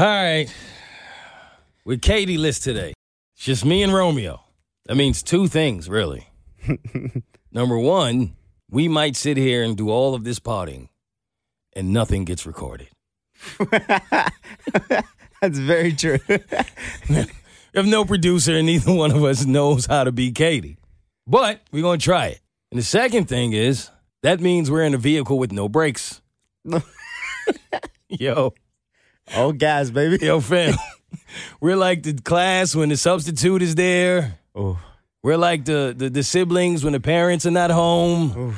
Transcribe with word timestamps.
All 0.00 0.06
right. 0.06 0.50
With 1.84 2.00
Keity 2.00 2.38
list 2.38 2.64
today. 2.64 2.94
It's 3.36 3.44
just 3.44 3.66
me 3.66 3.82
and 3.82 3.92
Romeo. 3.92 4.40
That 4.86 4.94
means 4.94 5.22
two 5.22 5.46
things, 5.46 5.90
really. 5.90 6.26
Number 7.52 7.76
one, 7.76 8.34
we 8.70 8.88
might 8.88 9.14
sit 9.14 9.36
here 9.36 9.62
and 9.62 9.76
do 9.76 9.90
all 9.90 10.14
of 10.14 10.24
this 10.24 10.38
potting 10.38 10.88
and 11.74 11.92
nothing 11.92 12.24
gets 12.24 12.46
recorded. 12.46 12.88
That's 15.42 15.58
very 15.58 15.92
true. 15.92 16.18
We 17.08 17.26
have 17.74 17.86
no 17.86 18.06
producer 18.06 18.56
and 18.56 18.66
neither 18.66 18.94
one 18.94 19.12
of 19.12 19.22
us 19.22 19.44
knows 19.44 19.84
how 19.84 20.04
to 20.04 20.10
be 20.10 20.32
Katie. 20.32 20.78
But 21.26 21.60
we're 21.70 21.82
going 21.82 21.98
to 21.98 22.04
try 22.04 22.28
it. 22.28 22.40
And 22.72 22.80
the 22.80 22.84
second 22.84 23.26
thing 23.28 23.52
is 23.52 23.90
that 24.22 24.40
means 24.40 24.70
we're 24.70 24.82
in 24.82 24.94
a 24.94 24.98
vehicle 24.98 25.38
with 25.38 25.52
no 25.52 25.68
brakes. 25.68 26.22
Yo. 28.08 28.54
Oh, 29.36 29.52
gas, 29.52 29.90
baby. 29.90 30.24
Yo, 30.24 30.40
fam. 30.40 30.74
We're 31.60 31.76
like 31.76 32.02
the 32.02 32.14
class 32.14 32.74
when 32.74 32.88
the 32.88 32.96
substitute 32.96 33.62
is 33.62 33.74
there. 33.74 34.38
Oh, 34.54 34.78
We're 35.22 35.36
like 35.36 35.64
the, 35.64 35.94
the, 35.96 36.10
the 36.10 36.22
siblings 36.22 36.84
when 36.84 36.92
the 36.92 37.00
parents 37.00 37.46
are 37.46 37.50
not 37.50 37.70
home. 37.70 38.56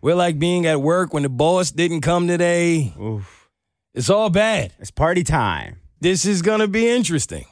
We're 0.00 0.14
like 0.14 0.38
being 0.38 0.66
at 0.66 0.80
work 0.80 1.12
when 1.14 1.22
the 1.22 1.28
boss 1.28 1.70
didn't 1.70 2.02
come 2.02 2.28
today. 2.28 2.92
oof. 3.00 3.48
It's 3.94 4.10
all 4.10 4.28
bad. 4.28 4.72
It's 4.78 4.90
party 4.90 5.24
time. 5.24 5.80
This 6.00 6.26
is 6.26 6.42
going 6.42 6.60
to 6.60 6.68
be 6.68 6.88
interesting. 6.88 7.46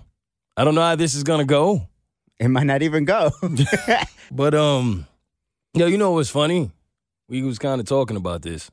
I 0.57 0.65
don't 0.65 0.75
know 0.75 0.83
how 0.83 0.95
this 0.95 1.15
is 1.15 1.25
going 1.25 1.41
to 1.41 1.47
go, 1.47 1.89
It 2.39 2.49
might 2.49 2.65
not 2.65 2.83
even 2.83 3.05
go. 3.07 3.31
but 4.31 4.55
um 4.55 5.07
yo, 5.75 5.87
you 5.87 5.99
know 5.99 6.13
what's 6.13 6.31
funny? 6.31 6.71
We 7.29 7.43
was 7.43 7.59
kind 7.59 7.81
of 7.81 7.87
talking 7.87 8.17
about 8.17 8.43
this. 8.43 8.71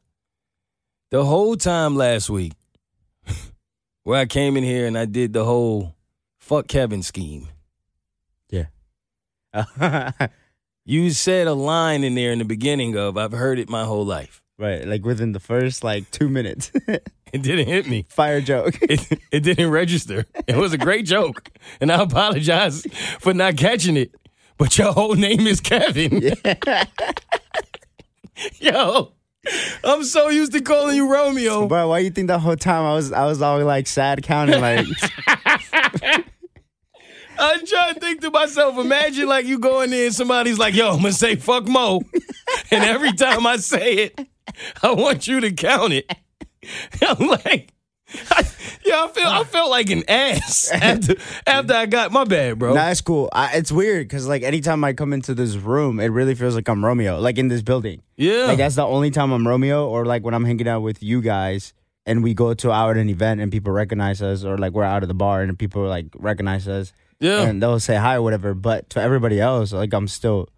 The 1.10 1.24
whole 1.26 1.56
time 1.56 1.96
last 1.96 2.30
week 2.30 2.54
where 4.04 4.20
I 4.20 4.26
came 4.26 4.58
in 4.58 4.64
here 4.64 4.86
and 4.88 4.98
I 4.98 5.06
did 5.06 5.34
the 5.34 5.46
whole 5.46 5.96
fuck 6.40 6.68
Kevin 6.68 7.04
scheme. 7.04 7.48
yeah. 8.50 8.66
You 10.84 11.12
said 11.12 11.46
a 11.46 11.54
line 11.54 12.04
in 12.04 12.16
there 12.16 12.32
in 12.32 12.40
the 12.40 12.46
beginning 12.46 12.98
of 12.98 13.16
I've 13.16 13.32
heard 13.34 13.60
it 13.60 13.70
my 13.70 13.86
whole 13.86 14.04
life. 14.06 14.42
right. 14.58 14.86
Like 14.86 15.06
within 15.06 15.32
the 15.32 15.40
first 15.40 15.84
like 15.84 16.10
two 16.12 16.28
minutes. 16.30 16.72
It 17.34 17.44
didn't 17.44 17.68
hit 17.68 17.88
me. 17.88 18.06
Fire 18.10 18.42
joke. 18.42 18.78
It, 18.82 19.08
it 19.32 19.40
didn't 19.40 19.70
register. 19.72 20.26
It 20.48 20.58
was 20.58 20.74
a 20.74 20.78
great 20.78 21.06
joke. 21.06 21.48
And 21.80 21.90
I 21.90 22.02
apologize 22.02 22.86
for 23.22 23.34
not 23.34 23.56
catching 23.56 23.96
it. 23.96 24.14
But 24.58 24.78
your 24.78 24.92
whole 24.92 25.14
name 25.16 25.48
is 25.48 25.62
Kevin. 25.62 26.22
Yeah. 26.22 26.84
Yo, 28.60 29.14
I'm 29.84 30.04
so 30.04 30.30
used 30.30 30.52
to 30.54 30.62
calling 30.62 30.96
you 30.96 31.12
Romeo. 31.12 31.68
Bro, 31.68 31.90
why 31.90 32.00
you 32.00 32.12
think 32.12 32.28
the 32.28 32.40
whole 32.40 32.56
time 32.56 32.84
I 32.84 32.94
was 32.94 33.12
I 33.12 33.26
was 33.26 33.42
all 33.42 33.60
like 33.64 33.88
sad 33.88 34.24
counting 34.24 34.62
like 34.62 34.86
I'm 37.40 37.66
trying 37.66 37.96
to 37.96 38.00
think 38.00 38.22
to 38.22 38.30
myself, 38.30 38.78
imagine 38.78 39.28
like 39.28 39.46
you 39.46 39.58
going 39.58 39.86
in 39.86 39.92
there 39.92 40.06
and 40.06 40.14
somebody's 40.14 40.60
like, 40.60 40.76
yo, 40.76 40.92
I'm 40.92 40.98
gonna 40.98 41.12
say 41.12 41.36
fuck 41.36 41.68
Mo. 41.68 42.02
And 42.70 42.84
every 42.84 43.14
time 43.14 43.48
I 43.48 43.58
say 43.58 43.94
it, 43.96 44.28
I 44.84 44.92
want 44.92 45.28
you 45.28 45.40
to 45.40 45.52
count 45.52 45.94
it. 45.94 46.06
I'm 47.02 47.28
like, 47.28 47.74
I, 48.30 48.48
yeah, 48.86 49.04
I 49.04 49.08
feel 49.08 49.28
I 49.28 49.44
felt 49.44 49.70
like 49.70 49.90
an 49.90 50.04
ass 50.08 50.70
after 50.74 51.16
after 51.46 51.74
I 51.74 51.86
got 51.86 52.12
my 52.12 52.24
bad, 52.24 52.60
bro. 52.60 52.74
Nah, 52.74 52.90
it's 52.90 53.02
cool. 53.02 53.30
I, 53.32 53.58
it's 53.58 53.72
weird 53.72 54.08
because 54.08 54.28
like 54.28 54.44
anytime 54.44 54.84
I 54.84 54.94
come 54.94 55.14
into 55.14 55.34
this 55.34 55.56
room, 55.56 56.00
it 56.00 56.08
really 56.08 56.36
feels 56.36 56.56
like 56.56 56.68
I'm 56.68 56.84
Romeo. 56.84 57.20
Like 57.20 57.38
in 57.38 57.48
this 57.48 57.62
building, 57.62 58.02
yeah. 58.18 58.46
like 58.46 58.58
that's 58.58 58.76
the 58.76 58.86
only 58.86 59.12
time 59.12 59.32
I'm 59.32 59.48
Romeo. 59.48 59.88
Or 59.88 60.06
like 60.06 60.24
when 60.24 60.34
I'm 60.34 60.46
hanging 60.46 60.68
out 60.68 60.82
with 60.82 61.02
you 61.02 61.22
guys 61.22 61.74
and 62.06 62.24
we 62.24 62.34
go 62.34 62.54
to 62.54 62.72
out 62.72 62.98
an 62.98 63.10
event 63.10 63.42
and 63.42 63.52
people 63.52 63.74
recognize 63.74 64.22
us, 64.22 64.44
or 64.44 64.58
like 64.58 64.74
we're 64.74 64.84
out 64.84 65.04
of 65.04 65.08
the 65.08 65.14
bar 65.14 65.42
and 65.42 65.58
people 65.58 65.84
like 65.84 66.08
recognize 66.16 66.68
us, 66.68 66.94
yeah. 67.20 67.42
and 67.42 67.62
they'll 67.62 67.80
say 67.80 67.96
hi 67.96 68.16
or 68.16 68.22
whatever. 68.22 68.54
But 68.54 68.90
to 68.92 69.02
everybody 69.02 69.40
else, 69.40 69.74
like 69.74 69.94
I'm 69.94 70.08
still 70.08 70.50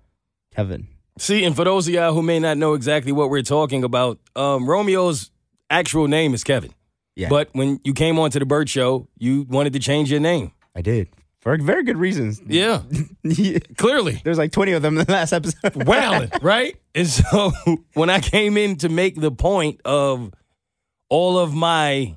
Kevin. 0.56 0.88
See, 1.20 1.44
and 1.44 1.56
for 1.56 1.64
those 1.64 1.88
of 1.88 1.94
y'all 1.94 2.14
who 2.14 2.24
may 2.24 2.40
not 2.40 2.58
know 2.58 2.74
exactly 2.74 3.12
what 3.12 3.30
we're 3.30 3.44
talking 3.44 3.84
about, 3.84 4.20
um, 4.36 4.68
Romeo's 4.68 5.30
actual 5.70 6.08
name 6.08 6.34
is 6.34 6.44
Kevin. 6.44 6.74
Yeah. 7.16 7.30
But 7.30 7.50
when 7.54 7.80
you 7.84 7.94
came 7.94 8.18
onto 8.20 8.40
the 8.40 8.46
Bird 8.46 8.70
Show, 8.70 9.08
you 9.18 9.44
wanted 9.50 9.74
to 9.74 9.80
change 9.80 10.10
your 10.10 10.20
name. 10.20 10.52
I 10.76 10.82
did 10.82 11.10
for 11.42 11.56
very 11.58 11.84
good 11.84 11.98
reasons. 11.98 12.42
Yeah, 12.48 12.82
clearly. 13.78 14.22
There's 14.24 14.38
like 14.38 14.52
20 14.52 14.72
of 14.72 14.82
them 14.82 14.98
in 14.98 15.06
the 15.06 15.12
last 15.12 15.34
episode. 15.34 15.76
Wowing, 15.86 16.32
right? 16.42 16.76
And 16.96 17.08
so 17.08 17.52
when 17.94 18.10
I 18.10 18.20
came 18.20 18.58
in 18.58 18.78
to 18.78 18.90
make 18.90 19.20
the 19.20 19.32
point 19.32 19.82
of 19.84 20.32
all 21.10 21.38
of 21.38 21.54
my 21.54 22.16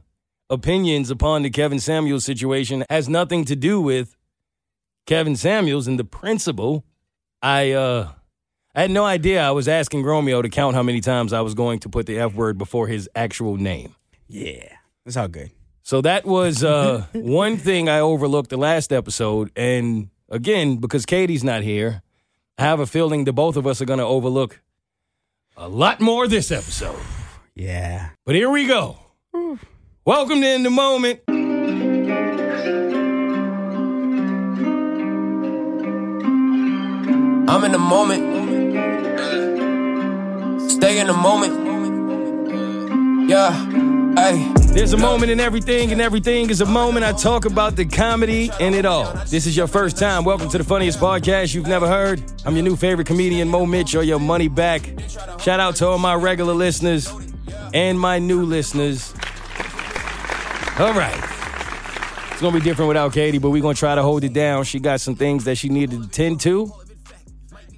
opinions 0.48 1.10
upon 1.10 1.42
the 1.42 1.50
Kevin 1.50 1.80
Samuels 1.80 2.24
situation 2.24 2.84
has 2.88 3.08
nothing 3.08 3.44
to 3.46 3.56
do 3.56 3.80
with 3.80 4.16
Kevin 5.06 5.34
Samuels 5.36 5.86
and 5.88 5.98
the 5.98 6.04
principal, 6.04 6.84
I 7.42 7.72
uh 7.72 8.12
I 8.74 8.82
had 8.82 8.90
no 8.90 9.04
idea 9.04 9.42
I 9.42 9.50
was 9.50 9.66
asking 9.68 10.04
Romeo 10.04 10.40
to 10.40 10.48
count 10.48 10.76
how 10.76 10.82
many 10.82 11.00
times 11.00 11.32
I 11.32 11.40
was 11.40 11.54
going 11.54 11.80
to 11.80 11.88
put 11.88 12.06
the 12.06 12.18
F 12.18 12.34
word 12.34 12.58
before 12.58 12.86
his 12.86 13.08
actual 13.14 13.56
name. 13.56 13.96
yeah, 14.28 14.75
it's 15.06 15.16
all 15.16 15.28
good. 15.28 15.50
So 15.82 16.00
that 16.02 16.26
was 16.26 16.64
uh, 16.64 17.06
one 17.12 17.56
thing 17.56 17.88
I 17.88 18.00
overlooked 18.00 18.50
the 18.50 18.56
last 18.56 18.92
episode. 18.92 19.50
And 19.56 20.10
again, 20.28 20.76
because 20.78 21.06
Keity's 21.06 21.44
not 21.44 21.62
here, 21.62 22.02
I 22.58 22.62
have 22.62 22.80
a 22.80 22.86
feeling 22.86 23.24
the 23.24 23.32
both 23.32 23.56
of 23.56 23.66
us 23.66 23.80
are 23.80 23.84
going 23.84 24.00
to 24.00 24.04
overlook 24.04 24.60
a 25.56 25.68
lot 25.68 26.00
more 26.00 26.26
this 26.26 26.50
episode. 26.50 26.98
Yeah. 27.54 28.10
But 28.24 28.34
here 28.34 28.50
we 28.50 28.66
go. 28.66 28.98
Welcome 30.04 30.40
to 30.40 30.48
In 30.48 30.64
the 30.64 30.70
Moment. 30.70 31.20
I'm 37.48 37.64
in 37.64 37.72
the 37.72 37.78
moment. 37.78 38.22
Stay 40.70 40.98
in 40.98 41.06
the 41.06 41.14
moment. 41.14 41.66
Yeah, 43.30 43.52
hey. 44.16 44.55
There's 44.76 44.92
a 44.92 44.98
moment 44.98 45.32
in 45.32 45.40
everything, 45.40 45.90
and 45.90 46.02
everything 46.02 46.50
is 46.50 46.60
a 46.60 46.66
moment. 46.66 47.02
I 47.02 47.12
talk 47.12 47.46
about 47.46 47.76
the 47.76 47.86
comedy 47.86 48.50
in 48.60 48.74
it 48.74 48.84
all. 48.84 49.10
This 49.26 49.46
is 49.46 49.56
your 49.56 49.66
first 49.66 49.96
time. 49.96 50.22
Welcome 50.22 50.50
to 50.50 50.58
the 50.58 50.64
funniest 50.64 51.00
podcast 51.00 51.54
you've 51.54 51.66
never 51.66 51.88
heard. 51.88 52.22
I'm 52.44 52.54
your 52.54 52.62
new 52.62 52.76
favorite 52.76 53.06
comedian, 53.06 53.48
Mo 53.48 53.64
Mitch, 53.64 53.94
or 53.94 54.02
your 54.02 54.20
money 54.20 54.48
back. 54.48 54.82
Shout 55.40 55.60
out 55.60 55.76
to 55.76 55.86
all 55.86 55.96
my 55.96 56.14
regular 56.14 56.52
listeners 56.52 57.10
and 57.72 57.98
my 57.98 58.18
new 58.18 58.42
listeners. 58.42 59.14
All 60.78 60.92
right. 60.92 61.24
It's 62.32 62.42
gonna 62.42 62.52
be 62.52 62.60
different 62.60 62.88
without 62.88 63.14
Keity, 63.14 63.40
but 63.40 63.48
we're 63.48 63.62
gonna 63.62 63.72
try 63.72 63.94
to 63.94 64.02
hold 64.02 64.24
it 64.24 64.34
down. 64.34 64.64
She 64.64 64.78
got 64.78 65.00
some 65.00 65.14
things 65.14 65.44
that 65.44 65.56
she 65.56 65.70
needed 65.70 66.02
to 66.02 66.08
tend 66.10 66.42
to. 66.42 66.70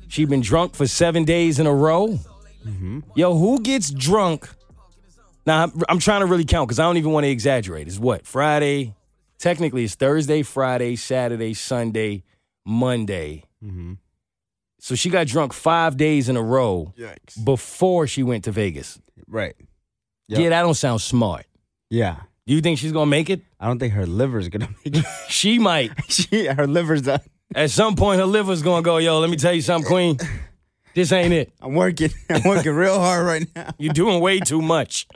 She 0.09 0.25
been 0.25 0.41
drunk 0.41 0.75
for 0.75 0.89
seven 0.89 1.25
days 1.25 1.61
in 1.61 1.69
a 1.69 1.73
row. 1.73 2.19
Mm-hmm. 2.67 3.01
Yo, 3.15 3.39
who 3.39 3.61
gets 3.61 3.89
drunk? 3.89 4.49
Now 5.49 5.73
I'm, 5.89 5.99
trying 5.99 6.21
to 6.21 6.27
really 6.27 6.45
count 6.45 6.69
because 6.69 6.79
I 6.79 6.83
don't 6.83 6.99
even 6.99 7.11
want 7.11 7.25
to 7.25 7.31
exaggerate. 7.31 7.89
It's 7.89 7.99
what 7.99 8.27
Friday. 8.27 8.95
Technically, 9.39 9.83
it's 9.83 9.95
Thursday, 9.95 10.43
Friday, 10.43 10.95
Saturday, 10.95 11.55
Sunday, 11.55 12.23
Monday. 12.67 13.45
Mm-hmm. 13.65 13.95
So 14.79 14.95
she 14.95 15.09
got 15.09 15.27
drunk 15.27 15.55
five 15.55 15.97
days 15.97 16.29
in 16.29 16.37
a 16.37 16.43
row 16.43 16.93
Yikes. 16.99 17.43
before 17.43 18.07
she 18.07 18.23
went 18.23 18.45
to 18.45 18.53
Vegas. 18.53 19.01
Right. 19.27 19.55
Yep. 20.29 20.39
Yeah, 20.39 20.49
that 20.51 20.61
don't 20.61 20.75
sound 20.75 21.01
smart. 21.01 21.47
Yeah. 21.89 22.17
Do 22.47 22.53
you 22.53 22.61
think 22.61 22.79
she's 22.79 22.93
gonna 22.93 23.07
make 23.07 23.31
it? 23.31 23.41
I 23.59 23.69
don't 23.69 23.79
think 23.79 23.95
her 23.95 24.07
liver's 24.07 24.51
gonna 24.51 24.69
make 24.85 24.99
it. 24.99 25.05
She 25.31 25.59
might. 25.59 25.93
she, 26.11 26.45
her 26.45 26.67
liver's 26.67 27.01
done. 27.01 27.21
At 27.55 27.71
some 27.71 27.97
point, 27.97 28.21
her 28.21 28.27
liver's 28.27 28.61
gonna 28.61 28.83
go. 28.83 28.99
Yo, 28.99 29.19
let 29.19 29.31
me 29.31 29.37
tell 29.39 29.55
you 29.55 29.63
something, 29.63 29.89
Queen. 29.89 30.19
This 30.95 31.13
ain't 31.13 31.33
it. 31.33 31.53
I'm 31.61 31.75
working. 31.75 32.11
I'm 32.29 32.43
working 32.43 32.73
real 32.73 32.99
hard 32.99 33.25
right 33.25 33.47
now. 33.55 33.73
You're 33.79 33.93
doing 33.93 34.21
way 34.21 34.41
too 34.41 34.61
much. 34.61 35.07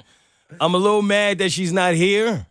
I'm 0.60 0.74
a 0.74 0.78
little 0.78 1.02
mad 1.02 1.38
that 1.38 1.50
she's 1.52 1.72
not 1.72 1.94
here, 1.94 2.46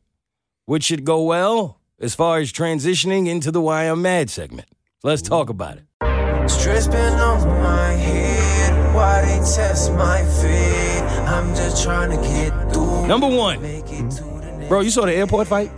which 0.65 0.83
should 0.83 1.05
go 1.05 1.23
well 1.23 1.79
as 1.99 2.15
far 2.15 2.39
as 2.39 2.51
transitioning 2.51 3.27
into 3.27 3.51
the 3.51 3.61
Why 3.61 3.85
I'm 3.85 4.01
Mad 4.01 4.29
segment. 4.29 4.67
Let's 5.03 5.21
talk 5.21 5.49
about 5.49 5.77
it. 5.77 6.49
Stress 6.49 6.87
been 6.87 7.13
on 7.13 7.47
my 7.63 7.91
head. 7.93 8.95
Why 8.95 9.21
they 9.21 9.37
test 9.37 9.91
my 9.93 10.21
feet? 10.23 11.01
I'm 11.27 11.55
just 11.55 11.83
trying 11.83 12.09
to 12.11 12.17
get 12.27 12.73
through. 12.73 13.07
Number 13.07 13.27
one, 13.27 13.61
Make 13.61 13.85
it 13.91 14.09
to 14.11 14.23
the 14.23 14.51
next. 14.57 14.69
bro, 14.69 14.81
you 14.81 14.89
saw 14.89 15.05
the 15.05 15.13
airport 15.13 15.47
fight? 15.47 15.71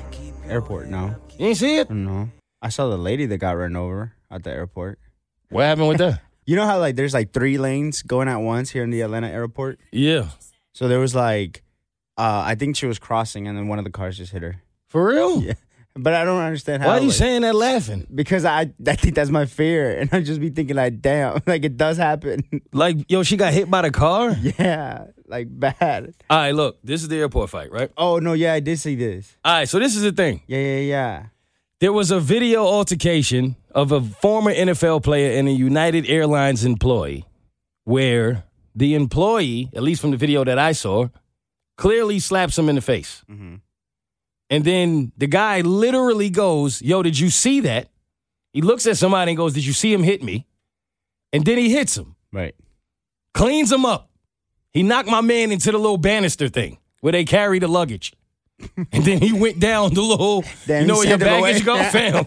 Airport, 0.47 0.88
no. 0.89 1.15
You 1.38 1.47
ain't 1.47 1.57
see 1.57 1.77
it? 1.77 1.89
No. 1.89 2.30
I 2.62 2.69
saw 2.69 2.89
the 2.89 2.97
lady 2.97 3.25
that 3.27 3.38
got 3.38 3.51
run 3.57 3.75
over 3.75 4.13
at 4.31 4.44
the 4.44 4.51
airport. 4.51 5.00
What 5.50 5.63
happened 5.63 5.89
with 5.89 5.97
that? 6.00 6.21
You 6.45 6.57
know 6.57 6.65
how 6.65 6.77
like 6.77 6.97
there's 6.97 7.13
like 7.13 7.31
three 7.31 7.57
lanes 7.57 8.01
going 8.01 8.27
at 8.27 8.36
once 8.36 8.69
here 8.69 8.83
in 8.83 8.89
the 8.89 9.00
Atlanta 9.00 9.30
airport? 9.30 9.80
yeah. 9.94 10.27
So 10.74 10.89
there 10.89 11.00
was 11.00 11.15
like 11.15 11.62
uh 12.18 12.44
I 12.45 12.56
think 12.56 12.75
she 12.75 12.86
was 12.86 13.00
crossing 13.00 13.48
and 13.48 13.57
then 13.57 13.68
one 13.68 13.80
of 13.80 13.86
the 13.86 13.92
cars 13.92 14.18
just 14.18 14.31
hit 14.31 14.42
her. 14.44 14.62
For 14.88 15.07
real? 15.07 15.42
Yeah. 15.48 15.54
But 15.95 16.15
I 16.15 16.24
don't 16.25 16.42
understand 16.42 16.81
how. 16.81 16.88
Why 16.89 16.95
are 16.98 17.01
you 17.01 17.10
like- 17.10 17.15
saying 17.18 17.42
that 17.44 17.54
laughing? 17.54 18.07
Because 18.13 18.45
I 18.45 18.62
I 18.88 18.95
think 18.95 19.13
that's 19.13 19.30
my 19.30 19.45
fear, 19.45 19.95
and 20.00 20.10
I 20.12 20.21
just 20.21 20.42
be 20.42 20.50
thinking 20.50 20.75
like, 20.75 21.01
damn, 21.01 21.39
like 21.45 21.63
it 21.63 21.77
does 21.77 21.98
happen. 21.98 22.42
Like, 22.74 23.06
yo, 23.12 23.21
she 23.21 23.38
got 23.38 23.54
hit 23.54 23.69
by 23.69 23.83
the 23.83 23.92
car? 23.92 24.31
yeah, 24.57 25.06
like 25.27 25.48
bad. 25.51 26.15
All 26.31 26.38
right, 26.39 26.51
look, 26.56 26.80
this 26.83 27.04
is 27.04 27.10
the 27.10 27.18
airport 27.18 27.51
fight, 27.51 27.71
right? 27.71 27.92
Oh 27.95 28.18
no, 28.18 28.33
yeah, 28.33 28.54
I 28.54 28.59
did 28.59 28.80
see 28.80 28.95
this. 28.95 29.38
All 29.45 29.54
right, 29.54 29.69
so 29.69 29.77
this 29.77 29.95
is 29.95 30.01
the 30.01 30.12
thing. 30.12 30.42
Yeah, 30.48 30.57
yeah, 30.57 30.80
yeah. 30.80 31.25
There 31.80 31.94
was 31.94 32.09
a 32.09 32.19
video 32.19 32.66
altercation 32.66 33.56
of 33.75 33.92
a 33.92 34.01
former 34.01 34.51
NFL 34.51 35.04
player 35.04 35.38
and 35.38 35.48
a 35.48 35.51
United 35.51 36.09
Airlines 36.09 36.66
employee 36.66 37.25
where 37.83 38.45
the 38.75 38.95
employee, 38.95 39.69
at 39.75 39.83
least 39.83 40.01
from 40.01 40.09
the 40.09 40.18
video 40.18 40.44
that 40.44 40.57
I 40.57 40.71
saw, 40.71 41.09
clearly 41.77 42.19
slaps 42.19 42.57
him 42.57 42.69
in 42.69 42.75
the 42.75 42.81
face. 42.81 43.23
Mm-hmm. 43.29 43.55
And 44.49 44.65
then 44.65 45.11
the 45.17 45.27
guy 45.27 45.61
literally 45.61 46.29
goes, 46.29 46.81
Yo, 46.81 47.01
did 47.03 47.17
you 47.17 47.29
see 47.29 47.61
that? 47.61 47.89
He 48.53 48.61
looks 48.61 48.85
at 48.85 48.97
somebody 48.97 49.31
and 49.31 49.37
goes, 49.37 49.53
Did 49.53 49.65
you 49.65 49.73
see 49.73 49.91
him 49.93 50.03
hit 50.03 50.21
me? 50.23 50.45
And 51.31 51.43
then 51.45 51.57
he 51.57 51.71
hits 51.71 51.97
him, 51.97 52.15
Right. 52.31 52.55
cleans 53.33 53.71
him 53.71 53.85
up. 53.85 54.09
He 54.71 54.83
knocked 54.83 55.09
my 55.09 55.21
man 55.21 55.51
into 55.51 55.71
the 55.71 55.77
little 55.77 55.97
banister 55.97 56.49
thing 56.49 56.77
where 57.01 57.11
they 57.11 57.25
carry 57.25 57.59
the 57.59 57.67
luggage. 57.67 58.13
And 58.91 59.03
then 59.03 59.19
he 59.21 59.33
went 59.33 59.59
down 59.59 59.93
the 59.93 60.01
little, 60.01 60.43
Then 60.67 60.83
you 60.83 60.87
know 60.87 61.01
he 61.01 61.09
where 61.09 61.09
your 61.09 61.19
sent 61.19 61.21
him 61.23 61.39
away. 61.39 61.51
baggage 61.53 61.65
go, 61.65 61.83
fam. 61.89 62.25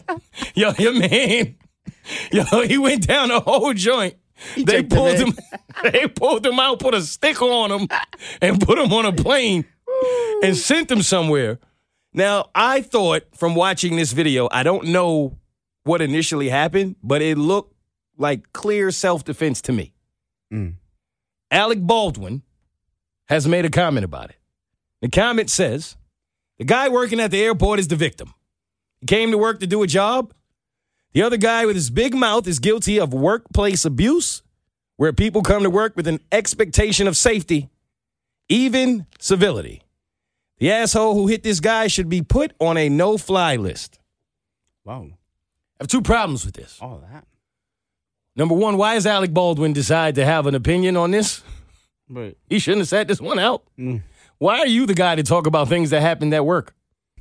Yo, 0.54 0.72
your 0.78 0.92
man, 0.94 1.56
yo, 2.32 2.44
he 2.62 2.76
went 2.78 3.06
down 3.06 3.28
the 3.28 3.40
whole 3.40 3.72
joint. 3.72 4.14
They 4.56 4.64
checked 4.64 4.92
him 4.92 4.98
pulled 4.98 5.14
in. 5.14 5.26
him, 5.28 5.34
they 5.92 6.08
pulled 6.08 6.46
him 6.46 6.58
out, 6.58 6.80
put 6.80 6.94
a 6.94 7.02
sticker 7.02 7.44
on 7.44 7.70
him, 7.70 7.88
and 8.40 8.60
put 8.60 8.78
him 8.78 8.92
on 8.92 9.06
a 9.06 9.12
plane 9.12 9.64
and 10.42 10.56
sent 10.56 10.90
him 10.90 11.02
somewhere. 11.02 11.58
Now, 12.12 12.50
I 12.54 12.80
thought 12.80 13.24
from 13.34 13.54
watching 13.54 13.96
this 13.96 14.12
video, 14.12 14.48
I 14.50 14.62
don't 14.62 14.86
know 14.86 15.38
what 15.84 16.00
initially 16.00 16.48
happened, 16.48 16.96
but 17.02 17.22
it 17.22 17.38
looked 17.38 17.74
like 18.16 18.52
clear 18.52 18.90
self 18.90 19.24
defense 19.24 19.60
to 19.62 19.72
me. 19.72 19.92
Mm. 20.52 20.74
Alec 21.50 21.80
Baldwin 21.80 22.42
has 23.28 23.46
made 23.46 23.64
a 23.64 23.70
comment 23.70 24.04
about 24.04 24.30
it. 24.30 24.36
The 25.02 25.08
comment 25.08 25.50
says 25.50 25.96
the 26.58 26.64
guy 26.64 26.88
working 26.88 27.20
at 27.20 27.30
the 27.30 27.42
airport 27.42 27.78
is 27.78 27.88
the 27.88 27.96
victim. 27.96 28.32
He 29.00 29.06
came 29.06 29.30
to 29.30 29.38
work 29.38 29.60
to 29.60 29.66
do 29.66 29.82
a 29.82 29.86
job. 29.86 30.32
The 31.16 31.22
other 31.22 31.38
guy 31.38 31.64
with 31.64 31.76
his 31.76 31.88
big 31.88 32.14
mouth 32.14 32.46
is 32.46 32.58
guilty 32.58 33.00
of 33.00 33.14
workplace 33.14 33.86
abuse, 33.86 34.42
where 34.96 35.14
people 35.14 35.40
come 35.40 35.62
to 35.62 35.70
work 35.70 35.96
with 35.96 36.06
an 36.06 36.20
expectation 36.30 37.08
of 37.08 37.16
safety, 37.16 37.70
even 38.50 39.06
civility. 39.18 39.80
The 40.58 40.70
asshole 40.70 41.14
who 41.14 41.26
hit 41.26 41.42
this 41.42 41.60
guy 41.60 41.86
should 41.86 42.10
be 42.10 42.20
put 42.20 42.52
on 42.60 42.76
a 42.76 42.90
no 42.90 43.16
fly 43.16 43.56
list. 43.56 43.98
Wow. 44.84 45.06
I 45.08 45.14
have 45.80 45.88
two 45.88 46.02
problems 46.02 46.44
with 46.44 46.54
this. 46.54 46.76
All 46.82 47.02
that. 47.10 47.24
Number 48.36 48.54
one, 48.54 48.76
why 48.76 48.92
does 48.92 49.06
Alec 49.06 49.32
Baldwin 49.32 49.72
decide 49.72 50.16
to 50.16 50.24
have 50.26 50.46
an 50.46 50.54
opinion 50.54 50.98
on 50.98 51.12
this? 51.12 51.42
But 52.10 52.36
He 52.50 52.58
shouldn't 52.58 52.82
have 52.82 52.88
sat 52.88 53.08
this 53.08 53.22
one 53.22 53.38
out. 53.38 53.62
Mm. 53.78 54.02
Why 54.36 54.58
are 54.58 54.66
you 54.66 54.84
the 54.84 54.92
guy 54.92 55.14
to 55.14 55.22
talk 55.22 55.46
about 55.46 55.68
things 55.70 55.88
that 55.88 56.02
happened 56.02 56.34
at 56.34 56.44
work? 56.44 56.74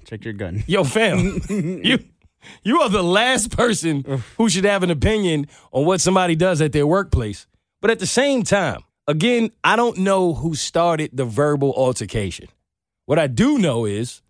check 0.06 0.24
your 0.24 0.34
gun. 0.34 0.64
Yo, 0.68 0.84
fam, 0.84 1.42
you 1.50 2.00
you 2.64 2.82
are 2.82 2.90
the 2.90 3.04
last 3.04 3.56
person 3.56 4.24
who 4.38 4.50
should 4.50 4.66
have 4.66 4.84
an 4.84 4.92
opinion 4.92 5.48
on 5.72 5.86
what 5.86 6.02
somebody 6.02 6.36
does 6.36 6.62
at 6.62 6.72
their 6.72 6.88
workplace. 6.88 7.48
But 7.82 7.92
at 7.92 8.00
the 8.00 8.08
same 8.08 8.44
time, 8.44 8.82
again, 9.08 9.52
I 9.64 9.76
don't 9.76 9.98
know 9.98 10.34
who 10.34 10.56
started 10.56 11.12
the 11.14 11.26
verbal 11.26 11.74
altercation. 11.74 12.48
What 13.06 13.20
I 13.20 13.28
do 13.28 13.58
know 13.58 13.86
is 13.86 14.22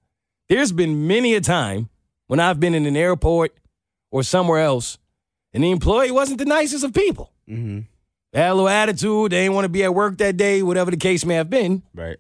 there's 0.50 0.72
been 0.72 1.08
many 1.08 1.34
a 1.36 1.42
time 1.42 1.90
when 2.28 2.40
I've 2.40 2.60
been 2.60 2.74
in 2.74 2.86
an 2.86 2.98
airport 2.98 3.56
or 4.12 4.24
somewhere 4.24 4.62
else, 4.62 4.98
and 5.54 5.64
the 5.64 5.72
employee 5.72 6.12
wasn't 6.12 6.40
the 6.40 6.46
nicest 6.46 6.84
of 6.84 6.94
people. 6.94 7.32
Mm-hmm. 7.50 7.82
They 8.34 8.42
had 8.42 8.52
a 8.52 8.54
little 8.54 8.70
attitude, 8.70 9.32
they 9.32 9.44
didn't 9.44 9.54
want 9.54 9.66
to 9.66 9.70
be 9.70 9.84
at 9.84 9.96
work 9.96 10.18
that 10.18 10.36
day, 10.36 10.62
whatever 10.62 10.92
the 10.92 10.98
case 10.98 11.26
may 11.26 11.36
have 11.36 11.50
been. 11.50 11.84
Right. 11.94 12.18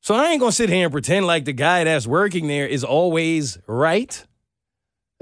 So 0.00 0.16
I 0.16 0.30
ain't 0.30 0.40
gonna 0.40 0.50
sit 0.50 0.68
here 0.68 0.86
and 0.86 0.92
pretend 0.92 1.26
like 1.26 1.44
the 1.44 1.52
guy 1.52 1.84
that's 1.84 2.08
working 2.08 2.48
there 2.48 2.66
is 2.66 2.82
always 2.82 3.58
right. 3.68 4.26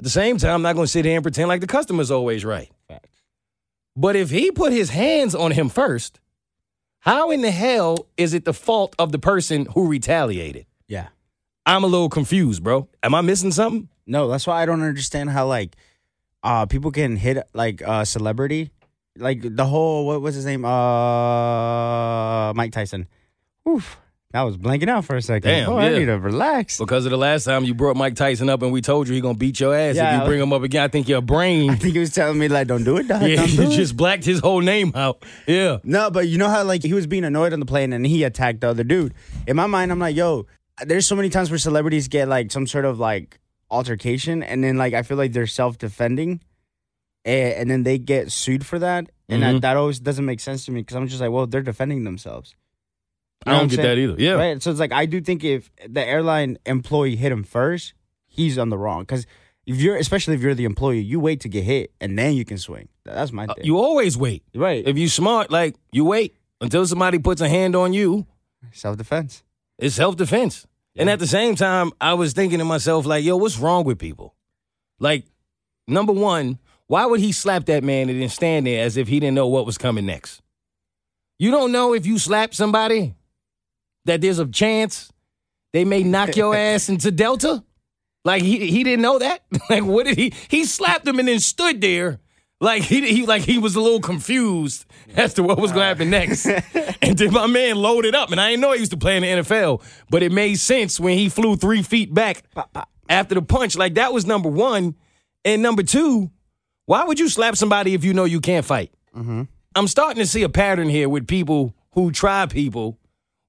At 0.00 0.05
the 0.05 0.08
same 0.08 0.38
time, 0.38 0.55
I'm 0.55 0.62
not 0.62 0.76
gonna 0.76 0.87
sit 0.87 1.05
here 1.05 1.17
and 1.17 1.23
pretend 1.23 1.49
like 1.49 1.61
the 1.61 1.67
customer's 1.67 2.11
always 2.11 2.43
right. 2.43 2.70
Facts. 2.88 3.20
But 3.94 4.17
if 4.17 4.31
he 4.31 4.50
put 4.50 4.73
his 4.73 4.88
hands 4.88 5.35
on 5.35 5.50
him 5.50 5.69
first, 5.69 6.20
how 7.00 7.31
in 7.31 7.43
the 7.43 7.50
hell 7.50 8.06
is 8.17 8.32
it 8.32 8.47
the 8.47 8.55
fault 8.55 8.97
of 8.99 9.12
the 9.12 9.19
person 9.19 9.67
who 9.67 9.87
retaliated? 9.88 10.64
Yeah. 10.88 11.08
I'm 11.67 11.85
a 11.85 11.87
little 11.87 12.08
confused, 12.08 12.64
bro. 12.64 12.88
Am 13.02 13.14
I 13.14 13.20
missing 13.20 13.52
something? 13.52 13.91
No, 14.06 14.26
that's 14.29 14.47
why 14.47 14.62
I 14.62 14.64
don't 14.64 14.81
understand 14.81 15.29
how 15.29 15.47
like 15.47 15.76
uh 16.43 16.64
people 16.64 16.93
can 16.93 17.17
hit 17.17 17.37
like 17.52 17.82
a 17.82 18.06
celebrity. 18.06 18.70
Like 19.19 19.43
the 19.43 19.67
whole 19.67 20.06
what 20.06 20.23
was 20.23 20.35
his 20.35 20.47
name? 20.47 20.64
Uh 20.64 22.55
Mike 22.55 22.73
Tyson. 22.73 23.06
Oof. 23.69 23.99
That 24.32 24.43
was 24.43 24.56
blanking 24.56 24.88
out 24.88 25.05
for 25.05 25.17
a 25.17 25.23
second. 25.23 25.50
Damn, 25.50 25.71
oh, 25.71 25.77
I 25.79 25.88
need 25.88 26.05
to 26.05 26.17
relax. 26.19 26.79
Because 26.79 27.05
of 27.05 27.11
the 27.11 27.19
last 27.19 27.43
time 27.44 27.65
you 27.65 27.75
brought 27.75 27.97
Mike 27.97 28.15
Tyson 28.15 28.49
up 28.49 28.62
and 28.62 28.71
we 28.71 28.81
told 28.81 29.09
you 29.09 29.15
he 29.15 29.21
gonna 29.21 29.35
beat 29.37 29.59
your 29.59 29.75
ass 29.75 29.91
if 29.93 29.97
Yeah. 29.97 30.21
you 30.21 30.27
bring 30.27 30.41
him 30.41 30.53
up 30.53 30.62
again. 30.62 30.82
I 30.85 30.88
think 30.88 31.09
your 31.09 31.21
brain. 31.21 31.71
I 31.71 31.75
think 31.75 31.94
he 31.94 31.99
was 31.99 32.15
telling 32.15 32.38
me 32.38 32.47
like, 32.47 32.69
don't 32.69 32.85
do 32.85 32.97
it, 32.99 33.09
dog. 33.09 33.23
yeah, 33.23 33.44
do 33.44 33.69
just 33.69 33.97
blacked 33.97 34.25
his 34.25 34.38
whole 34.38 34.61
name 34.61 34.93
out. 34.94 35.25
Yeah. 35.49 35.79
No, 35.82 36.11
but 36.12 36.29
you 36.29 36.38
know 36.38 36.49
how 36.49 36.62
like 36.62 36.85
he 36.85 36.94
was 36.94 37.09
being 37.09 37.25
annoyed 37.25 37.53
on 37.53 37.59
the 37.59 37.67
plane 37.67 37.93
and 37.93 38.06
he 38.06 38.23
attacked 38.23 38.61
the 38.61 38.69
other 38.69 38.85
dude. 38.85 39.15
In 39.49 39.56
my 39.56 39.67
mind, 39.67 39.91
I'm 39.91 39.99
like, 39.99 40.15
yo, 40.15 40.47
there's 40.87 41.06
so 41.06 41.17
many 41.17 41.29
times 41.29 41.50
where 41.50 41.59
celebrities 41.59 42.06
get 42.06 42.29
like 42.29 42.53
some 42.53 42.69
sort 42.69 42.85
of 42.85 43.00
like 43.00 43.41
altercation, 43.69 44.44
and 44.44 44.62
then 44.62 44.76
like 44.76 44.94
I 44.94 45.03
feel 45.03 45.17
like 45.17 45.33
they're 45.33 45.47
self 45.49 45.76
defending, 45.76 46.41
and, 47.25 47.53
and 47.55 47.71
then 47.71 47.83
they 47.83 47.99
get 47.99 48.31
sued 48.31 48.65
for 48.65 48.79
that, 48.79 49.11
and 49.29 49.43
Mhm. 49.43 49.53
that, 49.55 49.62
that 49.62 49.76
always 49.76 49.99
doesn't 49.99 50.25
make 50.25 50.38
sense 50.41 50.65
to 50.67 50.71
me 50.73 50.83
because 50.83 50.97
I'm 50.97 51.09
just 51.09 51.21
like, 51.21 51.31
well, 51.31 51.47
they're 51.49 51.62
defending 51.62 52.05
themselves. 52.05 52.55
I 53.47 53.51
You 53.51 53.55
know 53.55 53.61
don't 53.61 53.69
get 53.71 53.79
I'm 53.81 53.87
that 53.87 53.99
either. 53.99 54.15
Yeah. 54.19 54.33
Right. 54.33 54.63
So 54.63 54.71
it's 54.71 54.81
like 54.81 54.93
I 54.93 55.07
do 55.07 55.21
think 55.21 55.45
if 55.45 55.71
the 55.89 56.05
airline 56.05 56.59
employee 56.67 57.17
hit 57.17 57.33
him 57.33 57.43
first, 57.45 57.95
he's 58.27 58.59
on 58.59 58.69
the 58.69 58.79
wrong. 58.79 59.01
Because 59.03 59.27
if 59.67 59.77
you're, 59.81 59.97
especially 59.97 60.35
if 60.35 60.41
you're 60.43 60.55
the 60.55 60.65
employee, 60.65 61.01
you 61.01 61.21
wait 61.21 61.41
to 61.41 61.49
get 61.49 61.65
hit 61.65 61.93
and 62.01 62.19
then 62.19 62.35
you 62.35 62.45
can 62.45 62.59
swing. 62.59 62.89
That's 63.05 63.33
my 63.33 63.47
Uh, 63.47 63.55
thing. 63.55 63.65
you 63.65 63.79
always 63.79 64.17
wait. 64.17 64.43
right. 64.55 64.87
If 64.87 64.99
you 64.99 65.09
smart, 65.09 65.51
like 65.51 65.77
you 65.93 66.05
wait 66.05 66.37
until 66.61 66.87
somebody 66.87 67.19
puts 67.19 67.41
a 67.41 67.49
hand 67.49 67.75
on 67.77 67.93
you. 67.93 68.27
Self 68.73 68.97
defense. 68.99 69.43
It's 69.79 69.95
self 69.95 70.17
defense. 70.17 70.67
And 70.97 71.09
at 71.09 71.19
the 71.19 71.27
same 71.27 71.55
time, 71.55 71.93
I 72.01 72.15
was 72.15 72.33
thinking 72.35 72.59
to 72.59 72.65
myself, 72.65 73.07
like, 73.07 73.25
yo, 73.25 73.37
what's 73.37 73.59
wrong 73.59 73.85
with 73.85 73.99
people? 73.99 74.35
Like, 74.99 75.25
number 75.89 76.13
one, 76.13 76.59
why 76.89 77.07
would 77.07 77.21
he 77.21 77.33
slap 77.33 77.65
that 77.67 77.83
man 77.85 78.11
and 78.11 78.21
then 78.21 78.29
stand 78.29 78.67
there 78.67 78.85
as 78.85 78.97
if 78.99 79.09
he 79.09 79.19
didn't 79.21 79.37
know 79.37 79.47
what 79.47 79.65
was 79.65 79.79
coming 79.79 80.05
next? 80.05 80.43
You 81.39 81.51
don't 81.53 81.73
know 81.73 81.95
if 81.95 82.05
you 82.07 82.19
slap 82.19 82.53
somebody 82.55 83.15
that 84.05 84.20
there's 84.20 84.38
a 84.38 84.47
chance 84.47 85.11
they 85.73 85.85
may 85.85 86.02
knock 86.02 86.37
your 86.37 86.55
ass 86.56 86.88
into 86.88 87.11
Delta? 87.11 87.62
Like 88.25 88.43
he 88.43 88.70
he 88.70 88.85
didn't 88.85 89.02
know 89.02 89.19
that? 89.19 89.44
like 89.70 89.85
what 89.85 90.06
did 90.06 90.19
he 90.19 90.32
he 90.49 90.64
slapped 90.64 91.07
him 91.07 91.19
and 91.19 91.28
then 91.28 91.40
stood 91.40 91.80
there 91.80 92.21
like 92.62 92.83
he, 92.83 93.11
he 93.11 93.25
like 93.25 93.42
he 93.42 93.59
was 93.59 93.75
a 93.75 93.80
little 93.80 94.00
confused 94.00 94.85
as 95.16 95.33
to 95.35 95.42
what 95.42 95.59
was 95.59 95.73
going 95.73 95.83
to 95.83 95.87
happen 95.87 96.11
next. 96.11 96.47
and 97.02 97.16
then 97.16 97.33
my 97.33 97.47
man 97.47 97.76
loaded 97.76 98.14
up, 98.14 98.30
and 98.30 98.40
I 98.40 98.50
didn't 98.50 98.61
know 98.61 98.73
he 98.73 98.80
used 98.80 98.90
to 98.90 98.99
play 98.99 99.16
in 99.16 99.23
the 99.23 99.42
NFL, 99.42 99.83
but 100.11 100.23
it 100.23 100.30
made 100.30 100.57
sense 100.57 101.00
when 101.00 101.16
he 101.16 101.30
flew 101.30 101.57
three 101.57 101.83
feet 101.83 102.12
back 102.12 102.45
after 103.09 103.35
the 103.35 103.42
punch. 103.42 103.76
Like 103.76 103.95
that 103.95 104.12
was 104.12 104.26
number 104.26 104.50
one, 104.50 104.95
and 105.42 105.62
number 105.62 105.83
two, 105.83 106.30
why 106.85 107.04
would 107.04 107.19
you 107.19 107.30
slap 107.30 107.57
somebody 107.57 107.95
if 107.95 108.04
you 108.04 108.12
know 108.12 108.25
you 108.25 108.40
can't 108.40 108.66
fight? 108.66 108.92
Mm-hmm. 109.16 109.45
I'm 109.75 109.88
starting 109.88 110.19
to 110.19 110.26
see 110.26 110.42
a 110.42 110.50
pattern 110.50 110.90
here 110.90 111.09
with 111.09 111.26
people 111.26 111.75
who 111.92 112.12
try 112.12 112.45
people 112.45 112.99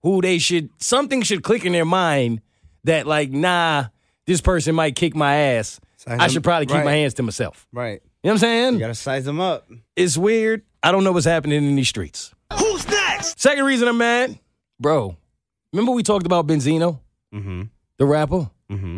who 0.04 0.22
they 0.22 0.38
should 0.40 0.70
something 0.80 1.22
should 1.22 1.44
click 1.44 1.66
in 1.66 1.74
their 1.74 1.86
mind 1.86 2.42
that 2.84 3.06
like 3.08 3.32
nah, 3.32 3.86
this 4.28 4.42
person 4.42 4.76
might 4.76 4.96
kick 4.96 5.16
my 5.16 5.36
ass. 5.36 5.80
Size 5.98 6.14
I 6.14 6.18
them- 6.18 6.30
should 6.30 6.44
probably 6.44 6.66
keep 6.66 6.78
right. 6.78 6.86
my 6.86 6.94
hands 6.94 7.14
to 7.16 7.24
myself. 7.24 7.68
Right. 7.72 8.02
You 8.24 8.28
know 8.28 8.32
what 8.32 8.32
I'm 8.34 8.38
saying? 8.40 8.74
You 8.76 8.80
gotta 8.80 8.96
size 8.96 9.26
them 9.26 9.40
up. 9.40 9.68
It's 9.96 10.18
weird. 10.18 10.64
I 10.84 10.92
don't 10.92 11.04
know 11.04 11.12
what's 11.12 11.26
happening 11.26 11.64
in 11.66 11.76
these 11.76 11.90
streets. 11.90 12.34
Who's 12.58 12.88
next? 12.88 13.40
Second 13.40 13.66
reason 13.66 13.88
I'm 13.88 13.98
mad, 13.98 14.38
bro. 14.80 15.16
Remember 15.74 15.92
we 15.92 16.04
talked 16.04 16.26
about 16.26 16.48
Benzino, 16.48 17.00
Mm-hmm. 17.34 17.64
the 17.98 18.06
rapper, 18.06 18.50
Mm-hmm. 18.72 18.98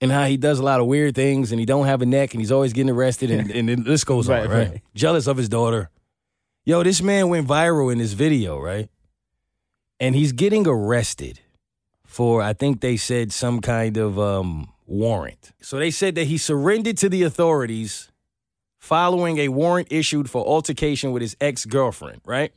and 0.00 0.10
how 0.12 0.24
he 0.24 0.36
does 0.36 0.58
a 0.58 0.62
lot 0.62 0.80
of 0.80 0.86
weird 0.86 1.14
things, 1.14 1.52
and 1.52 1.60
he 1.60 1.66
don't 1.66 1.86
have 1.86 2.00
a 2.02 2.06
neck, 2.06 2.32
and 2.34 2.40
he's 2.40 2.50
always 2.52 2.72
getting 2.72 2.90
arrested, 2.90 3.30
and, 3.30 3.50
and 3.50 3.68
the 3.68 3.76
list 3.76 4.06
goes 4.06 4.28
on, 4.30 4.34
Right, 4.40 4.48
right? 4.48 4.68
right. 4.70 4.82
Jealous 4.94 5.26
of 5.26 5.36
his 5.36 5.48
daughter. 5.48 5.90
Yo, 6.64 6.82
this 6.82 7.00
man 7.02 7.28
went 7.28 7.46
viral 7.46 7.92
in 7.92 7.98
this 7.98 8.12
video, 8.14 8.58
right? 8.58 8.88
And 10.00 10.14
he's 10.14 10.32
getting 10.32 10.66
arrested 10.66 11.40
for, 12.04 12.42
I 12.42 12.52
think 12.52 12.80
they 12.80 12.96
said 12.96 13.32
some 13.32 13.60
kind 13.60 13.96
of 13.96 14.18
um, 14.18 14.72
warrant. 14.86 15.52
So 15.60 15.78
they 15.78 15.90
said 15.90 16.14
that 16.16 16.24
he 16.24 16.38
surrendered 16.38 16.98
to 16.98 17.08
the 17.08 17.22
authorities 17.22 18.10
following 18.78 19.38
a 19.38 19.48
warrant 19.48 19.88
issued 19.90 20.28
for 20.28 20.44
altercation 20.44 21.12
with 21.12 21.22
his 21.22 21.36
ex 21.40 21.64
girlfriend, 21.64 22.20
right? 22.26 22.52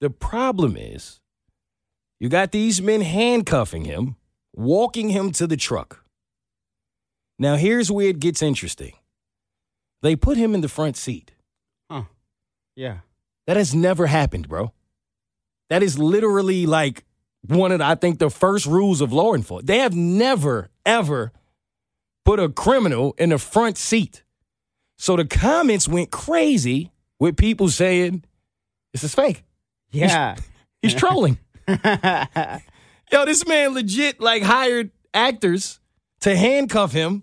The 0.00 0.10
problem 0.10 0.76
is, 0.76 1.20
you 2.20 2.28
got 2.28 2.52
these 2.52 2.80
men 2.80 3.02
handcuffing 3.02 3.84
him, 3.84 4.16
walking 4.54 5.10
him 5.10 5.30
to 5.32 5.46
the 5.46 5.56
truck. 5.56 6.04
Now, 7.38 7.56
here's 7.56 7.90
where 7.90 8.08
it 8.08 8.20
gets 8.20 8.42
interesting. 8.42 8.94
They 10.02 10.16
put 10.16 10.36
him 10.36 10.54
in 10.54 10.60
the 10.60 10.68
front 10.68 10.96
seat. 10.96 11.32
Huh. 11.90 12.04
Yeah. 12.74 12.98
That 13.46 13.56
has 13.56 13.74
never 13.74 14.06
happened, 14.06 14.48
bro. 14.48 14.72
That 15.70 15.82
is 15.82 15.98
literally 15.98 16.66
like 16.66 17.04
one 17.46 17.72
of 17.72 17.78
the, 17.78 17.84
I 17.84 17.94
think 17.94 18.18
the 18.18 18.30
first 18.30 18.66
rules 18.66 19.00
of 19.00 19.12
law 19.12 19.34
enforcement. 19.34 19.66
They 19.66 19.78
have 19.78 19.94
never, 19.94 20.70
ever 20.84 21.32
put 22.24 22.40
a 22.40 22.48
criminal 22.48 23.14
in 23.18 23.30
the 23.30 23.38
front 23.38 23.78
seat. 23.78 24.22
So 24.98 25.16
the 25.16 25.24
comments 25.24 25.88
went 25.88 26.10
crazy 26.10 26.90
with 27.20 27.36
people 27.36 27.68
saying, 27.68 28.24
this 28.92 29.04
is 29.04 29.14
fake. 29.14 29.44
Yeah. 29.90 30.36
He's 30.82 30.94
trolling. 30.94 31.38
Yo, 31.68 33.24
this 33.24 33.46
man 33.46 33.74
legit 33.74 34.20
like 34.20 34.42
hired 34.42 34.90
actors 35.14 35.80
to 36.20 36.36
handcuff 36.36 36.92
him 36.92 37.22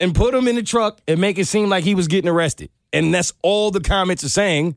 and 0.00 0.14
put 0.14 0.34
him 0.34 0.48
in 0.48 0.56
the 0.56 0.62
truck 0.62 1.00
and 1.08 1.20
make 1.20 1.38
it 1.38 1.46
seem 1.46 1.68
like 1.68 1.84
he 1.84 1.94
was 1.94 2.08
getting 2.08 2.28
arrested. 2.28 2.70
And 2.92 3.12
that's 3.12 3.32
all 3.42 3.70
the 3.70 3.80
comments 3.80 4.24
are 4.24 4.28
saying. 4.28 4.76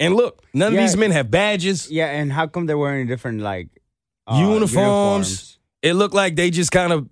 And 0.00 0.14
look, 0.14 0.42
none 0.54 0.72
Yeah. 0.72 0.80
of 0.80 0.84
these 0.84 0.96
men 0.96 1.10
have 1.10 1.30
badges, 1.30 1.90
yeah, 1.90 2.06
and 2.06 2.32
how 2.32 2.46
come 2.46 2.66
they're 2.66 2.78
wearing 2.78 3.06
different 3.06 3.40
like 3.40 3.68
uh, 4.26 4.38
uniforms. 4.38 5.58
It 5.82 5.94
looked 5.94 6.14
like 6.14 6.36
they 6.36 6.50
just 6.50 6.70
kind 6.72 6.92
of 6.92 7.08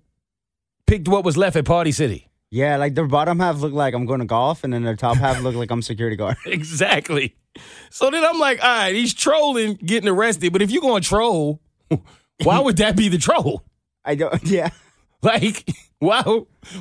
picked 0.85 1.07
what 1.07 1.23
was 1.25 1.37
left 1.37 1.55
at 1.55 1.65
Party 1.65 1.91
City. 1.91 2.29
Yeah, 2.49 2.77
like 2.77 2.95
their 2.95 3.07
bottom 3.07 3.39
half 3.39 3.59
looked 3.59 3.75
like 3.75 3.93
I'm 3.93 4.05
going 4.05 4.19
to 4.21 4.25
golf, 4.25 4.63
and 4.63 4.71
then 4.73 4.83
their 4.83 4.95
top 4.95 5.17
half 5.17 5.41
looked 5.41 5.57
like 5.57 5.69
I'm 5.71 5.81
security 5.81 6.15
guard. 6.15 6.37
exactly. 6.45 7.35
So 7.89 8.09
then 8.09 8.23
I'm 8.23 8.39
like, 8.39 8.63
all 8.63 8.69
right, 8.69 8.95
he's 8.95 9.13
trolling, 9.13 9.75
getting 9.75 10.07
arrested. 10.07 10.53
But 10.53 10.61
if 10.61 10.71
you're 10.71 10.81
going 10.81 11.01
to 11.01 11.07
troll, 11.07 11.59
why 12.43 12.59
would 12.59 12.77
that 12.77 12.95
be 12.95 13.09
the 13.09 13.17
troll? 13.17 13.63
I 14.05 14.15
don't. 14.15 14.41
Yeah, 14.49 14.69
Like, 15.21 15.67
why, 15.99 16.21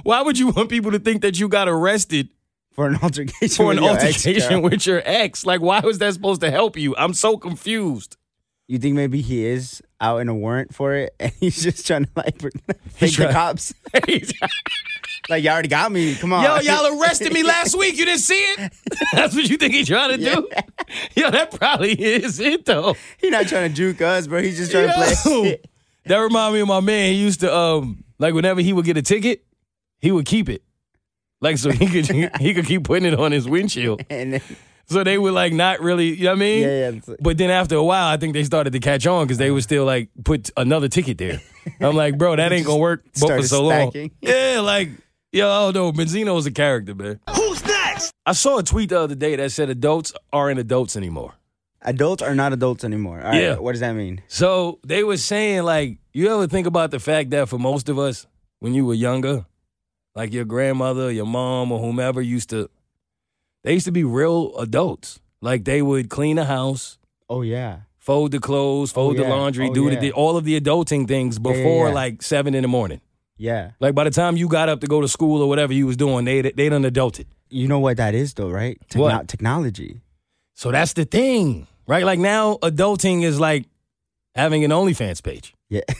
why 0.04 0.22
would 0.22 0.38
you 0.38 0.48
want 0.50 0.68
people 0.68 0.92
to 0.92 0.98
think 1.00 1.22
that 1.22 1.40
you 1.40 1.48
got 1.48 1.66
arrested 1.68 2.28
for 2.76 2.87
an 2.87 2.97
altercation. 3.02 3.49
for 3.49 3.73
an 3.73 3.78
with 3.78 3.85
your 3.85 3.90
ex, 3.95 4.04
altercation 4.04 4.50
girl. 4.50 4.61
with 4.62 4.87
your 4.87 5.02
ex? 5.04 5.45
Like, 5.45 5.61
why 5.61 5.80
was 5.80 5.99
that 5.99 6.14
supposed 6.14 6.42
to 6.42 6.50
help 6.50 6.76
you? 6.76 6.95
I'm 6.97 7.14
so 7.14 7.37
confused. 7.37 8.16
You 8.68 8.78
think 8.78 8.95
maybe 8.97 9.21
he 9.23 9.45
is 9.47 9.83
out 10.00 10.18
in 10.18 10.28
a 10.28 10.35
warrant 10.35 10.75
for 10.75 10.95
it, 10.95 11.14
and 11.21 11.33
he's 11.40 11.62
just 11.62 11.87
trying 11.87 12.04
to 12.04 12.11
like 12.16 12.40
fake 12.90 13.16
the 13.16 13.28
cops? 13.33 13.75
Like 15.28 15.42
you 15.42 15.50
already 15.50 15.68
got 15.68 15.90
me. 15.90 16.14
Come 16.14 16.33
on. 16.33 16.45
Yo, 16.45 16.73
y'all 16.73 17.00
arrested 17.00 17.33
me 17.33 17.42
last 17.42 17.76
week. 17.76 17.97
You 17.97 18.04
didn't 18.04 18.21
see 18.21 18.35
it? 18.35 18.73
That's 19.12 19.35
what 19.35 19.49
you 19.49 19.56
think 19.56 19.75
he's 19.75 19.88
trying 19.88 20.11
to 20.11 20.16
do? 20.18 20.49
Yo, 21.16 21.30
that 21.33 21.50
probably 21.52 21.92
is 21.92 22.38
it, 22.38 22.64
though. 22.64 22.95
He's 23.18 23.33
not 23.33 23.49
trying 23.49 23.68
to 23.71 23.75
juke 23.75 24.00
us, 24.02 24.26
bro. 24.28 24.40
He's 24.42 24.56
just 24.56 24.71
trying 24.71 24.88
to 24.88 24.95
play. 24.95 25.59
That 26.06 26.18
remind 26.18 26.54
me 26.54 26.61
of 26.61 26.68
my 26.68 26.78
man. 26.80 27.12
He 27.12 27.18
used 27.21 27.40
to 27.40 27.52
um 27.52 28.04
like 28.18 28.35
whenever 28.35 28.61
he 28.61 28.73
would 28.73 28.85
get 28.85 28.97
a 28.97 29.02
ticket, 29.02 29.45
he 29.99 30.12
would 30.12 30.26
keep 30.26 30.49
it. 30.49 30.62
Like 31.40 31.59
so 31.59 31.71
he 31.71 31.87
could 31.87 32.07
he 32.40 32.55
could 32.55 32.66
keep 32.66 32.85
putting 32.85 33.11
it 33.12 33.19
on 33.19 33.33
his 33.33 33.49
windshield. 33.49 34.02
and 34.11 34.35
then, 34.35 34.40
So 34.88 35.02
they 35.05 35.19
were 35.19 35.33
like 35.33 35.52
not 35.52 35.81
really, 35.81 36.14
you 36.14 36.25
know 36.25 36.31
what 36.31 36.37
I 36.37 36.40
mean? 36.40 36.62
yeah, 36.62 36.90
yeah. 36.90 37.14
But 37.21 37.38
then 37.38 37.50
after 37.50 37.75
a 37.76 37.83
while, 37.85 38.07
I 38.07 38.16
think 38.16 38.33
they 38.35 38.45
started 38.45 38.73
to 38.73 38.78
catch 38.81 39.07
on 39.07 39.26
because 39.26 39.38
they 39.38 39.50
would 39.50 39.62
still 39.64 39.85
like 39.85 40.09
put 40.25 40.50
another 40.57 40.88
ticket 40.88 41.19
there. 41.19 41.40
I'm 41.81 41.97
like, 41.97 42.16
bro, 42.19 42.37
that 42.37 42.52
ain't 42.52 42.66
gonna 42.66 42.78
work 42.78 43.05
but 43.21 43.28
for 43.28 43.43
so 43.43 43.69
stacking. 43.69 44.02
long. 44.02 44.11
Yeah, 44.21 44.61
like, 44.61 44.90
yo, 45.33 45.49
I 45.50 45.73
don't 45.73 45.75
know. 45.75 45.93
Benzino's 45.93 46.47
a 46.47 46.52
character, 46.52 46.95
man. 46.95 47.19
Who's 47.35 47.64
next? 47.64 48.12
I 48.25 48.33
saw 48.33 48.59
a 48.59 48.62
tweet 48.62 48.90
the 48.90 49.00
other 49.00 49.14
day 49.16 49.35
that 49.37 49.50
said 49.52 49.69
adults 49.71 50.12
aren't 50.33 50.59
adults 50.61 50.97
anymore. 50.97 51.35
Adults 51.83 52.23
are 52.23 52.35
not 52.35 52.52
adults 52.52 52.85
anymore. 52.85 53.19
All 53.21 53.31
right, 53.33 53.43
Yeah. 53.43 53.57
What 53.57 53.73
does 53.73 53.81
that 53.81 53.93
mean? 53.95 54.23
So 54.28 54.78
they 54.87 55.02
were 55.05 55.16
saying, 55.16 55.62
like, 55.64 55.99
you 56.12 56.33
ever 56.33 56.47
think 56.47 56.66
about 56.66 56.90
the 56.93 56.99
fact 57.00 57.31
that 57.31 57.49
for 57.49 57.59
most 57.59 57.88
of 57.88 57.99
us, 57.99 58.26
when 58.61 58.73
you 58.75 58.85
were 58.87 58.95
younger, 58.95 59.45
like 60.16 60.32
your 60.32 60.44
grandmother, 60.44 61.12
your 61.12 61.26
mom, 61.26 61.70
or 61.70 61.78
whomever 61.78 62.20
used 62.20 62.50
to, 62.50 62.68
they 63.62 63.75
used 63.75 63.85
to 63.87 63.92
be 63.92 64.02
real 64.02 64.56
adults. 64.58 65.20
Like 65.40 65.64
they 65.64 65.82
would 65.82 66.08
clean 66.11 66.37
the 66.37 66.46
house, 66.46 66.99
Oh 67.28 67.42
yeah. 67.42 67.80
fold 67.99 68.32
the 68.32 68.40
clothes, 68.40 68.90
fold 68.90 69.14
oh, 69.14 69.23
the 69.23 69.28
yeah. 69.28 69.35
laundry, 69.35 69.68
Oh, 69.68 69.75
do 69.75 69.88
yeah. 69.90 70.00
the 70.00 70.12
all 70.12 70.37
of 70.37 70.44
the 70.44 70.58
adulting 70.61 71.06
things 71.06 71.38
before 71.38 71.88
yeah. 71.88 71.94
like 71.94 72.23
seven 72.23 72.54
in 72.54 72.62
the 72.62 72.68
morning. 72.68 73.00
Yeah. 73.37 73.73
Like 73.78 73.94
by 73.94 74.04
the 74.04 74.11
time 74.11 74.37
you 74.37 74.49
got 74.49 74.68
up 74.68 74.80
to 74.80 74.87
go 74.87 75.00
to 75.02 75.08
school 75.08 75.42
or 75.42 75.49
whatever 75.49 75.73
you 75.75 75.87
was 75.87 75.96
doing, 75.96 76.25
they 76.25 76.40
they 76.42 76.68
done 76.70 76.82
adulted. 76.85 77.26
You 77.50 77.68
know 77.68 77.78
what 77.78 77.99
that 77.99 78.14
is 78.14 78.35
though, 78.35 78.50
right? 78.50 78.78
Techno- 78.88 79.04
What? 79.04 79.28
Technology. 79.28 80.00
So 80.54 80.73
that's 80.73 80.94
the 80.94 81.04
thing, 81.04 81.66
right? 81.87 82.04
Like 82.04 82.18
now, 82.18 82.54
adulting 82.62 83.23
is 83.23 83.38
like 83.38 83.66
having 84.35 84.64
an 84.64 84.70
OnlyFans 84.70 85.23
page. 85.23 85.54
Yeah. 85.68 85.82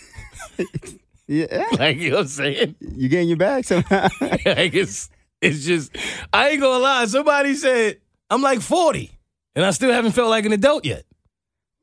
yeah. 1.27 1.67
Like 1.79 1.99
you 1.99 2.11
know 2.11 2.17
what 2.17 2.23
I'm 2.23 2.29
saying? 2.29 2.77
You're 2.81 3.11
getting 3.11 3.29
your 3.29 3.37
bag 3.37 3.65
somehow. 3.65 4.09
like 4.21 4.75
it's 4.75 5.11
it's 5.41 5.65
just 5.65 5.97
I 6.33 6.51
ain't 6.51 6.61
gonna 6.61 6.83
lie. 6.83 7.07
Somebody 7.07 7.55
said 7.55 7.99
I'm 8.31 8.43
like 8.43 8.61
40 8.61 9.11
and 9.55 9.65
I 9.65 9.71
still 9.71 9.93
haven't 9.93 10.13
felt 10.13 10.31
like 10.31 10.45
an 10.45 10.53
adult 10.53 10.85
yet. 10.85 11.05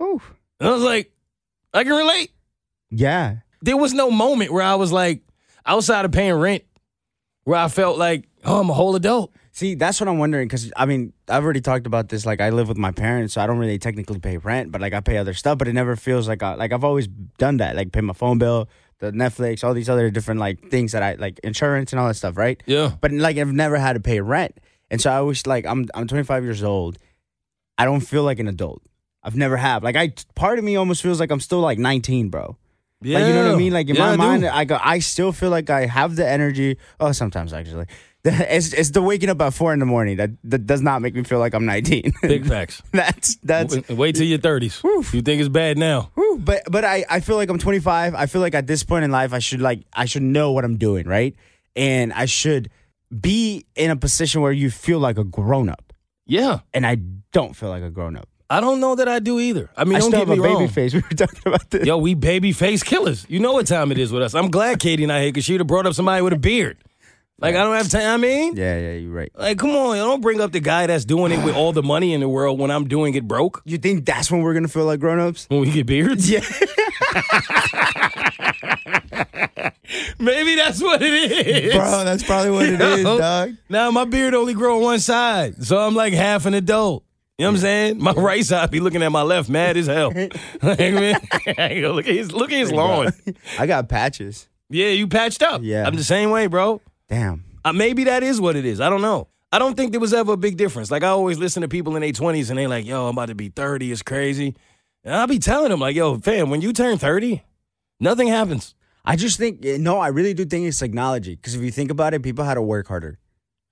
Ooh. 0.01 0.21
And 0.59 0.69
I 0.69 0.71
was 0.71 0.83
like, 0.83 1.11
I 1.73 1.83
can 1.83 1.93
relate. 1.93 2.31
Yeah. 2.89 3.37
There 3.61 3.77
was 3.77 3.93
no 3.93 4.11
moment 4.11 4.51
where 4.51 4.63
I 4.63 4.75
was 4.75 4.91
like 4.91 5.23
outside 5.65 6.05
of 6.05 6.11
paying 6.11 6.33
rent 6.33 6.63
where 7.43 7.59
I 7.59 7.67
felt 7.67 7.97
like, 7.97 8.27
oh, 8.43 8.59
I'm 8.59 8.69
a 8.69 8.73
whole 8.73 8.95
adult. 8.95 9.33
See, 9.51 9.75
that's 9.75 9.99
what 9.99 10.07
I'm 10.07 10.17
wondering 10.17 10.47
because 10.47 10.71
I 10.75 10.85
mean, 10.85 11.13
I've 11.29 11.43
already 11.43 11.61
talked 11.61 11.85
about 11.85 12.09
this. 12.09 12.25
Like, 12.25 12.41
I 12.41 12.49
live 12.49 12.67
with 12.67 12.77
my 12.77 12.91
parents, 12.91 13.35
so 13.35 13.41
I 13.41 13.47
don't 13.47 13.59
really 13.59 13.77
technically 13.77 14.19
pay 14.19 14.37
rent, 14.37 14.71
but 14.71 14.81
like 14.81 14.93
I 14.93 14.99
pay 14.99 15.17
other 15.17 15.33
stuff. 15.35 15.59
But 15.59 15.67
it 15.67 15.73
never 15.73 15.95
feels 15.95 16.27
like 16.27 16.41
I, 16.41 16.55
like 16.55 16.73
I've 16.73 16.83
always 16.83 17.07
done 17.07 17.57
that, 17.57 17.75
like 17.75 17.91
pay 17.91 18.01
my 18.01 18.13
phone 18.13 18.39
bill, 18.39 18.67
the 19.11 19.11
Netflix, 19.11 19.63
all 19.63 19.73
these 19.73 19.89
other 19.89 20.09
different 20.09 20.39
like 20.39 20.69
things 20.69 20.93
that 20.93 21.03
I 21.03 21.13
like 21.15 21.39
insurance 21.43 21.91
and 21.91 21.99
all 21.99 22.07
that 22.07 22.15
stuff, 22.15 22.37
right? 22.37 22.61
Yeah. 22.65 22.91
But 23.01 23.11
like 23.11 23.37
I've 23.37 23.51
never 23.51 23.77
had 23.77 23.93
to 23.93 23.99
pay 23.99 24.21
rent, 24.21 24.59
and 24.89 25.01
so 25.01 25.11
I 25.11 25.15
always 25.17 25.45
like 25.45 25.65
I'm 25.65 25.85
I'm 25.93 26.07
25 26.07 26.43
years 26.43 26.63
old. 26.63 26.97
I 27.77 27.85
don't 27.85 28.01
feel 28.01 28.23
like 28.23 28.39
an 28.39 28.47
adult. 28.47 28.81
I've 29.23 29.35
never 29.35 29.57
have. 29.57 29.83
Like 29.83 29.95
I, 29.95 30.13
part 30.35 30.59
of 30.59 30.65
me 30.65 30.75
almost 30.75 31.01
feels 31.01 31.19
like 31.19 31.31
I'm 31.31 31.39
still 31.39 31.59
like 31.59 31.79
19, 31.79 32.29
bro. 32.29 32.57
Yeah. 33.01 33.19
Like 33.19 33.27
you 33.27 33.33
know 33.33 33.45
what 33.47 33.55
I 33.55 33.57
mean? 33.57 33.73
Like 33.73 33.89
in 33.89 33.95
Yeah, 33.95 34.05
my 34.07 34.13
I 34.13 34.15
mind, 34.15 34.45
I 34.45 34.63
go. 34.65 34.77
I 34.81 34.99
still 34.99 35.31
feel 35.31 35.49
like 35.49 35.69
I 35.69 35.85
have 35.85 36.15
the 36.15 36.27
energy. 36.27 36.77
Oh, 36.99 37.11
sometimes 37.11 37.51
actually, 37.53 37.85
it's 38.25 38.71
it's 38.73 38.91
the 38.91 39.01
waking 39.01 39.29
up 39.29 39.41
at 39.41 39.53
four 39.53 39.73
in 39.73 39.79
the 39.79 39.85
morning 39.85 40.17
that 40.17 40.29
that 40.45 40.65
does 40.65 40.81
not 40.81 41.01
make 41.01 41.13
me 41.13 41.23
feel 41.23 41.39
like 41.39 41.53
I'm 41.53 41.65
19. 41.65 42.13
Big 42.21 42.45
facts. 42.45 42.81
that's 42.91 43.35
that's. 43.43 43.75
Wait- 43.75 43.89
Wait 43.89 44.15
till 44.15 44.25
your 44.25 44.39
30s. 44.39 44.81
You 45.13 45.21
think 45.21 45.39
it's 45.41 45.49
bad 45.49 45.77
now. 45.77 46.09
but 46.39 46.63
but 46.71 46.85
I 46.85 47.03
I 47.09 47.19
feel 47.19 47.35
like 47.35 47.49
I'm 47.49 47.59
25. 47.59 48.15
I 48.15 48.25
feel 48.27 48.39
like 48.41 48.55
at 48.55 48.65
this 48.67 48.83
point 48.83 49.03
in 49.05 49.11
life, 49.11 49.33
I 49.33 49.39
should 49.39 49.61
like 49.61 49.83
I 49.93 50.05
should 50.05 50.23
know 50.23 50.51
what 50.53 50.63
I'm 50.63 50.77
doing, 50.77 51.05
right? 51.07 51.35
And 51.75 52.13
I 52.13 52.25
should 52.25 52.69
be 53.19 53.65
in 53.75 53.91
a 53.91 53.95
position 53.95 54.41
where 54.41 54.51
you 54.51 54.69
feel 54.71 54.99
like 54.99 55.17
a 55.17 55.23
grown 55.23 55.67
up, 55.69 55.91
Yeah. 56.25 56.59
and 56.73 56.85
I 56.85 56.95
don't 57.31 57.55
feel 57.55 57.69
like 57.69 57.83
a 57.83 57.89
grown 57.89 58.15
up. 58.15 58.27
I 58.49 58.59
don't 58.59 58.79
know 58.79 58.95
that 58.95 59.07
I 59.07 59.19
do 59.19 59.39
either. 59.39 59.69
I 59.75 59.83
mean, 59.83 59.95
I 59.95 59.99
don't 59.99 60.11
still 60.11 60.21
get 60.25 60.29
have 60.29 60.37
me 60.37 60.43
a 60.43 60.47
baby 60.47 60.53
wrong. 60.61 60.67
face. 60.69 60.93
We 60.93 61.01
were 61.01 61.09
talking 61.15 61.39
about 61.45 61.69
this. 61.71 61.85
Yo, 61.85 61.97
we 61.97 62.13
baby 62.13 62.51
face 62.53 62.83
killers. 62.83 63.25
You 63.29 63.39
know 63.39 63.53
what 63.53 63.67
time 63.67 63.91
it 63.91 63.97
is 63.97 64.11
with 64.11 64.21
us. 64.23 64.33
I'm 64.35 64.49
glad 64.51 64.79
Keity 64.79 65.03
and 65.03 65.11
I 65.11 65.21
here 65.23 65.29
because 65.31 65.45
she'd 65.45 65.59
have 65.59 65.67
brought 65.67 65.85
up 65.87 65.93
somebody 65.93 66.21
with 66.21 66.33
a 66.33 66.37
beard. 66.37 66.77
Like, 67.39 67.55
I 67.55 67.63
don't 67.63 67.75
have 67.75 67.89
time. 67.89 68.03
I 68.07 68.17
mean, 68.17 68.55
Yeah, 68.55 68.77
yeah, 68.79 68.93
you're 68.93 69.11
right. 69.11 69.31
like, 69.35 69.57
come 69.57 69.71
on. 69.71 69.97
Don't 69.97 70.21
bring 70.21 70.39
up 70.39 70.51
the 70.51 70.59
guy 70.59 70.87
that's 70.87 71.03
doing 71.03 71.31
it 71.31 71.43
with 71.43 71.55
all 71.55 71.73
the 71.73 71.83
money 71.83 72.13
in 72.13 72.21
the 72.21 72.29
world 72.29 72.59
when 72.59 72.71
I'm 72.71 72.87
doing 72.87 73.15
it 73.15 73.27
broke. 73.27 73.61
You 73.65 73.77
think 73.77 74.05
that's 74.05 74.31
when 74.31 74.41
we're 74.43 74.53
gonna 74.53 74.67
feel 74.67 74.85
like 74.85 74.99
grown 74.99 75.19
ups? 75.19 75.47
When 75.49 75.59
we 75.61 75.71
get 75.71 75.85
beards? 75.87 76.29
Yeah. 76.29 76.41
Maybe 80.19 80.55
that's 80.55 80.81
what 80.81 81.01
it 81.01 81.13
is. 81.47 81.73
Bro, 81.73 82.03
that's 82.05 82.23
probably 82.23 82.51
what 82.51 82.65
it 82.67 82.79
is, 82.79 83.03
dog. 83.03 83.51
Now, 83.69 83.91
my 83.91 84.05
beard 84.05 84.33
only 84.33 84.53
grow 84.53 84.77
on 84.77 84.81
one 84.83 84.99
side. 84.99 85.63
So 85.63 85.77
I'm 85.79 85.95
like 85.95 86.13
half 86.13 86.45
an 86.45 86.53
adult. 86.53 87.03
You 87.37 87.43
know 87.45 87.49
what 87.49 87.55
I'm 87.55 87.61
saying? 87.61 87.99
My 88.01 88.11
right 88.13 88.45
side 88.45 88.69
be 88.71 88.79
looking 88.79 89.01
at 89.03 89.11
my 89.11 89.23
left, 89.23 89.49
mad 89.49 89.75
as 89.75 89.87
hell. 89.87 90.09
like, 90.61 90.79
man, 90.79 91.19
look 91.57 92.07
at 92.07 92.13
his 92.13 92.31
look 92.31 92.51
at 92.51 92.57
his 92.59 92.71
lawn. 92.71 93.11
I 93.57 93.65
got 93.65 93.89
patches. 93.89 94.47
Yeah, 94.69 94.87
you 94.89 95.07
patched 95.07 95.41
up. 95.41 95.61
Yeah. 95.63 95.85
I'm 95.85 95.95
the 95.95 96.03
same 96.03 96.29
way, 96.29 96.47
bro. 96.47 96.79
Damn. 97.09 97.43
Uh, 97.65 97.73
maybe 97.73 98.05
that 98.05 98.23
is 98.23 98.41
what 98.41 98.55
it 98.55 98.65
is. 98.65 98.81
I 98.81 98.89
don't 98.89 99.01
know. 99.01 99.27
I 99.51 99.59
don't 99.59 99.75
think 99.75 99.91
there 99.91 100.01
was 100.01 100.13
ever 100.13 100.33
a 100.33 100.37
big 100.37 100.57
difference. 100.57 100.89
Like 100.89 101.03
I 101.03 101.09
always 101.09 101.37
listen 101.37 101.61
to 101.61 101.67
people 101.67 101.95
in 101.95 102.01
their 102.01 102.11
20s 102.11 102.49
and 102.49 102.57
they're 102.57 102.67
like, 102.67 102.85
yo, 102.85 103.07
I'm 103.07 103.15
about 103.15 103.27
to 103.27 103.35
be 103.35 103.49
30. 103.49 103.91
It's 103.91 104.01
crazy. 104.01 104.55
And 105.03 105.13
I'll 105.13 105.27
be 105.27 105.37
telling 105.37 105.69
them, 105.69 105.79
like, 105.79 105.95
yo, 105.95 106.17
fam, 106.17 106.49
when 106.49 106.61
you 106.61 106.73
turn 106.73 106.97
30, 106.97 107.43
nothing 107.99 108.29
happens. 108.29 108.73
I 109.05 109.15
just 109.15 109.37
think 109.37 109.63
no, 109.63 109.99
I 109.99 110.07
really 110.07 110.33
do 110.33 110.45
think 110.45 110.65
it's 110.65 110.79
technology. 110.79 111.35
Because 111.35 111.55
if 111.55 111.61
you 111.61 111.71
think 111.71 111.91
about 111.91 112.13
it, 112.13 112.23
people 112.23 112.45
had 112.45 112.53
to 112.55 112.61
work 112.61 112.87
harder. 112.87 113.19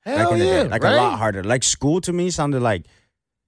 Hell 0.01 0.31
back 0.31 0.39
yeah, 0.39 0.63
day. 0.63 0.67
Like 0.67 0.83
right? 0.83 0.93
a 0.93 0.97
lot 0.97 1.17
harder. 1.17 1.43
Like 1.43 1.63
school 1.63 2.01
to 2.01 2.11
me 2.11 2.29
sounded 2.31 2.61
like 2.61 2.85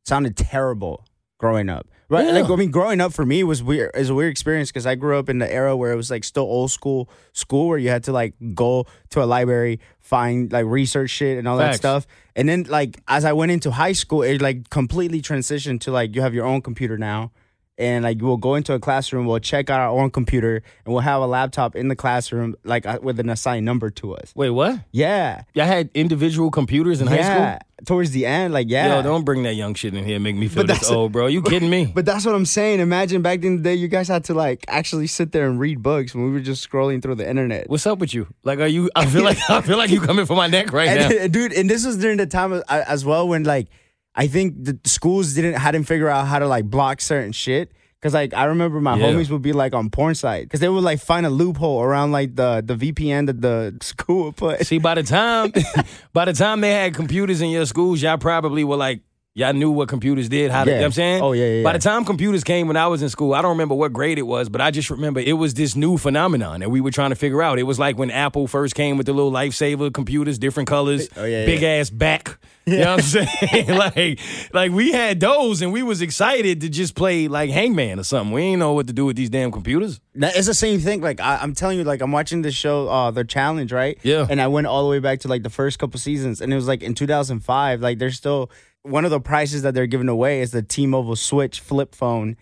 sounded 0.06 0.38
terrible 0.38 1.06
growing 1.40 1.70
up. 1.70 1.88
Right? 2.10 2.25
Yeah. 2.25 2.33
Like 2.33 2.50
I 2.50 2.55
mean, 2.55 2.72
growing 2.72 3.01
up 3.01 3.13
for 3.13 3.25
me 3.25 3.43
was 3.43 3.63
weird. 3.63 3.91
Is 3.95 4.10
a 4.10 4.13
weird 4.13 4.31
experience 4.31 4.69
because 4.69 4.86
I 4.86 4.95
grew 4.95 5.17
up 5.17 5.29
in 5.29 5.39
the 5.39 5.51
era 5.51 5.75
where 5.75 5.91
it 5.91 5.95
was 5.95 6.12
like 6.12 6.24
still 6.24 6.43
old 6.43 6.72
school 6.72 7.10
school 7.31 7.67
where 7.67 7.77
you 7.77 7.89
had 7.89 8.03
to 8.05 8.12
like 8.12 8.33
go 8.53 8.86
to 9.12 9.24
a 9.24 9.25
library, 9.25 9.79
find 10.00 10.51
like 10.51 10.65
research 10.65 11.10
shit 11.10 11.38
and 11.38 11.48
all 11.48 11.57
Facts. 11.57 11.77
that 11.77 11.77
stuff. 11.77 12.07
And 12.36 12.48
then 12.48 12.63
like 12.63 13.01
as 13.07 13.25
I 13.25 13.33
went 13.33 13.51
into 13.51 13.72
high 13.72 13.93
school, 13.93 14.22
it 14.22 14.41
like 14.41 14.69
completely 14.69 15.22
transitioned 15.22 15.81
to 15.81 15.91
like 15.91 16.15
you 16.15 16.22
have 16.22 16.33
your 16.33 16.45
own 16.45 16.62
computer 16.62 16.98
now. 16.98 17.31
And 17.77 18.03
like 18.03 18.22
we'll 18.22 18.38
go 18.38 18.56
into 18.56 18.74
a 18.74 18.80
classroom, 18.80 19.25
we'll 19.25 19.39
check 19.39 19.70
out 19.70 19.80
our 19.80 19.89
own 19.89 20.12
computer, 20.12 20.62
and 20.86 20.94
we'll 20.94 21.01
have 21.01 21.22
a 21.22 21.27
laptop 21.27 21.75
in 21.75 21.88
the 21.88 21.96
classroom, 21.96 22.56
like 22.63 22.86
uh, 22.86 23.00
with 23.01 23.20
an 23.20 23.30
assigned 23.30 23.65
number 23.65 23.89
to 23.92 24.15
us. 24.15 24.32
Wait, 24.36 24.51
what? 24.51 24.80
Yeah, 24.92 25.44
Y'all 25.53 25.65
had 25.65 25.89
individual 25.94 26.51
computers 26.51 27.01
in 27.01 27.08
high 27.08 27.22
school. 27.22 27.36
yeah. 27.38 27.60
Towards 27.86 28.12
the 28.12 28.25
end, 28.25 28.53
like 28.53 28.70
yeah. 28.70 28.86
school? 28.86 28.98
Yo, 28.98 29.01
don't 29.03 29.25
bring 29.25 29.44
that 29.44 29.56
young 29.56 29.74
shit 29.74 29.94
in 29.94 30.06
here 30.06 30.15
and 30.15 30.24
make 30.24 30.38
me 30.38 30.48
feel 30.48 30.63
But 30.63 30.68
this 30.68 30.77
that's- 30.82 30.92
old, 30.92 31.12
bro. 31.12 31.27
You 31.27 31.42
kidding 31.51 31.70
me? 31.70 31.92
But 31.94 32.06
that's 32.06 32.25
what 32.25 32.34
I'm 32.34 32.46
saying. 32.46 32.80
Imagine 32.80 33.22
back 33.22 33.44
in 33.44 33.58
the 33.58 33.62
day, 33.63 33.74
you 33.75 33.89
guys 33.89 34.08
had 34.08 34.24
to 34.25 34.34
like 34.34 34.63
actually 34.70 35.08
sit 35.08 35.34
there 35.34 35.50
and 35.50 35.60
read 35.60 35.84
books 35.84 36.15
when 36.15 36.24
we 36.25 36.32
were 36.32 36.39
just 36.39 36.70
scrolling 36.70 37.01
through 37.01 37.15
the 37.15 37.27
internet. 37.30 37.70
What's 37.70 37.86
up 37.86 38.00
with 38.00 38.13
you? 38.13 38.27
Like, 38.44 38.60
are 38.60 38.68
you? 38.68 38.89
I 38.96 39.06
feel 39.06 39.24
like 39.24 39.38
I 39.50 39.60
feel 39.62 39.77
like 39.77 39.89
you 39.89 40.00
coming 40.00 40.25
for 40.25 40.38
my 40.38 40.48
neck 40.48 40.72
right 40.72 40.98
now. 40.98 41.10
And, 41.10 41.34
dude, 41.34 41.51
and 41.51 41.70
this 41.70 41.86
was 41.86 41.98
during 41.98 42.15
the 42.18 42.25
time 42.27 42.53
of- 42.53 42.63
uh, 42.70 42.84
as 42.88 43.03
well 43.03 43.27
when 43.27 43.44
like 43.44 43.68
I 44.15 44.27
think 44.27 44.63
the 44.63 44.79
schools 44.86 45.34
didn't 45.34 45.55
hadn't 45.55 45.86
figure 45.86 46.08
out 46.10 46.27
how 46.27 46.39
to 46.39 46.48
like 46.48 46.65
block 46.65 47.01
certain 47.01 47.32
shit. 47.32 47.72
Cause 48.01 48.13
like 48.13 48.34
I 48.34 48.43
remember 48.46 48.82
my 48.82 48.98
Yeah. 48.98 49.05
homies 49.12 49.29
would 49.29 49.41
be 49.41 49.53
like 49.53 49.74
on 49.74 49.89
porn 49.89 50.13
site 50.13 50.43
because 50.43 50.60
they 50.60 50.67
would 50.67 50.84
like 50.84 51.00
find 51.00 51.25
a 51.25 51.29
loophole 51.29 51.82
around 51.82 52.12
like 52.12 52.36
the 52.36 52.62
the 52.65 52.75
VPN 52.75 53.27
that 53.27 53.41
the 53.41 53.77
school 53.82 54.25
would 54.25 54.36
put. 54.36 54.65
See, 54.67 54.77
by 54.77 54.96
the 54.96 55.03
time 55.03 55.53
by 56.13 56.25
the 56.25 56.34
time 56.34 56.60
they 56.62 56.72
had 56.72 56.93
computers 56.93 57.41
in 57.41 57.50
your 57.50 57.65
schools, 57.65 58.01
y'all 58.01 58.17
probably 58.17 58.63
were 58.65 58.75
like 58.75 59.00
y'all 59.36 59.52
knew 59.54 59.72
what 59.72 59.88
computers 59.90 60.30
did, 60.30 60.52
how 60.52 60.63
to 60.63 60.70
you 60.70 60.75
know 60.75 60.82
what 60.82 60.86
I'm 60.86 60.92
saying? 60.92 61.22
Oh, 61.24 61.32
yeah, 61.32 61.46
yeah, 61.46 61.63
By 61.63 61.74
the 61.74 61.80
time 61.80 62.06
computers 62.06 62.44
came 62.44 62.68
when 62.68 62.78
I 62.78 62.86
was 62.88 63.02
in 63.02 63.10
school, 63.10 63.34
I 63.34 63.42
don't 63.42 63.50
remember 63.52 63.74
what 63.75 63.92
grade 63.92 64.20
it 64.20 64.24
was, 64.28 64.48
but 64.50 64.62
I 64.62 64.70
just 64.72 64.90
remember 64.92 65.20
it 65.20 65.34
was 65.34 65.56
this 65.56 65.75
new 65.75 65.98
phenomenon 65.98 66.60
that 66.60 66.70
we 66.70 66.82
were 66.82 66.92
trying 66.92 67.10
to 67.10 67.16
figure 67.16 67.42
out. 67.42 67.58
It 67.58 67.63
was 67.63 67.80
like 67.80 67.98
when 67.98 68.12
Apple 68.12 68.48
first 68.48 68.75
came 68.75 68.96
with 68.98 69.08
the 69.08 69.13
little 69.13 69.32
lifesaver 69.32 69.92
computers, 69.94 70.38
different 70.38 70.70
colors, 70.70 71.10
Oh, 71.18 71.25
yeah, 71.25 71.46
big 71.46 71.62
yeah. 71.62 71.70
ass 71.70 71.90
back. 71.90 72.38
You 72.66 72.78
know 72.78 72.96
what 72.96 73.00
I'm 73.13 73.28
saying? 73.28 73.68
like, 73.78 74.20
like 74.54 74.72
we 74.72 74.92
had 74.94 75.20
those 75.20 75.62
and 75.62 75.74
we 75.74 75.84
was 75.84 76.02
excited 76.02 76.62
to 76.62 76.70
just 76.70 76.96
play 76.96 77.28
like 77.28 77.50
Hangman 77.50 78.00
or 78.00 78.04
something. 78.04 78.32
We 78.34 78.42
ain't 78.44 78.60
know 78.60 78.72
what 78.72 78.88
to 78.88 78.94
do 78.94 79.06
with 79.06 79.18
these 79.18 79.30
damn 79.30 79.52
computers. 79.52 80.00
That- 80.16 80.38
It's 80.38 80.48
the 80.48 80.54
same 80.54 80.80
thing. 80.80 81.02
Like 81.02 81.20
I, 81.20 81.40
I'm 81.42 81.54
telling 81.56 81.78
you, 81.78 81.84
like 81.84 82.02
I'm 82.02 82.12
watching 82.13 82.42
this 82.42 82.56
show, 82.56 82.88
uh, 82.88 83.12
the 83.12 83.25
challenge, 83.25 83.74
right? 83.74 83.98
Yeah. 84.04 84.28
And 84.30 84.40
I 84.40 84.48
went 84.48 84.68
all 84.68 84.84
the 84.84 84.90
way 84.90 85.00
back 85.00 85.20
to 85.22 85.28
like 85.28 85.44
the 85.44 85.50
first 85.50 85.78
couple 85.78 86.00
seasons, 86.00 86.40
and 86.40 86.54
it 86.54 86.56
was 86.56 86.68
like 86.68 86.84
in 86.84 86.94
2005. 86.94 87.82
Like 87.82 87.98
there's 88.00 88.16
still 88.16 88.50
one 88.84 89.06
of 89.06 89.12
the 89.12 89.20
prizes 89.20 89.63
that 89.63 89.74
they're 89.74 89.88
giving 89.88 90.10
away 90.10 90.42
is 90.42 90.52
the 90.52 90.62
T-Mobile 90.62 91.16
Switch 91.16 91.60
flip 91.60 91.96
phone, 91.96 92.38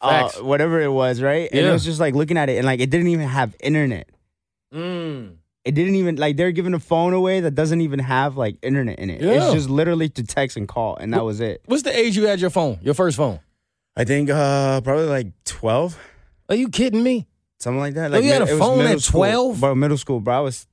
uh, 0.00 0.28
whatever 0.40 0.80
it 0.80 0.90
was, 0.90 1.22
right? 1.22 1.48
And 1.52 1.66
it 1.66 1.70
was 1.70 1.84
just 1.84 2.00
like 2.00 2.14
looking 2.14 2.36
at 2.36 2.48
it, 2.48 2.56
and 2.56 2.66
like 2.66 2.80
it 2.80 2.90
didn't 2.90 3.08
even 3.08 3.28
have 3.28 3.54
internet. 3.60 4.08
Mm. 4.74 5.36
It 5.64 5.74
didn't 5.76 5.94
even 5.94 6.16
like 6.16 6.36
they're 6.36 6.50
giving 6.50 6.74
a 6.74 6.80
phone 6.80 7.12
away 7.12 7.40
that 7.40 7.54
doesn't 7.54 7.80
even 7.82 8.00
have 8.00 8.36
like 8.36 8.56
internet 8.62 8.98
in 8.98 9.10
it. 9.10 9.20
Yeah. 9.20 9.44
It's 9.44 9.52
just 9.52 9.70
literally 9.70 10.08
to 10.10 10.24
text 10.24 10.56
and 10.56 10.66
call, 10.66 10.96
and 10.96 11.14
that 11.14 11.24
was 11.24 11.40
it. 11.40 11.62
What's 11.66 11.82
the 11.84 11.96
age 11.96 12.16
you 12.16 12.26
had 12.26 12.40
your 12.40 12.50
phone, 12.50 12.78
your 12.82 12.94
first 12.94 13.16
phone? 13.16 13.38
I 13.96 14.04
think 14.04 14.30
uh 14.30 14.80
probably 14.80 15.06
like 15.06 15.28
12, 15.44 15.98
Are 16.48 16.54
you 16.54 16.68
kidding 16.68 17.02
me? 17.02 17.28
something 17.60 17.78
like 17.78 17.94
that. 17.94 18.12
Oh, 18.12 18.18
you 18.18 18.32
had 18.32 18.42
a 18.42 18.58
phone 18.58 18.78
middle 18.78 18.96
at 18.96 19.04
12? 19.04 19.60
bro. 19.60 19.74
Middle 19.76 19.96
school, 19.98 20.18
bro. 20.18 20.38
I 20.38 20.40
was 20.40 20.66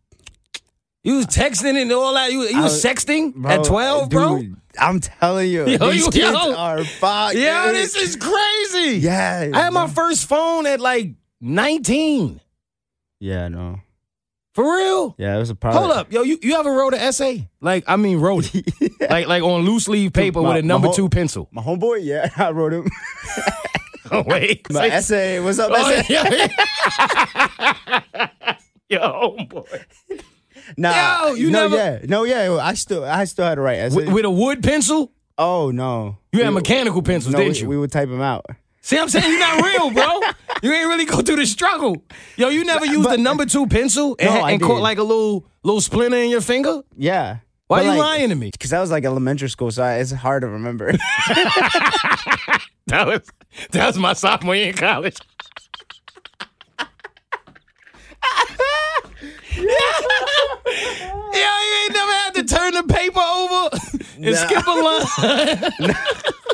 You 1.04 1.16
was 1.16 1.28
texting 1.28 1.82
and 1.82 1.92
all 1.94 2.14
that. 2.14 2.32
You, 2.32 2.42
you 2.44 2.62
was 2.62 2.84
sexting 2.84 3.34
Bro, 3.34 3.52
at 3.52 3.64
12, 3.64 4.10
bro? 4.10 4.40
dude, 4.40 4.56
I'm 4.78 5.00
telling 5.00 5.50
you, 5.50 5.66
Yo, 5.68 5.92
these 5.92 6.06
you- 6.06 6.12
kids 6.12 6.32
yo. 6.34 6.54
are 6.56 6.84
fucked. 6.84 7.36
Yo, 7.36 7.66
dude. 7.68 7.76
this 7.76 7.96
is 7.96 8.16
crazy. 8.18 8.98
yeah. 9.00 9.50
I 9.54 9.62
had 9.62 9.74
my 9.74 9.88
first 9.88 10.28
phone 10.28 10.66
at 10.68 10.80
like 10.82 11.14
19. 11.42 12.42
yeah, 13.22 13.48
no, 13.48 13.80
For 14.54 14.64
real? 14.76 15.16
yeah, 15.18 15.36
it 15.38 15.40
was 15.40 15.50
a 15.50 15.56
problem. 15.56 15.84
Hold 15.86 15.96
up. 15.98 16.12
Yo, 16.12 16.24
you, 16.24 16.38
you 16.42 16.56
ever 16.56 16.72
wrote 16.74 16.94
an 16.94 17.00
essay? 17.00 17.48
Like, 17.62 17.86
I 17.88 17.96
mean, 17.96 18.20
wrote 18.20 18.54
it. 18.54 18.66
Like, 19.10 19.28
like 19.28 19.42
on 19.42 19.62
loose 19.64 19.88
leaf 19.88 20.12
paper 20.12 20.42
my- 20.42 20.50
with 20.56 20.58
a 20.66 20.68
number 20.68 20.88
whole- 20.88 20.94
two 20.96 21.08
pencil. 21.10 21.48
My 21.52 21.62
homeboy, 21.62 22.00
yeah, 22.04 22.30
I 22.38 22.52
wrote 22.52 22.74
him. 22.74 22.90
Oh, 24.12 24.24
wait. 24.28 24.70
My 24.72 24.88
essay, 24.88 25.40
what's 25.40 25.60
up, 25.60 25.72
Oh, 25.74 25.90
essay? 25.90 26.14
yeah. 26.14 26.48
Yo, 28.90 29.38
boy. 29.50 29.64
Nah, 30.78 31.28
Yo, 31.30 31.34
you 31.36 31.52
no, 31.52 31.68
never- 31.68 31.76
yeah, 31.76 32.00
no, 32.08 32.24
yeah. 32.24 32.58
I 32.62 32.74
still, 32.74 33.04
I 33.04 33.24
still 33.26 33.46
had 33.46 33.56
to 33.56 33.62
write 33.62 33.78
essay. 33.80 33.96
With, 33.96 34.10
with 34.10 34.26
a 34.26 34.30
wood 34.32 34.62
pencil? 34.64 35.12
oh 35.38 35.72
no, 35.72 36.18
You 36.34 36.40
had 36.44 36.50
We- 36.50 36.56
mechanical 36.56 37.02
pencils, 37.02 37.34
No, 37.34 37.40
didn't 37.40 37.54
we, 37.56 37.60
you? 37.62 37.68
we 37.70 37.78
would 37.78 37.92
type 37.92 38.10
them 38.10 38.22
out. 38.22 38.46
See, 38.82 38.98
I'm 38.98 39.08
saying 39.10 39.30
you're 39.30 39.40
not 39.40 39.64
real, 39.66 39.92
bro. 39.92 40.20
You 40.64 40.74
ain't 40.74 40.88
really 40.88 41.06
go 41.06 41.22
through 41.22 41.36
the 41.38 41.46
struggle. 41.46 42.04
Yo, 42.38 42.50
you 42.50 42.66
never 42.66 42.86
used 42.86 43.04
but- 43.04 43.18
the 43.18 43.22
number 43.22 43.46
two 43.46 43.68
pencil 43.68 44.16
and, 44.20 44.34
No, 44.34 44.42
I 44.42 44.52
and 44.52 44.62
caught 44.62 44.76
did. 44.78 44.82
like 44.84 44.98
a 44.98 45.04
little 45.04 45.46
little 45.64 45.82
splinter 45.82 46.18
in 46.18 46.30
your 46.30 46.42
finger? 46.42 46.82
Yeah. 46.98 47.38
Why 47.68 47.80
But, 47.80 47.84
you 47.84 47.90
like, 47.92 48.00
lying 48.00 48.30
to 48.30 48.36
me? 48.36 48.50
Because 48.52 48.72
that 48.72 48.80
was 48.80 48.90
like 48.90 49.06
elementary 49.06 49.50
school, 49.50 49.70
so 49.70 49.84
I, 49.84 49.96
it's 49.98 50.12
hard 50.12 50.42
to 50.42 50.48
remember. 50.48 50.92
That 52.88 53.06
was 53.06 53.22
that 53.72 53.86
was 53.86 53.98
my 54.00 54.14
sophomore 54.14 54.56
year 54.56 54.70
in 54.70 54.74
college. 54.74 55.18
Yo, 59.56 59.64
you 59.64 59.70
ain't 61.84 61.94
never 61.94 62.12
had 62.12 62.34
to 62.36 62.44
turn 62.44 62.74
the 62.74 62.84
paper 62.84 63.20
over 63.20 63.70
and 64.18 64.26
Nah. 64.26 64.36
skip 64.36 64.68
a 64.68 64.72
line. 64.72 65.96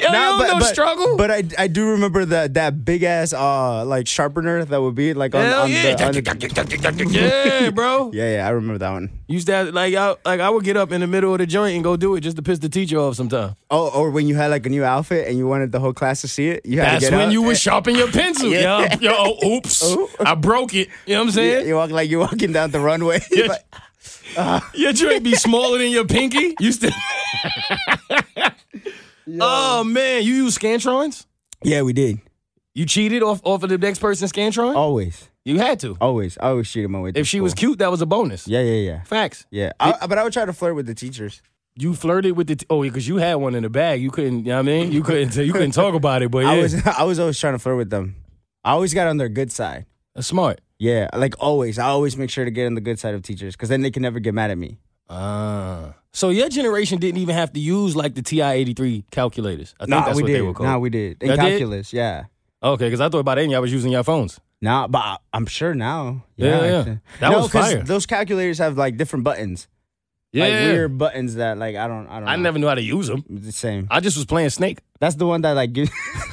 Yo, 0.00 0.06
you 0.06 0.12
don't 0.12 0.58
know 0.58 0.66
struggle. 0.72 1.16
But 1.16 1.30
I, 1.30 1.42
I 1.58 1.66
do 1.66 1.90
remember 1.90 2.24
that 2.26 2.54
that 2.54 2.84
big 2.84 3.02
ass 3.02 3.32
uh 3.32 3.84
like 3.84 4.06
sharpener 4.06 4.64
that 4.64 4.80
would 4.80 4.94
be 4.94 5.14
like 5.14 5.34
on, 5.34 5.44
Hell 5.44 5.62
on 5.62 5.70
yeah. 5.70 5.94
the, 5.94 6.06
on 6.06 6.12
the 6.12 7.08
yeah, 7.10 7.70
bro. 7.70 8.10
yeah 8.14 8.36
yeah 8.36 8.46
I 8.46 8.50
remember 8.50 8.78
that 8.78 8.90
one. 8.90 9.10
Used 9.26 9.46
to 9.46 9.52
have, 9.52 9.68
like 9.74 9.94
I 9.94 10.14
like 10.24 10.40
I 10.40 10.50
would 10.50 10.64
get 10.64 10.76
up 10.76 10.92
in 10.92 11.00
the 11.00 11.06
middle 11.06 11.32
of 11.32 11.38
the 11.38 11.46
joint 11.46 11.74
and 11.74 11.84
go 11.84 11.96
do 11.96 12.14
it 12.16 12.20
just 12.20 12.36
to 12.36 12.42
piss 12.42 12.58
the 12.58 12.68
teacher 12.68 12.98
off 12.98 13.16
sometime. 13.16 13.56
Oh, 13.70 13.90
or 13.90 14.10
when 14.10 14.26
you 14.26 14.34
had 14.34 14.50
like 14.50 14.66
a 14.66 14.68
new 14.70 14.84
outfit 14.84 15.28
and 15.28 15.36
you 15.36 15.46
wanted 15.46 15.72
the 15.72 15.80
whole 15.80 15.92
class 15.92 16.20
to 16.22 16.28
see 16.28 16.48
it, 16.48 16.66
you 16.66 16.80
had 16.80 16.94
That's 16.94 17.04
to 17.04 17.10
get 17.10 17.16
when 17.16 17.28
up 17.28 17.32
you 17.32 17.42
were 17.42 17.48
would 17.48 17.58
sharpen 17.58 17.94
your 17.94 18.10
pencil. 18.10 18.50
Yeah. 18.50 18.96
Yo, 19.00 19.10
yo, 19.10 19.14
oh, 19.16 19.56
oops. 19.56 19.96
I 20.20 20.34
broke 20.34 20.74
it. 20.74 20.88
You 21.06 21.14
know 21.14 21.20
what 21.20 21.26
I'm 21.28 21.32
saying? 21.32 21.66
you 21.66 21.74
walk 21.74 21.90
like 21.90 22.10
you're 22.10 22.20
walking 22.20 22.52
down 22.52 22.70
the 22.70 22.80
runway. 22.80 23.20
Yeah. 23.30 23.56
Like, 24.36 24.62
Your 24.74 24.92
joint 24.92 25.24
be 25.24 25.34
smaller 25.34 25.78
than 25.78 25.90
your 25.90 26.06
pinky. 26.06 26.54
You 26.60 26.70
still. 26.70 26.92
Oh 29.40 29.84
man, 29.84 30.22
you 30.24 30.34
use 30.34 30.56
Scantrons? 30.58 31.26
yeah, 31.62 31.82
we 31.82 31.92
did 31.92 32.18
You 32.74 32.86
cheated 32.86 33.22
off 33.22 33.40
off 33.44 33.62
of 33.62 33.68
the 33.70 33.78
next 33.78 33.98
person's 33.98 34.32
Scantron? 34.32 34.74
always, 34.74 35.28
You 35.44 35.58
had 35.58 35.80
to. 35.80 35.96
always. 36.00 36.38
I 36.38 36.48
always 36.48 36.70
cheated 36.70 36.90
my 36.90 37.00
way. 37.00 37.12
through 37.12 37.20
If 37.20 37.26
she 37.28 37.40
was 37.40 37.54
cute, 37.54 37.78
that 37.80 37.90
was 37.90 38.00
a 38.02 38.06
bonus. 38.06 38.46
yeah, 38.48 38.60
yeah, 38.62 38.90
yeah, 38.92 39.02
Facts. 39.04 39.46
yeah. 39.50 39.72
I, 39.80 40.06
but 40.06 40.18
I 40.18 40.24
would 40.24 40.32
try 40.32 40.44
to 40.44 40.52
flirt 40.52 40.74
with 40.74 40.86
the 40.86 40.94
teachers. 40.94 41.42
You 41.76 41.94
flirted 41.94 42.36
with 42.36 42.48
the 42.48 42.56
t- 42.56 42.66
oh 42.68 42.82
because 42.82 43.06
you 43.06 43.16
had 43.18 43.36
one 43.36 43.54
in 43.54 43.62
the 43.62 43.70
bag. 43.70 44.02
You 44.02 44.10
couldn't. 44.10 44.40
You 44.40 44.44
know 44.46 44.56
what 44.56 44.58
I 44.60 44.62
mean? 44.62 44.92
You 44.92 45.02
couldn't. 45.02 45.36
You 45.36 45.52
couldn't 45.52 45.70
talk 45.70 45.94
about 45.94 46.20
it. 46.22 46.30
But 46.30 46.38
yeah, 46.44 46.50
I 46.50 46.58
was 46.58 46.86
I 46.86 47.02
was 47.04 47.18
always 47.20 47.38
trying 47.38 47.54
to 47.54 47.58
flirt 47.58 47.76
with 47.76 47.90
them. 47.90 48.16
I 48.64 48.72
always 48.72 48.92
got 48.92 49.06
on 49.06 49.16
their 49.18 49.28
good 49.28 49.50
side. 49.52 49.86
that's 50.14 50.26
smart. 50.26 50.60
Yeah, 50.78 51.08
like 51.14 51.34
always. 51.38 51.78
I 51.78 51.86
always 51.86 52.16
make 52.16 52.28
sure 52.28 52.44
to 52.44 52.50
get 52.50 52.66
on 52.66 52.74
the 52.74 52.80
good 52.80 52.98
side 52.98 53.14
of 53.14 53.22
teachers 53.22 53.54
because 53.54 53.68
then 53.68 53.82
they 53.82 53.90
can 53.90 54.02
never 54.02 54.18
get 54.18 54.34
mad 54.34 54.50
at 54.50 54.58
me. 54.58 54.78
Ah. 55.08 55.94
So 56.12 56.30
your 56.30 56.48
generation 56.48 56.98
didn't 56.98 57.20
even 57.20 57.34
have 57.36 57.52
to 57.52 57.60
use 57.60 57.94
like 57.94 58.14
the 58.14 58.22
TI 58.22 58.42
eighty 58.42 58.74
three 58.74 59.04
calculators. 59.10 59.74
I 59.78 59.84
think 59.84 59.90
Nah, 59.90 60.04
that's 60.06 60.16
we 60.16 60.22
what 60.22 60.26
did. 60.28 60.36
they 60.36 60.42
were 60.42 60.52
called. 60.54 60.68
Nah, 60.68 60.78
we 60.78 60.90
did. 60.90 61.22
In 61.22 61.28
Y'all 61.28 61.36
did? 61.36 61.42
calculus, 61.50 61.92
yeah. 61.92 62.24
Okay, 62.62 62.86
because 62.86 63.00
I 63.00 63.08
thought 63.08 63.24
by 63.24 63.36
then 63.36 63.48
y'all 63.50 63.60
was 63.62 63.72
using 63.72 63.92
your 63.92 64.02
phones. 64.02 64.40
Nah, 64.60 64.86
but 64.88 64.98
I- 64.98 65.16
I'm 65.32 65.46
sure 65.46 65.72
now. 65.74 66.24
Yeah, 66.36 66.46
yeah. 66.64 66.78
actually. 66.80 66.98
That 67.20 67.30
no, 67.30 67.38
was 67.38 67.50
'cause 67.52 67.72
fire. 67.72 67.82
Those 67.82 68.06
calculators 68.06 68.58
have 68.58 68.76
like 68.76 68.96
different 68.98 69.24
buttons, 69.24 69.68
Yeah, 70.32 70.44
like 70.44 70.52
weird 70.52 70.98
buttons 70.98 71.36
that 71.36 71.56
like 71.58 71.76
I 71.76 71.86
don't. 71.88 72.06
I 72.08 72.18
don't. 72.20 72.28
I 72.28 72.36
know. 72.36 72.42
never 72.42 72.58
knew 72.58 72.66
how 72.66 72.74
to 72.74 72.82
use 72.82 73.06
them. 73.06 73.24
The 73.30 73.52
same. 73.52 73.86
I 73.90 74.00
just 74.00 74.16
was 74.16 74.26
playing 74.26 74.50
Snake. 74.50 74.80
That's 74.98 75.14
the 75.14 75.26
one 75.26 75.40
that 75.42 75.52
like 75.52 75.72
gives. 75.72 75.90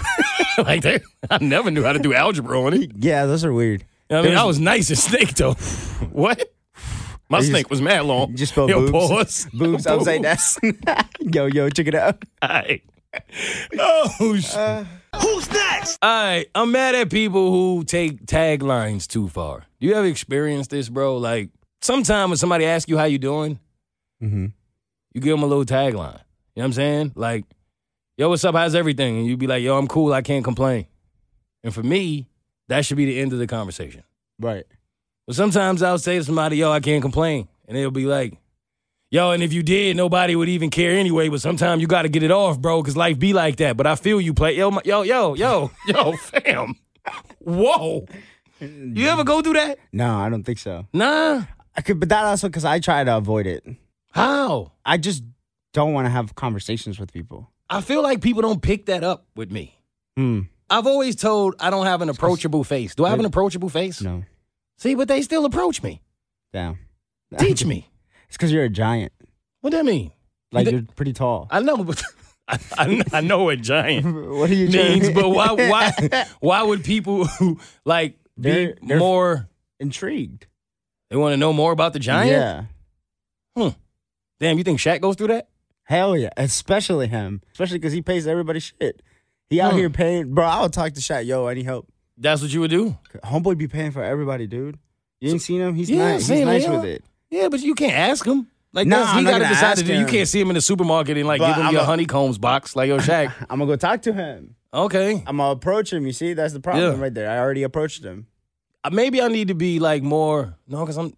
like 0.58 0.82
that. 0.82 1.04
I 1.30 1.38
never 1.40 1.70
knew 1.72 1.84
how 1.84 1.94
to 1.94 2.00
do 2.00 2.13
algebra 2.13 2.60
on 2.62 2.74
it. 2.74 2.92
Yeah, 2.98 3.26
those 3.28 3.46
are 3.46 3.54
weird. 3.54 3.86
I 4.10 4.22
mean, 4.24 4.36
I 4.36 4.44
was 4.46 4.60
nice 4.60 4.90
at 4.92 4.98
Snake 4.98 5.36
though. 5.36 5.54
what? 6.12 6.52
My 7.30 7.38
You 7.40 7.42
just- 7.42 7.52
snake 7.52 7.70
was 7.70 7.82
mad 7.82 8.06
long. 8.06 8.32
You 8.32 8.38
just 8.38 8.52
spelled 8.54 8.70
Yo, 8.70 8.80
boobs. 8.92 8.92
pause. 8.92 9.48
Boobs 9.54 9.88
upside 9.88 10.22
down. 10.24 10.38
yo, 11.20 11.46
yo, 11.48 11.70
check 11.70 11.88
it 11.88 11.96
out. 11.96 12.24
Aight. 12.42 12.82
Oh 13.80 14.36
shit. 14.40 14.88
Who's 15.22 15.50
next? 15.52 15.98
All 16.02 16.10
right, 16.10 16.46
I'm 16.54 16.72
mad 16.72 16.94
at 16.96 17.10
people 17.10 17.52
who 17.52 17.84
take 17.84 18.26
taglines 18.26 19.08
too 19.08 19.28
far. 19.28 19.66
Do 19.80 19.88
you 19.88 19.94
ever 19.96 20.06
experience 20.08 20.68
this, 20.68 20.90
bro? 20.90 21.18
Like, 21.18 21.50
sometime 21.82 22.30
when 22.30 22.38
somebody 22.38 22.66
asks 22.66 22.90
you 22.90 22.98
how 22.98 23.06
you 23.06 23.18
doing, 23.18 23.60
Mm-hmm. 24.24 24.48
you 25.13 25.22
give 25.22 25.32
them 25.32 25.44
a 25.44 25.48
little 25.48 25.66
tagline. 25.66 25.94
You 25.96 25.98
know 25.98 26.13
what 26.56 26.63
I'm 26.66 26.74
saying? 26.74 27.12
Like, 27.16 27.46
yo, 28.18 28.30
what's 28.30 28.44
up? 28.44 28.56
How's 28.56 28.74
everything? 28.76 29.18
And 29.18 29.26
you'd 29.28 29.38
be 29.40 29.48
like, 29.48 29.62
yo, 29.63 29.78
I'm 29.78 29.88
cool. 29.88 30.12
I 30.13 30.22
can't 30.24 30.44
complain. 30.44 30.88
And 31.63 31.74
for 31.74 31.84
me, 31.84 32.28
that 32.68 32.84
should 32.86 32.98
be 32.98 33.06
the 33.06 33.20
end 33.20 33.34
of 33.34 33.40
the 33.40 33.46
conversation. 33.48 34.04
Right. 34.40 34.66
But 35.28 35.36
sometimes 35.36 35.84
I'll 35.84 36.00
say 36.00 36.18
to 36.18 36.24
somebody, 36.24 36.58
yo, 36.58 36.72
I 36.72 36.80
can't 36.80 37.02
complain. 37.02 37.50
And 37.68 37.76
they'll 37.76 37.92
be 37.92 38.06
like, 38.06 38.34
yo, 39.12 39.32
and 39.32 39.44
if 39.44 39.52
you 39.52 39.62
did, 39.62 39.98
nobody 39.98 40.38
would 40.38 40.48
even 40.48 40.70
care 40.70 40.94
anyway. 40.94 41.28
But 41.28 41.42
sometimes 41.42 41.82
you 41.82 41.88
got 41.88 42.04
to 42.04 42.10
get 42.10 42.24
it 42.24 42.32
off, 42.32 42.60
bro, 42.60 42.82
because 42.82 42.96
life 42.96 43.20
be 43.20 43.34
like 43.34 43.58
that. 43.58 43.76
But 43.76 43.88
I 43.88 43.96
feel 43.96 44.22
you 44.22 44.34
play. 44.34 44.56
Yo, 44.56 44.72
my, 44.72 44.82
yo, 44.86 45.02
yo, 45.02 45.36
yo, 45.36 45.70
yo, 45.88 46.13
fam. 46.13 46.76
Whoa. 47.40 48.06
You 48.60 49.08
ever 49.08 49.26
go 49.26 49.42
through 49.42 49.54
that? 49.54 49.80
No, 49.92 50.18
I 50.18 50.30
don't 50.30 50.44
think 50.44 50.60
so. 50.60 50.88
Nah. 50.94 51.44
I 51.76 51.82
could, 51.82 52.00
but 52.00 52.10
that 52.10 52.24
also 52.26 52.48
because 52.48 52.66
I 52.66 52.80
try 52.80 53.04
to 53.04 53.18
avoid 53.18 53.46
it. 53.46 53.66
How? 54.12 54.72
I 54.86 54.98
just 54.98 55.24
don't 55.74 55.94
want 55.94 56.06
to 56.06 56.10
have 56.10 56.36
conversations 56.36 57.00
with 57.00 57.13
people. 57.13 57.52
I 57.70 57.82
feel 57.82 58.02
like 58.02 58.22
people 58.22 58.42
don't 58.42 58.62
pick 58.62 58.86
that 58.88 59.04
up 59.04 59.26
with 59.36 59.52
me. 59.52 59.78
Hmm. 60.16 60.44
I've 60.70 60.88
always 60.88 61.16
told 61.16 61.56
I 61.60 61.70
don't 61.70 61.86
have 61.86 62.02
an 62.02 62.10
approachable 62.10 62.63
face. 62.63 62.96
Do 62.96 63.06
I 63.06 63.10
have 63.10 63.20
an 63.20 63.26
approachable 63.26 63.70
face? 63.70 64.02
No. 64.02 64.24
See, 64.78 64.96
but 64.96 65.08
they 65.08 65.22
still 65.22 65.46
approach 65.46 65.82
me. 65.84 66.02
Damn. 66.54 66.78
Teach 67.38 67.66
me. 67.72 67.90
It's 68.28 68.38
because 68.38 68.52
you're 68.52 68.63
a 68.63 68.70
giant. 68.70 69.12
What 69.62 69.72
does 69.72 69.80
that 69.80 69.86
mean? 69.86 70.12
Like 70.52 70.66
You 70.68 70.72
you're 70.74 70.82
pretty 70.96 71.13
tall. 71.13 71.48
I 71.52 71.60
know, 71.62 71.84
but 71.84 72.02
I, 72.48 72.60
I, 72.78 73.04
I 73.13 73.22
know 73.22 73.44
what 73.44 73.60
giant 73.62 74.06
what 74.30 74.50
are 74.50 74.54
you 74.54 74.70
means, 74.70 75.10
but 75.10 75.30
why 75.30 75.52
why 75.52 76.26
why 76.40 76.63
would 76.63 76.84
people 76.84 77.26
who 77.26 77.60
like 77.86 78.18
be 78.40 78.50
They're- 78.52 78.76
they're- 78.82 79.00
more? 79.00 79.50
intrigued? 79.80 80.48
They 81.10 81.16
want 81.18 81.34
to 81.34 81.38
know 81.38 81.54
more 81.54 81.72
about 81.72 81.94
the 81.94 82.00
giant. 82.00 82.32
Yeah. 82.32 82.63
Hmm. 83.56 83.76
Damn, 84.40 84.58
you 84.58 84.63
think 84.63 84.80
Shaq 84.80 85.02
goes 85.02 85.16
through 85.16 85.28
that? 85.28 85.50
Hell 85.84 86.18
yeah. 86.18 86.30
Especially 86.36 87.08
him. 87.08 87.42
Especially 87.52 87.78
because 87.78 87.94
he 87.94 88.02
pays 88.02 88.26
everybody 88.28 88.60
shit. 88.60 89.02
He 89.50 89.62
out 89.62 89.72
Hmm. 89.74 89.78
here 89.80 89.90
paying. 89.90 90.34
Bro, 90.34 90.46
I 90.46 90.62
would 90.63 90.74
talk 90.74 90.94
to 90.94 91.00
Shaq. 91.02 91.26
Yo, 91.26 91.48
I 91.48 91.54
need 91.54 91.66
help. 91.66 91.88
That's 92.17 92.41
what 92.41 92.51
you 92.51 92.62
would 92.62 92.71
do. 92.71 92.97
Homeboy 93.23 93.58
be 93.58 93.67
paying 93.67 93.91
for 93.91 94.03
everybody, 94.03 94.47
dude. 94.47 94.77
You 95.19 95.32
ain't 95.32 95.41
seen 95.41 95.62
him? 95.62 95.75
He's 95.75 95.89
Yeah, 95.89 96.13
nice. 96.13 96.27
He's 96.27 96.45
nice 96.45 96.67
with 96.67 96.86
it. 96.86 97.03
Yeah, 97.30 97.49
but 97.49 97.62
you 97.62 97.75
can't 97.75 97.93
ask 97.93 98.25
him. 98.25 98.47
Like 98.73 98.88
Nah, 98.88 99.17
he 99.17 99.23
got 99.23 99.39
to 99.39 99.47
decide 99.47 99.77
to 99.77 99.84
do. 99.84 99.93
You 99.97 100.06
can't 100.06 100.27
see 100.27 100.39
him 100.39 100.49
in 100.49 100.53
the 100.56 100.62
supermarket 100.62 101.17
and 101.17 101.27
like 101.27 101.39
But 101.39 101.47
give 101.47 101.56
him 101.58 101.67
I'm 101.67 101.73
your 101.73 101.82
a- 101.82 101.86
honeycombs 101.86 102.38
box. 102.38 102.75
Like 102.75 102.89
yo, 102.89 102.97
Shaq. 102.99 103.34
I'm 103.49 103.60
gonna 103.60 103.65
go 103.65 103.75
talk 103.75 104.01
to 104.03 104.13
him. 104.13 104.56
okay, 104.73 105.23
I'm 105.25 105.38
gonna 105.38 105.51
approach 105.51 105.91
him. 105.93 106.06
You 106.06 106.12
see, 106.13 106.34
that's 106.34 106.53
the 106.53 106.60
problem 106.60 106.95
Yeah. 106.95 107.01
right 107.01 107.13
there. 107.13 107.30
I 107.30 107.39
already 107.39 107.63
approached 107.63 108.03
him. 108.03 108.27
Uh, 108.84 108.89
maybe 108.91 109.21
I 109.21 109.27
need 109.30 109.47
to 109.47 109.56
be 109.56 109.80
like 109.80 110.03
more. 110.03 110.56
No, 110.67 110.82
because 110.82 110.97
I'm 110.97 111.13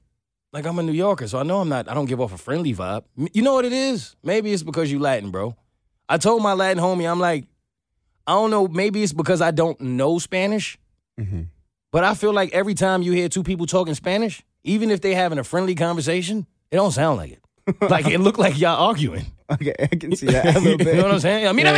like 0.53 0.65
I'm 0.65 0.79
a 0.79 0.83
New 0.83 0.93
Yorker, 0.93 1.27
so 1.27 1.37
I 1.39 1.43
know 1.43 1.59
I'm 1.59 1.69
not. 1.69 1.89
I 1.89 1.93
don't 1.93 2.05
give 2.05 2.21
off 2.21 2.33
a 2.33 2.37
friendly 2.37 2.73
vibe. 2.73 3.03
You 3.33 3.41
know 3.41 3.53
what 3.53 3.65
it 3.65 3.73
is? 3.73 4.15
Maybe 4.23 4.53
it's 4.53 4.63
because 4.63 4.91
you 4.91 4.99
Latin, 4.99 5.29
bro. 5.31 5.55
I 6.07 6.17
told 6.17 6.41
my 6.41 6.53
Latin 6.53 6.81
homie, 6.81 7.09
I'm 7.11 7.19
like, 7.19 7.45
I 8.25 8.33
don't 8.33 8.51
know. 8.51 8.67
Maybe 8.67 9.03
it's 9.03 9.13
because 9.13 9.41
I 9.41 9.51
don't 9.51 9.79
know 9.81 10.17
Spanish, 10.19 10.77
Mhm. 11.19 11.47
but 11.91 12.03
I 12.03 12.13
feel 12.15 12.33
like 12.33 12.53
every 12.53 12.73
time 12.73 13.01
you 13.01 13.11
hear 13.11 13.29
two 13.29 13.43
people 13.43 13.65
talking 13.65 13.93
Spanish, 13.95 14.41
even 14.63 14.91
if 14.91 15.01
they're 15.01 15.15
having 15.15 15.39
a 15.39 15.43
friendly 15.43 15.75
conversation, 15.75 16.45
it 16.71 16.75
don't 16.75 16.91
sound 16.91 17.17
like 17.17 17.31
it. 17.31 17.41
like 17.89 18.07
it 18.07 18.19
look 18.19 18.37
like 18.37 18.59
y'all 18.59 18.87
arguing. 18.87 19.25
Okay, 19.51 19.73
I 19.79 19.87
can 19.87 20.15
see 20.15 20.27
that 20.27 20.55
a 20.55 20.59
little 20.59 20.77
bit. 20.77 20.87
you 20.87 20.93
know 20.95 21.03
what 21.03 21.13
I'm 21.13 21.19
saying? 21.19 21.47
I 21.47 21.51
mean, 21.51 21.65
Yeah, 21.65 21.75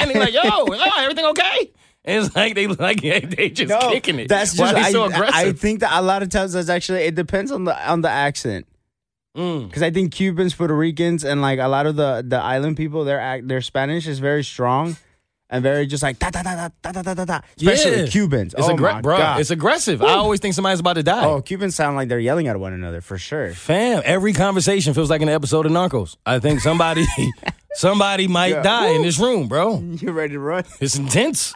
and 0.00 0.10
they're 0.10 0.20
like, 0.20 0.32
yo, 0.34 0.42
yo, 0.42 0.90
everything 0.98 1.24
okay? 1.26 1.70
And 2.04 2.24
it's 2.24 2.34
like 2.34 2.54
they 2.54 2.66
like 2.66 3.00
they 3.02 3.50
just 3.50 3.68
No, 3.68 3.90
kicking 3.90 4.18
it. 4.20 4.28
That's 4.28 4.58
Why 4.58 4.72
just 4.72 4.84
they 4.86 4.92
so 4.92 5.02
I, 5.02 5.06
aggressive? 5.06 5.34
I 5.34 5.52
think 5.52 5.80
that 5.80 5.98
a 5.98 6.02
lot 6.02 6.22
of 6.22 6.28
times 6.30 6.52
that's 6.52 6.68
actually 6.68 7.00
it 7.00 7.14
depends 7.14 7.50
on 7.50 7.64
the 7.64 7.90
on 7.90 8.00
the 8.00 8.08
accent. 8.08 8.66
Mm. 9.36 9.66
Because 9.68 9.82
I 9.82 9.90
think 9.90 10.12
Cubans, 10.12 10.54
Puerto 10.54 10.74
Ricans, 10.74 11.24
and 11.24 11.42
like 11.42 11.58
a 11.58 11.68
lot 11.68 11.86
of 11.86 11.96
the 11.96 12.24
the 12.26 12.38
island 12.38 12.76
people, 12.76 13.04
their 13.04 13.20
act, 13.20 13.48
their 13.48 13.60
Spanish 13.60 14.06
is 14.06 14.20
very 14.20 14.42
strong 14.42 14.96
and 15.50 15.62
very 15.62 15.86
just 15.86 16.02
like 16.02 16.18
da 16.18 16.30
da 16.30 16.42
da 16.42 16.54
da 16.56 16.68
da 16.82 16.92
da 16.92 17.02
da 17.02 17.14
da 17.14 17.24
da. 17.24 17.40
Especially 17.56 18.00
Yeah. 18.02 18.06
Cubans. 18.06 18.54
It's 18.54 18.66
oh 18.68 18.74
aggra- 18.74 18.94
my 18.94 19.00
bro, 19.00 19.16
god. 19.18 19.40
it's 19.40 19.50
aggressive. 19.50 20.02
I 20.02 20.12
always 20.14 20.40
think 20.40 20.54
somebody's 20.54 20.80
about 20.80 20.94
to 20.94 21.02
die. 21.02 21.24
oh, 21.24 21.40
Cubans 21.42 21.74
sound 21.74 21.96
like 21.96 22.08
they're 22.08 22.18
yelling 22.18 22.48
at 22.48 22.58
one 22.60 22.72
another 22.72 23.00
for 23.00 23.18
sure. 23.18 23.52
Fam, 23.52 24.02
every 24.04 24.32
conversation 24.32 24.94
feels 24.94 25.10
like 25.10 25.22
an 25.22 25.28
episode 25.28 25.66
of 25.66 25.72
Narcos. 25.72 26.16
I 26.26 26.38
think 26.38 26.60
somebody 26.60 27.06
somebody 27.74 28.28
might 28.28 28.48
Yeah. 28.52 28.62
die 28.62 28.88
in 28.90 29.02
this 29.02 29.18
room, 29.18 29.48
bro. 29.48 29.78
You 29.80 30.12
ready 30.12 30.34
to 30.34 30.40
run? 30.40 30.64
It's 30.80 30.96
intense. 30.96 31.54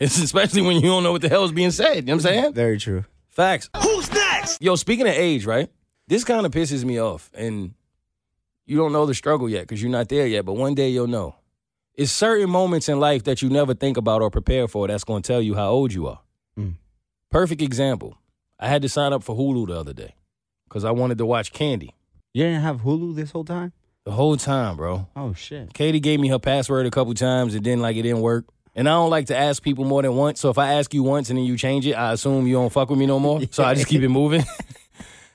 It's 0.00 0.18
especially 0.18 0.62
when 0.62 0.76
you 0.76 0.82
don't 0.82 1.02
know 1.04 1.12
what 1.12 1.22
the 1.22 1.28
hell 1.28 1.44
is 1.44 1.52
being 1.52 1.70
said. 1.70 1.96
You 1.96 2.02
know 2.02 2.14
what 2.16 2.26
I'm 2.26 2.32
saying? 2.32 2.54
Very 2.54 2.78
true. 2.78 3.04
Facts. 3.28 3.70
Who's 3.82 4.12
next? 4.12 4.60
Yo, 4.60 4.74
speaking 4.76 5.06
of 5.06 5.14
age, 5.14 5.46
right? 5.46 5.70
This 6.08 6.24
kind 6.24 6.44
of 6.44 6.52
pisses 6.52 6.84
me 6.84 7.00
off. 7.00 7.30
And 7.34 7.74
you 8.66 8.76
don't 8.76 8.92
know 8.92 9.06
the 9.06 9.14
struggle 9.14 9.48
yet 9.48 9.62
because 9.62 9.80
you're 9.80 9.90
not 9.92 10.08
there 10.08 10.26
yet, 10.26 10.44
but 10.44 10.54
one 10.54 10.74
day 10.74 10.88
you'll 10.90 11.06
know. 11.06 11.36
It's 11.94 12.10
certain 12.10 12.48
moments 12.48 12.88
in 12.88 12.98
life 13.00 13.24
that 13.24 13.42
you 13.42 13.50
never 13.50 13.74
think 13.74 13.96
about 13.96 14.22
or 14.22 14.30
prepare 14.30 14.66
for 14.66 14.88
that's 14.88 15.04
going 15.04 15.22
to 15.22 15.26
tell 15.26 15.42
you 15.42 15.54
how 15.54 15.70
old 15.70 15.92
you 15.92 16.06
are. 16.06 16.20
Mm. 16.58 16.74
Perfect 17.30 17.60
example. 17.60 18.16
I 18.58 18.68
had 18.68 18.82
to 18.82 18.88
sign 18.88 19.12
up 19.12 19.22
for 19.22 19.36
Hulu 19.36 19.66
the 19.66 19.74
other 19.78 19.92
day 19.92 20.14
because 20.68 20.84
I 20.84 20.90
wanted 20.92 21.18
to 21.18 21.26
watch 21.26 21.52
Candy 21.52 21.94
You 22.32 22.44
didn't 22.44 22.62
have 22.62 22.80
Hulu 22.82 23.14
this 23.14 23.30
whole 23.32 23.44
time? 23.44 23.72
the 24.04 24.10
whole 24.12 24.36
time, 24.36 24.76
bro. 24.76 25.06
Oh 25.14 25.32
shit. 25.34 25.72
Keity 25.74 26.00
gave 26.02 26.18
me 26.18 26.28
her 26.28 26.38
password 26.40 26.86
a 26.86 26.90
couple 26.90 27.14
times 27.14 27.54
and 27.54 27.64
then 27.64 27.80
like 27.80 27.96
it 27.96 28.02
didn't 28.02 28.20
work. 28.22 28.46
And 28.74 28.88
I 28.88 28.92
don't 28.92 29.10
like 29.10 29.26
to 29.26 29.36
ask 29.36 29.62
people 29.62 29.84
more 29.84 30.00
than 30.02 30.16
once. 30.16 30.40
So 30.40 30.48
if 30.48 30.58
I 30.58 30.74
ask 30.74 30.92
you 30.94 31.02
once 31.02 31.28
and 31.30 31.38
then 31.38 31.44
you 31.44 31.56
change 31.58 31.86
it, 31.86 31.92
I 31.92 32.12
assume 32.12 32.46
you 32.46 32.54
don't 32.54 32.72
fuck 32.72 32.88
with 32.90 32.98
me 32.98 33.06
no 33.06 33.20
more. 33.20 33.40
So 33.52 33.62
I 33.62 33.74
just 33.74 33.86
keep 33.86 34.02
it 34.02 34.08
moving. 34.08 34.42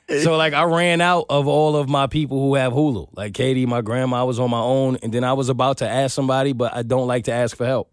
so 0.09 0.37
like 0.37 0.53
I 0.53 0.63
ran 0.63 1.01
out 1.01 1.25
of 1.29 1.47
all 1.47 1.75
of 1.75 1.89
my 1.89 2.07
people 2.07 2.39
who 2.39 2.55
have 2.55 2.73
Hulu. 2.73 3.09
Like 3.13 3.33
Keity, 3.33 3.65
my 3.67 3.81
grandma 3.81 4.25
was 4.25 4.39
on 4.39 4.49
my 4.49 4.59
own, 4.59 4.97
and 5.03 5.13
then 5.13 5.23
I 5.23 5.33
was 5.33 5.49
about 5.49 5.77
to 5.79 5.89
ask 5.89 6.13
somebody, 6.15 6.53
but 6.53 6.73
I 6.73 6.83
don't 6.83 7.07
like 7.07 7.25
to 7.25 7.33
ask 7.33 7.55
for 7.55 7.65
help. 7.65 7.89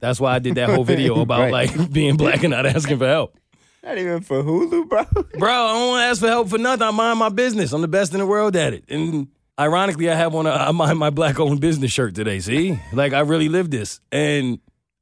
That's 0.00 0.18
why 0.18 0.34
I 0.34 0.38
did 0.38 0.54
that 0.54 0.70
whole 0.70 0.84
video 0.84 1.20
about 1.22 1.40
Right. 1.40 1.52
like 1.52 1.92
being 1.92 2.16
black 2.16 2.42
and 2.42 2.52
not 2.52 2.66
asking 2.66 2.98
for 2.98 3.06
help. 3.06 3.36
Not 3.82 3.96
even 3.98 4.20
for 4.22 4.42
Hulu, 4.42 4.88
bro. 4.88 5.04
Bro, 5.38 5.50
I 5.50 5.72
don't 5.72 5.88
want 5.88 6.00
to 6.02 6.04
ask 6.06 6.20
for 6.20 6.28
help 6.28 6.48
for 6.50 6.58
nothing. 6.58 6.86
I 6.86 6.90
mind 6.90 7.18
my 7.18 7.30
business. 7.30 7.72
I'm 7.72 7.80
the 7.80 7.88
best 7.88 8.12
in 8.12 8.18
the 8.20 8.26
world 8.26 8.54
at 8.56 8.74
it. 8.74 8.84
And 8.88 9.28
ironically, 9.58 10.10
I 10.10 10.14
have 10.14 10.34
on 10.34 10.46
a 10.46 10.50
I 10.50 10.70
mind 10.72 10.98
my 10.98 11.10
black 11.10 11.40
owned 11.40 11.60
business 11.60 11.90
shirt 11.90 12.14
today. 12.14 12.40
See? 12.40 12.78
Like 12.92 13.12
I 13.14 13.20
really 13.20 13.48
live 13.48 13.70
this. 13.70 14.00
And 14.12 14.58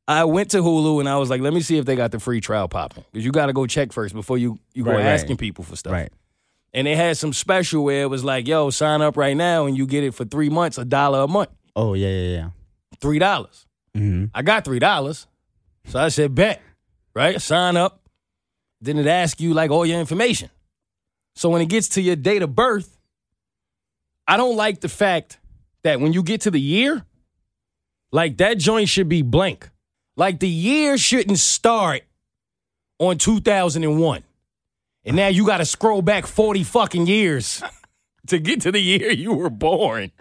I 0.07 0.25
went 0.25 0.53
to 0.53 0.59
Hulu 0.59 1.01
and 1.01 1.09
I 1.09 1.17
was 1.19 1.29
like, 1.29 1.41
let 1.41 1.53
me 1.53 1.61
see 1.61 1.77
if 1.77 1.87
they 1.87 1.97
got 1.97 2.13
the 2.13 2.21
free 2.21 2.41
trial 2.41 2.69
popping. 2.69 3.05
Because 3.13 3.25
you 3.25 3.33
gotta 3.33 3.53
go 3.53 3.67
check 3.67 3.93
first 3.93 4.15
before 4.15 4.39
you, 4.39 4.59
you 4.75 4.85
go 4.85 4.93
right. 4.93 5.05
asking 5.05 5.39
people 5.39 5.65
for 5.65 5.75
stuff. 5.77 5.93
Right. 5.93 6.13
And 6.75 6.87
they 6.87 6.97
had 6.97 7.17
some 7.17 7.33
special 7.33 7.85
where 7.85 8.03
it 8.03 8.11
was 8.11 8.25
like, 8.25 8.47
yo, 8.47 8.71
sign 8.71 9.01
up 9.01 9.17
right 9.17 9.37
now 9.37 9.67
and 9.67 9.77
you 9.77 9.87
get 9.87 10.05
it 10.05 10.13
for 10.15 10.25
three 10.25 10.51
months, 10.51 10.79
a 10.79 10.85
dollar 10.85 11.21
a 11.21 11.29
month. 11.29 11.51
Oh 11.75 11.95
yeah, 11.95 12.09
yeah, 12.09 12.37
yeah. 12.37 12.51
Three 13.01 13.19
dollars. 13.19 13.67
Mm-hmm. 13.97 14.27
I 14.35 14.43
got 14.43 14.65
three 14.65 14.79
dollars. 14.79 15.27
So 15.87 15.99
I 15.99 16.09
said, 16.09 16.35
bet. 16.35 16.61
Right? 17.15 17.41
Sign 17.41 17.77
up. 17.77 18.09
Then 18.81 18.99
it 18.99 19.07
asks 19.07 19.41
you 19.41 19.55
like 19.55 19.71
all 19.71 19.87
your 19.87 19.99
information. 19.99 20.51
So 21.35 21.49
when 21.49 21.63
it 21.63 21.69
gets 21.69 21.89
to 21.91 22.03
your 22.03 22.17
date 22.17 22.43
of 22.43 22.55
birth, 22.55 22.99
I 24.27 24.37
don't 24.37 24.57
like 24.57 24.81
the 24.81 24.89
fact 24.89 25.39
that 25.85 26.01
when 26.01 26.13
you 26.13 26.23
get 26.23 26.43
to 26.43 26.51
the 26.51 26.61
year, 26.61 27.05
like 28.13 28.37
that 28.39 28.59
joint 28.59 28.89
should 28.89 29.09
be 29.09 29.23
blank. 29.23 29.71
Like 30.17 30.41
the 30.41 30.49
year 30.49 30.99
shouldn't 30.99 31.39
start 31.39 32.03
on 32.99 33.19
2001. 33.19 34.25
And 35.09 35.17
now 35.17 35.29
you 35.29 35.47
got 35.47 35.59
to 35.59 35.65
scroll 35.65 36.03
back 36.03 36.27
40 36.27 36.63
fucking 36.65 37.07
years 37.07 37.63
to 38.27 38.39
get 38.39 38.61
to 38.63 38.73
the 38.73 38.79
year 38.81 39.11
you 39.11 39.33
were 39.33 39.51
born. 39.51 40.13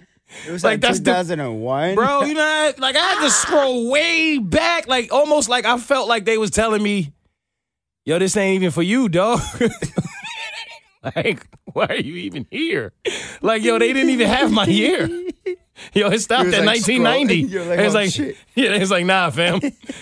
It 0.48 0.52
was 0.52 0.64
Like, 0.64 0.74
like, 0.76 0.82
that's 0.82 1.00
the- 1.00 1.12
2001, 1.12 1.96
Bro, 1.96 2.24
you 2.24 2.34
know, 2.34 2.42
I- 2.42 2.74
like 2.78 2.96
I 2.96 3.00
had 3.00 3.22
to 3.24 3.30
scroll 3.30 3.90
way 3.90 4.38
back, 4.40 4.88
like 4.88 5.12
almost 5.14 5.50
like 5.50 5.66
I 5.66 5.78
felt 5.78 6.08
like 6.10 6.26
they 6.26 6.38
was 6.38 6.52
telling 6.52 6.84
me, 6.84 7.12
"Yo, 8.06 8.20
this 8.20 8.36
ain't 8.36 8.56
even 8.56 8.72
for 8.72 8.82
you, 8.84 9.08
dog." 9.08 9.40
like, 11.16 11.48
why 11.74 11.86
are 11.86 11.96
you 11.96 12.16
even 12.16 12.46
here? 12.52 12.92
Like, 13.42 13.64
yo, 13.64 13.80
they 13.80 13.94
didn't 13.94 14.10
even 14.10 14.28
have 14.28 14.52
my 14.52 14.66
year. 14.66 15.08
Yo, 15.94 16.10
it 16.10 16.20
stopped 16.20 16.46
was, 16.48 16.56
at 16.56 16.66
like, 16.66 16.82
1990. 16.86 17.44
scrolling. 17.44 17.50
You're 17.52 17.66
like, 17.66 17.80
it's 17.80 17.96
oh, 17.96 17.98
like, 17.98 18.12
shit. 18.12 18.36
yeah, 18.56 18.72
it's 18.74 18.92
like, 18.92 19.06
nah, 19.06 19.30
fam. 19.30 19.60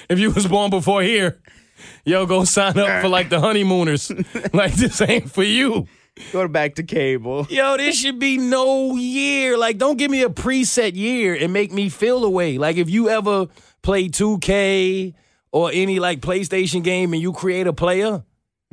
if 0.09 0.19
you 0.19 0.31
was 0.31 0.47
born 0.47 0.69
before 0.69 1.01
here, 1.03 1.39
yo, 2.05 2.25
go 2.25 2.43
sign 2.43 2.77
up 2.77 3.01
for 3.01 3.07
like 3.09 3.29
the 3.29 3.39
honeymooners. 3.39 4.11
like, 4.53 4.73
this 4.73 5.01
ain't 5.01 5.31
for 5.31 5.43
you. 5.43 5.88
Go 6.31 6.47
back 6.47 6.75
to 6.75 6.83
cable. 6.83 7.45
Yo, 7.49 7.75
this 7.75 7.99
should 7.99 8.19
be 8.19 8.38
no 8.38 8.95
year. 8.95 9.57
Like, 9.57 9.77
don't 9.77 9.97
give 9.97 10.09
me 10.09 10.23
a 10.23 10.29
preset 10.29 10.95
year 10.95 11.35
and 11.35 11.51
make 11.51 11.73
me 11.73 11.89
feel 11.89 12.21
the 12.21 12.29
way. 12.29 12.57
Like, 12.57 12.77
if 12.77 12.89
you 12.89 13.09
ever 13.09 13.47
play 13.81 14.07
2K 14.07 15.13
or 15.51 15.71
any 15.73 15.99
like 15.99 16.21
PlayStation 16.21 16.83
game 16.83 17.11
and 17.13 17.21
you 17.21 17.33
create 17.33 17.67
a 17.67 17.73
player, 17.73 18.23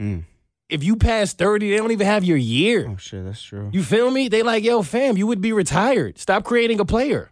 Mm. 0.00 0.24
if 0.70 0.82
you 0.82 0.96
pass 0.96 1.34
30, 1.34 1.70
they 1.70 1.76
don't 1.76 1.90
even 1.90 2.06
have 2.06 2.24
your 2.24 2.36
year. 2.38 2.86
Oh 2.88 2.96
shit, 2.96 3.24
that's 3.24 3.42
true. 3.42 3.68
You 3.72 3.82
feel 3.82 4.10
me? 4.10 4.28
They 4.28 4.42
like, 4.42 4.64
yo, 4.64 4.82
fam, 4.82 5.16
you 5.18 5.26
would 5.26 5.40
be 5.42 5.52
retired. 5.52 6.18
Stop 6.18 6.44
creating 6.44 6.80
a 6.80 6.84
player. 6.84 7.30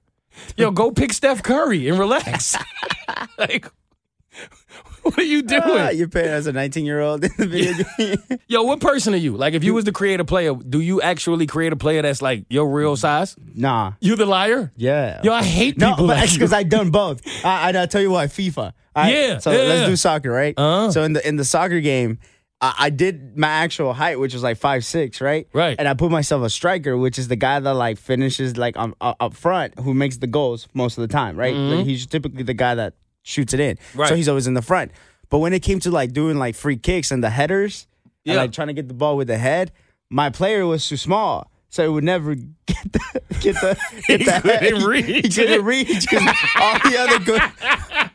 Yo, 0.57 0.71
go 0.71 0.91
pick 0.91 1.13
Steph 1.13 1.43
Curry 1.43 1.89
and 1.89 1.99
relax. 1.99 2.57
like, 3.39 3.67
what 5.03 5.19
are 5.19 5.23
you 5.23 5.43
doing? 5.43 5.63
Ah, 5.65 5.91
you're 5.91 6.09
paying 6.09 6.29
as 6.29 6.47
a 6.47 6.53
19 6.53 6.85
year 6.85 7.01
old 7.01 7.25
in 7.25 7.31
the 7.37 7.47
video 7.47 7.85
game. 7.97 8.39
Yo, 8.49 8.63
what 8.63 8.81
person 8.81 9.15
are 9.15 9.19
you? 9.19 9.37
Like, 9.37 9.55
if 9.55 9.65
you 9.65 9.75
was 9.75 9.85
to 9.87 9.93
create 9.93 10.21
a 10.21 10.25
player, 10.25 10.55
do 10.55 10.81
you 10.81 11.01
actually 11.01 11.47
create 11.47 11.73
a 11.73 11.77
player 11.77 12.03
that's 12.03 12.23
like 12.23 12.45
your 12.49 12.69
real 12.69 12.97
size? 12.97 13.37
nah. 13.55 13.93
You 14.01 14.17
the 14.17 14.27
liar? 14.27 14.73
Yeah. 14.77 15.21
Yo, 15.23 15.33
I 15.33 15.43
hate 15.43 15.79
no, 15.79 15.91
people 15.91 16.07
but 16.09 16.19
like 16.19 16.33
because 16.33 16.53
I 16.53 16.63
done 16.63 16.91
both. 16.91 17.23
I, 17.45 17.71
I, 17.71 17.73
will 17.73 17.87
tell 17.87 18.03
you 18.03 18.11
why. 18.11 18.27
FIFA. 18.27 18.73
I, 18.95 19.13
Yeah, 19.13 19.39
So 19.39 19.53
yeah, 19.53 19.59
let's 19.63 19.89
do 19.89 19.97
soccer, 19.97 20.31
right? 20.31 20.55
Uh-huh. 20.57 20.91
So 20.91 21.03
in 21.03 21.13
the 21.15 21.27
in 21.27 21.37
the 21.37 21.45
soccer 21.45 21.81
game, 21.81 22.19
I, 22.61 22.75
I 22.79 22.91
did 22.91 23.39
my 23.39 23.49
actual 23.49 23.93
height, 23.93 24.19
which 24.19 24.35
was 24.35 24.43
like 24.43 24.59
five 24.59 24.85
six, 24.85 25.21
right? 25.21 25.49
Right. 25.53 25.77
And 25.79 25.89
I 25.89 25.95
put 25.95 26.11
myself 26.11 26.43
a 26.45 26.51
striker, 26.51 26.97
which 26.97 27.19
is 27.19 27.29
the 27.29 27.37
guy 27.37 27.61
that 27.61 27.75
like 27.75 27.99
finishes 27.99 28.57
like 28.57 28.77
um, 28.77 28.95
uh, 29.01 29.15
up 29.21 29.35
front, 29.35 29.79
who 29.79 29.95
makes 29.95 30.19
the 30.19 30.27
goals 30.27 30.69
most 30.75 30.99
of 30.99 31.03
the 31.03 31.13
time, 31.13 31.37
right? 31.37 31.55
Like, 31.55 31.87
he's 31.87 32.07
typically 32.07 32.43
the 32.43 32.55
guy 32.55 32.75
that 32.75 32.95
shoots 33.23 33.53
it 33.55 33.61
in. 33.61 33.79
Right. 33.95 34.09
So 34.09 34.15
he's 34.15 34.29
always 34.29 34.47
in 34.47 34.55
the 34.55 34.63
front. 34.63 34.93
But 35.29 35.39
when 35.39 35.53
it 35.53 35.61
came 35.63 35.81
to 35.81 35.91
like 35.91 36.13
doing 36.13 36.39
like 36.39 36.55
free 36.55 36.77
kicks 36.77 37.11
and 37.11 37.23
the 37.23 37.31
headers, 37.31 37.87
and 38.27 38.35
Yeah. 38.35 38.41
like 38.41 38.53
trying 38.53 38.69
to 38.69 38.75
get 38.75 38.89
the 38.89 38.95
ball 38.95 39.17
with 39.17 39.29
the 39.29 39.39
head, 39.39 39.73
my 40.11 40.31
player 40.31 40.67
was 40.67 40.87
too 40.89 40.97
small. 40.97 41.51
so 41.69 41.85
he 41.85 41.89
would 41.89 42.03
never 42.05 42.35
get 42.67 42.93
the 42.93 43.01
get 43.41 43.55
the 43.61 43.79
get 44.09 44.21
He 44.21 44.25
the 44.25 44.41
couldn't 44.43 44.81
he, 44.81 44.87
reach 44.87 45.37
couldn't 45.37 45.65
reach 45.65 46.01
because 46.11 46.27
all 46.61 46.79
the 46.91 46.97
other 46.99 47.19
good, 47.25 47.43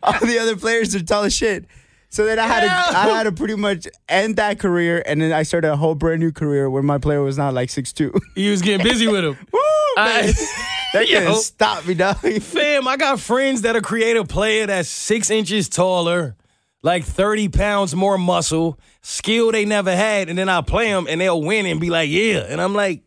all 0.03 0.19
the 0.19 0.37
other 0.39 0.57
players 0.57 0.93
are 0.95 1.01
tall 1.03 1.23
as 1.23 1.33
shit. 1.33 1.65
So 2.09 2.25
then 2.25 2.39
I 2.39 2.47
had 2.47 2.61
to 2.61 2.67
I 2.97 3.07
had 3.17 3.23
to 3.23 3.31
pretty 3.31 3.55
much 3.55 3.87
end 4.07 4.37
that 4.37 4.59
career, 4.59 5.03
and 5.05 5.21
then 5.21 5.33
I 5.33 5.43
started 5.43 5.71
a 5.71 5.75
whole 5.75 5.95
brand 5.95 6.21
new 6.21 6.31
career 6.31 6.69
where 6.69 6.83
my 6.83 6.97
player 6.97 7.21
was 7.21 7.37
not 7.37 7.53
like 7.53 7.69
six 7.69 7.91
two. 7.91 8.13
He 8.35 8.49
was 8.49 8.61
getting 8.61 8.85
busy 8.85 9.07
with 9.07 9.25
him. 9.25 9.37
Woo, 9.53 9.59
I- 9.97 10.21
man. 10.23 10.33
that 10.93 11.09
Yo. 11.09 11.19
couldn't 11.19 11.35
stop 11.35 11.85
me, 11.85 11.93
dog. 11.93 12.17
Fam, 12.17 12.87
I 12.87 12.95
got 12.97 13.19
friends 13.19 13.61
that'll 13.63 13.81
create 13.81 14.15
a 14.17 14.23
player 14.23 14.65
that's 14.67 14.87
six 14.89 15.29
inches 15.29 15.67
taller, 15.67 16.35
like 16.83 17.03
30 17.03 17.49
pounds 17.49 17.93
more 17.95 18.17
muscle, 18.17 18.79
skill 19.01 19.51
they 19.51 19.65
never 19.65 19.93
had, 19.93 20.29
and 20.29 20.37
then 20.37 20.47
I'll 20.47 20.63
play 20.63 20.89
them 20.91 21.07
and 21.09 21.19
they'll 21.19 21.41
win 21.41 21.65
and 21.65 21.81
be 21.81 21.89
like, 21.89 22.09
yeah. 22.09 22.45
And 22.47 22.61
I'm 22.61 22.73
like, 22.73 23.03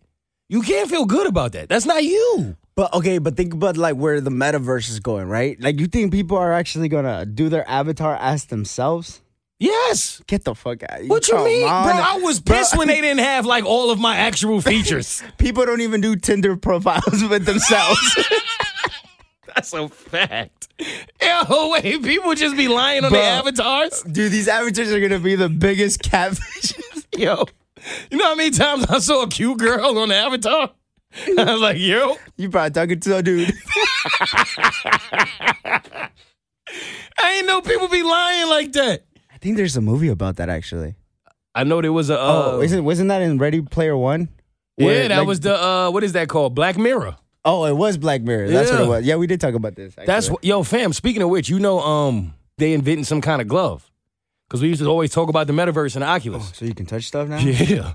you 0.50 0.60
can't 0.62 0.88
feel 0.90 1.06
good 1.06 1.26
about 1.26 1.52
that. 1.52 1.68
That's 1.70 1.86
not 1.86 2.04
you. 2.04 2.56
But 2.78 2.94
okay, 2.94 3.18
but 3.18 3.36
think 3.36 3.54
about 3.54 3.76
like 3.76 3.96
where 3.96 4.20
the 4.20 4.30
metaverse 4.30 4.88
is 4.88 5.00
going, 5.00 5.28
right? 5.28 5.60
Like 5.60 5.80
you 5.80 5.88
think 5.88 6.12
people 6.12 6.36
are 6.36 6.52
actually 6.52 6.88
gonna 6.88 7.26
do 7.26 7.48
their 7.48 7.68
avatar 7.68 8.14
as 8.14 8.44
themselves? 8.44 9.20
Yes. 9.58 10.22
Get 10.28 10.44
the 10.44 10.54
fuck 10.54 10.84
out! 10.84 11.02
What 11.08 11.26
you 11.26 11.44
mean? 11.44 11.66
on. 11.66 11.82
Bro, 11.82 11.92
I 11.94 12.18
was 12.22 12.38
Bro, 12.38 12.56
pissed 12.56 12.78
when 12.78 12.86
they 12.86 13.00
didn't 13.00 13.18
have 13.18 13.44
like 13.44 13.64
all 13.64 13.90
of 13.90 13.98
my 13.98 14.14
actual 14.14 14.60
features. 14.72 15.24
people 15.38 15.66
don't 15.66 15.80
even 15.80 16.00
do 16.00 16.14
Tinder 16.14 16.56
profiles 16.56 17.24
with 17.24 17.46
themselves. 17.46 18.16
That's 19.46 19.72
a 19.72 19.88
fact. 19.88 20.68
Yo, 21.20 21.70
wait, 21.72 22.00
people 22.04 22.32
just 22.36 22.56
be 22.56 22.68
lying 22.68 23.04
on 23.04 23.10
their 23.10 23.42
Bro. 23.42 23.50
avatars? 23.50 24.02
Dude, 24.04 24.30
these 24.30 24.46
avatars 24.46 24.92
are 24.92 25.00
gonna 25.00 25.18
be 25.18 25.34
the 25.34 25.48
biggest 25.48 26.00
catfish. 26.04 26.74
Yo, 27.16 27.44
you 28.08 28.18
know 28.18 28.26
how 28.26 28.34
many 28.36 28.52
times 28.52 28.86
I 28.86 29.00
saw 29.00 29.24
a 29.24 29.28
cute 29.28 29.58
girl 29.58 29.98
on 29.98 30.10
the 30.10 30.14
avatar? 30.14 30.70
I 31.38 31.52
was 31.52 31.60
like, 31.60 31.78
yo, 31.78 32.16
you 32.36 32.50
probably 32.50 32.70
talking 32.70 33.00
to 33.00 33.16
a 33.16 33.22
dude. 33.22 33.52
I 35.64 36.10
ain't 37.36 37.46
know 37.46 37.60
people 37.60 37.88
be 37.88 38.02
lying 38.02 38.48
like 38.48 38.72
that. 38.72 39.04
I 39.32 39.38
think 39.38 39.56
there's 39.56 39.76
a 39.76 39.80
movie 39.80 40.08
about 40.08 40.36
that 40.36 40.48
actually. 40.48 40.94
I 41.54 41.64
know 41.64 41.80
there 41.80 41.92
was 41.92 42.10
a. 42.10 42.18
Uh, 42.18 42.50
oh, 42.56 42.60
isn't 42.60 42.84
wasn't 42.84 43.08
that 43.08 43.22
in 43.22 43.38
Ready 43.38 43.62
Player 43.62 43.96
One? 43.96 44.28
yeah, 44.76 45.08
that 45.08 45.18
like- 45.18 45.26
was 45.26 45.40
the 45.40 45.56
uh, 45.60 45.90
what 45.90 46.04
is 46.04 46.12
that 46.12 46.28
called? 46.28 46.54
Black 46.54 46.76
Mirror. 46.76 47.16
Oh, 47.44 47.64
it 47.64 47.72
was 47.74 47.96
Black 47.96 48.20
Mirror. 48.22 48.50
That's 48.50 48.70
what 48.70 48.80
it 48.80 48.86
was. 48.88 49.06
Yeah, 49.06 49.16
we 49.16 49.26
did 49.26 49.40
talk 49.40 49.54
about 49.54 49.74
this. 49.74 49.92
Actually. 49.92 50.06
That's 50.06 50.30
what, 50.30 50.44
yo, 50.44 50.62
fam. 50.62 50.92
Speaking 50.92 51.22
of 51.22 51.30
which, 51.30 51.48
you 51.48 51.58
know, 51.58 51.80
um, 51.80 52.34
they 52.58 52.74
inventing 52.74 53.04
some 53.04 53.20
kind 53.22 53.40
of 53.40 53.48
glove 53.48 53.90
because 54.48 54.60
we 54.60 54.68
used 54.68 54.82
to 54.82 54.86
always 54.88 55.10
talk 55.12 55.30
about 55.30 55.46
the 55.46 55.52
metaverse 55.54 55.94
and 55.96 56.02
the 56.02 56.06
Oculus. 56.06 56.50
so 56.54 56.66
you 56.66 56.74
can 56.74 56.84
touch 56.84 57.04
stuff 57.04 57.26
now. 57.28 57.38
Yeah. 57.42 57.94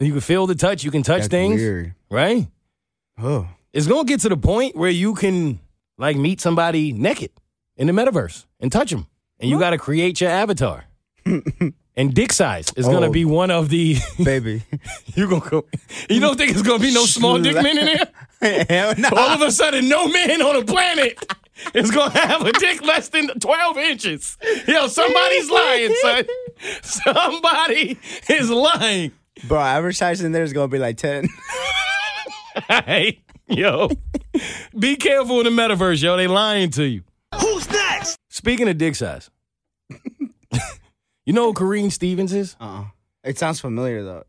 You 0.00 0.12
can 0.12 0.20
feel 0.20 0.46
the 0.46 0.54
touch. 0.54 0.82
You 0.84 0.90
can 0.90 1.02
touch 1.02 1.22
That's 1.22 1.28
things, 1.28 1.60
weird. 1.60 1.94
right? 2.10 2.48
Oh, 3.18 3.46
It's 3.72 3.86
gonna 3.86 4.04
get 4.04 4.20
to 4.20 4.28
the 4.28 4.36
point 4.36 4.74
where 4.76 4.90
you 4.90 5.14
can 5.14 5.60
like 5.98 6.16
meet 6.16 6.40
somebody 6.40 6.92
naked 6.92 7.30
in 7.76 7.86
the 7.86 7.92
metaverse 7.92 8.44
and 8.60 8.70
touch 8.72 8.90
them, 8.90 9.06
and 9.38 9.48
you 9.50 9.58
got 9.58 9.70
to 9.70 9.78
create 9.78 10.20
your 10.20 10.30
avatar. 10.30 10.84
and 11.96 12.14
dick 12.14 12.32
size 12.32 12.72
is 12.76 12.86
gonna 12.86 13.06
Oh. 13.06 13.12
be 13.12 13.24
one 13.24 13.50
of 13.52 13.68
the. 13.68 13.96
baby. 14.24 14.62
you 15.14 15.28
gonna 15.28 15.48
go. 15.48 15.64
You 16.10 16.18
don't 16.20 16.36
think 16.36 16.50
it's 16.52 16.62
gonna 16.62 16.82
be 16.82 16.92
no 16.92 17.04
small 17.06 17.38
dick 17.38 17.54
men 17.54 17.78
in 17.78 17.86
there? 17.86 18.66
Hell 18.68 18.94
no. 18.98 19.08
All 19.10 19.30
of 19.30 19.40
a 19.42 19.52
sudden, 19.52 19.88
no 19.88 20.08
man 20.08 20.42
on 20.42 20.58
the 20.58 20.72
planet 20.72 21.16
is 21.74 21.92
gonna 21.92 22.18
have 22.18 22.42
a 22.42 22.52
dick 22.52 22.82
less 22.82 23.08
than 23.10 23.28
12 23.38 23.78
inches. 23.78 24.36
Yo, 24.66 24.88
somebody's 24.88 25.48
lying, 25.48 25.94
son. 26.02 26.24
Somebody 26.82 27.98
is 28.28 28.50
lying. 28.50 29.12
Bro, 29.44 29.60
advertising 29.60 30.32
there 30.32 30.42
is 30.44 30.52
gonna 30.52 30.68
be 30.68 30.78
like 30.78 30.96
ten. 30.96 31.28
Hey, 32.68 33.22
yo. 33.48 33.88
Be 34.78 34.96
careful 34.96 35.40
in 35.40 35.44
the 35.44 35.62
metaverse, 35.62 36.02
yo. 36.02 36.16
They 36.16 36.26
lying 36.26 36.70
to 36.72 36.84
you. 36.84 37.02
Who's 37.40 37.70
next? 37.70 38.18
Speaking 38.28 38.68
of 38.68 38.76
dick 38.78 38.94
size. 38.94 39.30
you 41.24 41.32
know 41.32 41.46
who 41.46 41.54
Karrine 41.54 41.86
Steffans 41.86 42.34
is? 42.34 42.56
Uh-uh. 42.60 42.84
It 43.24 43.38
sounds 43.38 43.60
familiar 43.60 44.02
though. 44.02 44.24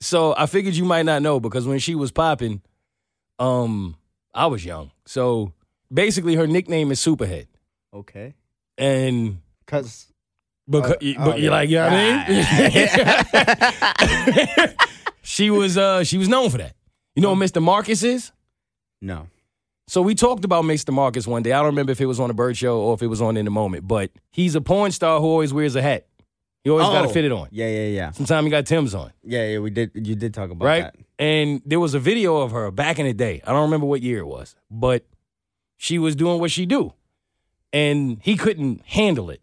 So 0.00 0.34
I 0.36 0.46
figured 0.46 0.74
you 0.74 0.84
might 0.84 1.06
not 1.06 1.22
know 1.22 1.40
because 1.40 1.66
when 1.66 1.78
she 1.78 1.94
was 1.94 2.10
popping, 2.10 2.60
um, 3.38 3.96
I 4.34 4.46
was 4.46 4.64
young. 4.64 4.90
So 5.06 5.52
basically 5.92 6.34
her 6.34 6.46
nickname 6.46 6.90
is 6.90 7.00
Superhead. 7.00 7.46
Okay. 7.94 8.34
And 8.76 9.40
Cause 9.66 10.12
Because, 10.68 10.92
Oh, 11.00 11.14
but 11.24 11.34
oh, 11.34 11.36
you 11.36 11.50
like, 11.50 11.68
you 11.68 11.76
know 11.76 11.84
what 11.84 11.92
I 11.92 12.28
mean? 14.64 14.68
she 15.22 15.50
was 15.50 15.76
uh 15.78 16.02
she 16.04 16.18
was 16.18 16.28
known 16.28 16.50
for 16.50 16.58
that. 16.58 16.74
You 17.14 17.22
know 17.22 17.30
what 17.30 17.38
Mr. 17.38 17.62
Marcus 17.62 18.02
is? 18.02 18.32
no. 19.00 19.28
So 19.88 20.02
we 20.02 20.16
talked 20.16 20.44
about 20.44 20.64
Mr. 20.64 20.92
Marcus 20.92 21.28
one 21.28 21.44
day. 21.44 21.52
I 21.52 21.58
don't 21.58 21.66
remember 21.66 21.92
if 21.92 22.00
it 22.00 22.06
was 22.06 22.18
on 22.18 22.28
a 22.28 22.34
bird 22.34 22.56
show 22.56 22.80
or 22.80 22.94
if 22.94 23.02
it 23.02 23.06
was 23.06 23.22
on 23.22 23.36
in 23.36 23.44
the 23.44 23.52
moment, 23.52 23.86
but 23.86 24.10
he's 24.32 24.56
a 24.56 24.60
porn 24.60 24.90
star 24.90 25.20
who 25.20 25.26
always 25.26 25.52
wears 25.54 25.76
a 25.76 25.82
hat. 25.82 26.08
He 26.64 26.70
always 26.70 26.88
got 26.88 27.02
to 27.02 27.08
Oh. 27.08 27.12
fit 27.12 27.24
it 27.24 27.30
on. 27.30 27.46
Yeah, 27.52 27.68
yeah, 27.68 27.86
yeah. 27.86 28.10
Sometimes 28.10 28.44
you 28.46 28.50
got 28.50 28.66
Timbs 28.66 28.96
on, 28.96 29.12
Yeah, 29.22 29.46
yeah, 29.46 29.58
we 29.60 29.70
did 29.70 29.92
you 29.94 30.16
did 30.16 30.34
talk 30.34 30.50
about 30.50 30.66
right? 30.66 30.82
that. 30.82 30.96
And 31.20 31.62
there 31.64 31.78
was 31.78 31.94
a 31.94 32.00
video 32.00 32.38
of 32.38 32.50
her 32.50 32.72
back 32.72 32.98
in 32.98 33.06
the 33.06 33.12
day. 33.14 33.40
I 33.46 33.52
don't 33.52 33.62
remember 33.62 33.86
what 33.86 34.02
year 34.02 34.18
it 34.18 34.26
was, 34.26 34.56
but 34.72 35.06
she 35.76 36.00
was 36.00 36.16
doing 36.16 36.40
what 36.40 36.50
she 36.50 36.66
do. 36.66 36.92
And 37.72 38.18
he 38.22 38.36
couldn't 38.36 38.82
handle 38.86 39.30
it. 39.30 39.40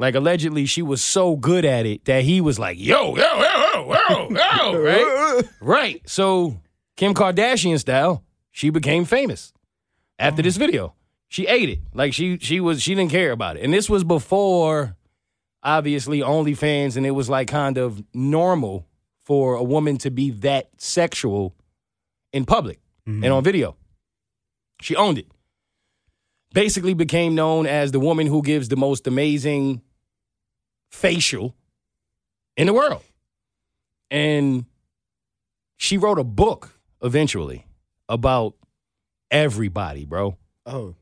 Like 0.00 0.14
allegedly 0.14 0.64
she 0.64 0.80
was 0.80 1.02
so 1.02 1.36
good 1.36 1.66
at 1.66 1.84
it 1.84 2.06
that 2.06 2.24
he 2.24 2.40
was 2.40 2.58
like, 2.58 2.78
yo, 2.80 3.14
yo, 3.16 3.22
yo, 3.22 3.92
yo, 3.92 3.92
yo, 4.08 4.28
yo, 4.30 4.82
right? 4.82 5.44
Right. 5.60 6.08
So 6.08 6.58
Kim 6.96 7.12
Kardashian 7.12 7.78
style, 7.78 8.24
she 8.50 8.70
became 8.70 9.04
famous 9.04 9.52
after 10.18 10.40
this 10.40 10.56
video. 10.56 10.94
She 11.28 11.46
ate 11.46 11.68
it. 11.68 11.80
Like 11.92 12.14
she 12.14 12.38
she 12.38 12.60
was 12.60 12.80
she 12.80 12.94
didn't 12.94 13.10
care 13.10 13.30
about 13.30 13.58
it. 13.58 13.62
And 13.62 13.74
this 13.74 13.90
was 13.90 14.02
before 14.02 14.96
obviously 15.62 16.20
OnlyFans 16.20 16.96
and 16.96 17.04
it 17.04 17.10
was 17.10 17.28
like 17.28 17.48
kind 17.48 17.76
of 17.76 18.02
normal 18.14 18.86
for 19.26 19.56
a 19.56 19.62
woman 19.62 19.98
to 19.98 20.10
be 20.10 20.30
that 20.30 20.70
sexual 20.78 21.54
in 22.32 22.46
public 22.46 22.80
and 23.04 23.22
mm-hmm. 23.22 23.32
on 23.34 23.44
video. 23.44 23.76
She 24.80 24.96
owned 24.96 25.18
it. 25.18 25.26
Basically 26.54 26.94
became 26.94 27.34
known 27.34 27.66
as 27.66 27.92
the 27.92 28.00
woman 28.00 28.26
who 28.26 28.40
gives 28.40 28.70
the 28.70 28.76
most 28.76 29.06
amazing 29.06 29.82
facial 30.90 31.54
in 32.56 32.66
the 32.66 32.72
world. 32.72 33.02
And 34.10 34.64
she 35.76 35.96
wrote 35.96 36.18
a 36.18 36.24
book 36.24 36.78
eventually 37.02 37.66
about 38.08 38.54
everybody, 39.30 40.04
bro. 40.04 40.36
Oh. 40.66 40.94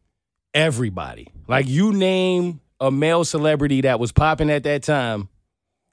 Everybody. 0.54 1.28
Like 1.46 1.66
you 1.66 1.92
name 1.92 2.60
a 2.80 2.90
male 2.90 3.24
celebrity 3.24 3.80
that 3.82 3.98
was 3.98 4.12
popping 4.12 4.50
at 4.50 4.62
that 4.64 4.82
time, 4.82 5.28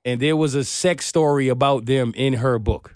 and 0.03 0.21
there 0.21 0.35
was 0.35 0.55
a 0.55 0.63
sex 0.63 1.05
story 1.05 1.47
about 1.47 1.85
them 1.85 2.13
in 2.15 2.33
her 2.33 2.59
book. 2.59 2.95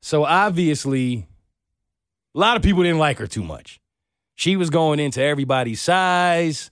So 0.00 0.24
obviously, 0.24 1.26
a 2.34 2.38
lot 2.38 2.56
of 2.56 2.62
people 2.62 2.82
didn't 2.82 2.98
like 2.98 3.18
her 3.18 3.26
too 3.26 3.42
much. 3.42 3.80
She 4.34 4.56
was 4.56 4.70
going 4.70 4.98
into 4.98 5.22
everybody's 5.22 5.80
size, 5.80 6.70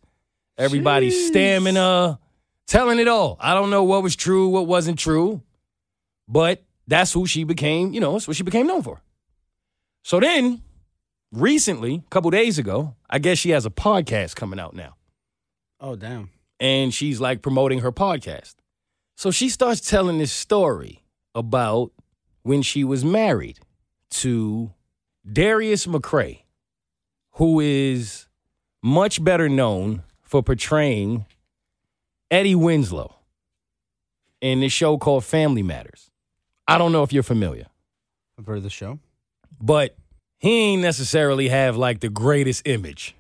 everybody's 0.59 1.15
Jeez. 1.15 1.29
stamina, 1.29 2.19
telling 2.67 2.99
it 2.99 3.09
all. 3.09 3.37
I 3.41 3.55
don't 3.55 3.71
know 3.71 3.85
what 3.85 4.03
was 4.03 4.17
true, 4.17 4.49
what 4.49 4.67
wasn't 4.67 4.99
true, 4.99 5.43
but 6.29 6.63
that's 6.87 7.13
who 7.13 7.27
she 7.27 7.45
became, 7.45 7.93
you 7.93 8.01
know, 8.01 8.13
that's 8.13 8.27
what 8.29 8.37
she 8.37 8.43
became 8.43 8.67
known 8.67 8.83
for. 8.83 9.01
So 10.05 10.19
then, 10.21 10.63
recently, 11.33 12.03
a 12.07 12.11
couple 12.11 12.31
days 12.31 12.59
ago, 12.59 12.95
I 13.09 13.19
guess 13.19 13.39
she 13.39 13.51
has 13.51 13.67
a 13.67 13.71
podcast 13.71 14.35
coming 14.35 14.59
out 14.59 14.75
now 14.75 14.97
Oh 15.81 15.97
damn. 15.97 16.31
and 16.61 16.93
she's 16.93 17.21
like 17.21 17.43
promoting 17.43 17.81
her 17.81 17.93
podcast. 17.93 18.55
So 19.17 19.31
she 19.31 19.49
starts 19.49 19.81
telling 19.81 20.19
this 20.19 20.33
story 20.33 21.05
about 21.35 21.93
when 22.43 22.63
she 22.63 22.83
was 22.85 23.05
married 23.05 23.59
to 24.11 24.73
Darius 25.31 25.87
McCrary, 25.87 26.41
who 27.33 27.61
is 27.61 28.27
much 28.83 29.23
better 29.23 29.49
known 29.49 30.03
for 30.23 30.43
portraying 30.43 31.25
Eddie 32.33 32.55
Winslow 32.55 33.15
in 34.41 34.61
this 34.61 34.73
show 34.73 34.97
called 34.99 35.23
Family 35.25 35.63
Matters. 35.63 36.11
I 36.67 36.79
don't 36.79 36.91
know 36.91 37.03
if 37.03 37.13
you're 37.13 37.23
familiar, 37.23 37.67
For 38.45 38.59
the 38.59 38.71
show? 38.71 38.99
but 39.61 39.95
he 40.39 40.51
ain't 40.73 40.83
necessarily 40.83 41.49
have 41.49 41.77
like 41.77 42.01
the 42.01 42.09
greatest 42.09 42.67
image 42.67 43.15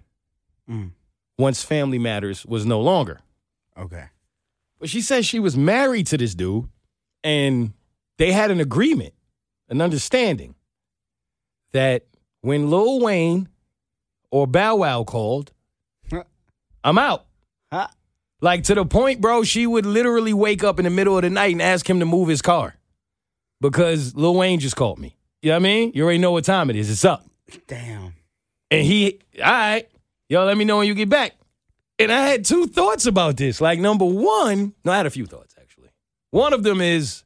Mm. 0.68 0.92
once 1.38 1.62
Family 1.62 1.98
Matters 1.98 2.46
was 2.46 2.64
no 2.64 2.81
longer. 2.81 3.20
Okay. 3.77 4.07
But 4.79 4.88
she 4.88 5.01
says 5.03 5.27
she 5.27 5.38
was 5.40 5.57
married 5.57 6.07
to 6.09 6.16
this 6.16 6.35
dude 6.35 6.68
and 7.22 7.72
they 8.18 8.33
had 8.33 8.51
an 8.51 8.61
agreement, 8.61 9.12
an 9.68 9.81
understanding 9.81 10.55
that 11.72 12.07
when 12.40 12.70
Lil 12.70 13.01
Wayne 13.01 13.48
or 14.31 14.46
Bow 14.46 14.77
Wow 14.77 15.05
called, 15.05 15.53
I'm 16.85 16.98
out. 16.98 17.27
Like 18.42 18.64
to 18.64 18.74
the 18.74 18.85
point, 18.85 19.20
bro, 19.20 19.44
she 19.44 19.68
would 19.68 19.87
literally 19.87 20.35
wake 20.35 20.64
up 20.64 20.81
in 20.81 20.85
the 20.85 20.90
middle 20.90 21.16
of 21.16 21.22
the 21.22 21.31
night 21.31 21.52
and 21.52 21.62
ask 21.62 21.88
him 21.88 22.00
to 22.00 22.05
move 22.05 22.26
his 22.28 22.42
car 22.42 22.74
because 23.61 24.16
Lil 24.16 24.35
Wayne 24.35 24.59
just 24.59 24.74
called 24.74 24.98
me. 24.98 25.16
You 25.42 25.50
know 25.50 25.55
what 25.55 25.61
I 25.61 25.62
mean? 25.62 25.92
You 25.94 26.02
already 26.02 26.18
know 26.18 26.33
what 26.33 26.44
time 26.44 26.68
it 26.68 26.74
is. 26.74 26.90
It's 26.90 27.05
up. 27.05 27.24
Damn. 27.68 28.14
And 28.72 28.85
he, 28.85 29.20
all 29.38 29.50
right, 29.50 29.88
yo, 30.28 30.44
let 30.44 30.57
me 30.57 30.64
know 30.64 30.78
when 30.78 30.88
you 30.88 30.94
get 30.94 31.09
back. 31.09 31.37
And 32.00 32.11
I 32.11 32.26
had 32.26 32.44
two 32.44 32.66
thoughts 32.66 33.07
about 33.07 33.37
this. 33.37 33.61
Like, 33.61 33.78
number 33.78 34.05
one, 34.05 34.74
no, 34.85 34.90
I 34.90 34.96
had 34.96 35.07
a 35.07 35.11
few 35.11 35.26
thoughts 35.26 35.55
actually. 35.61 35.90
One 36.33 36.52
of 36.52 36.64
them 36.64 36.81
is 36.81 37.22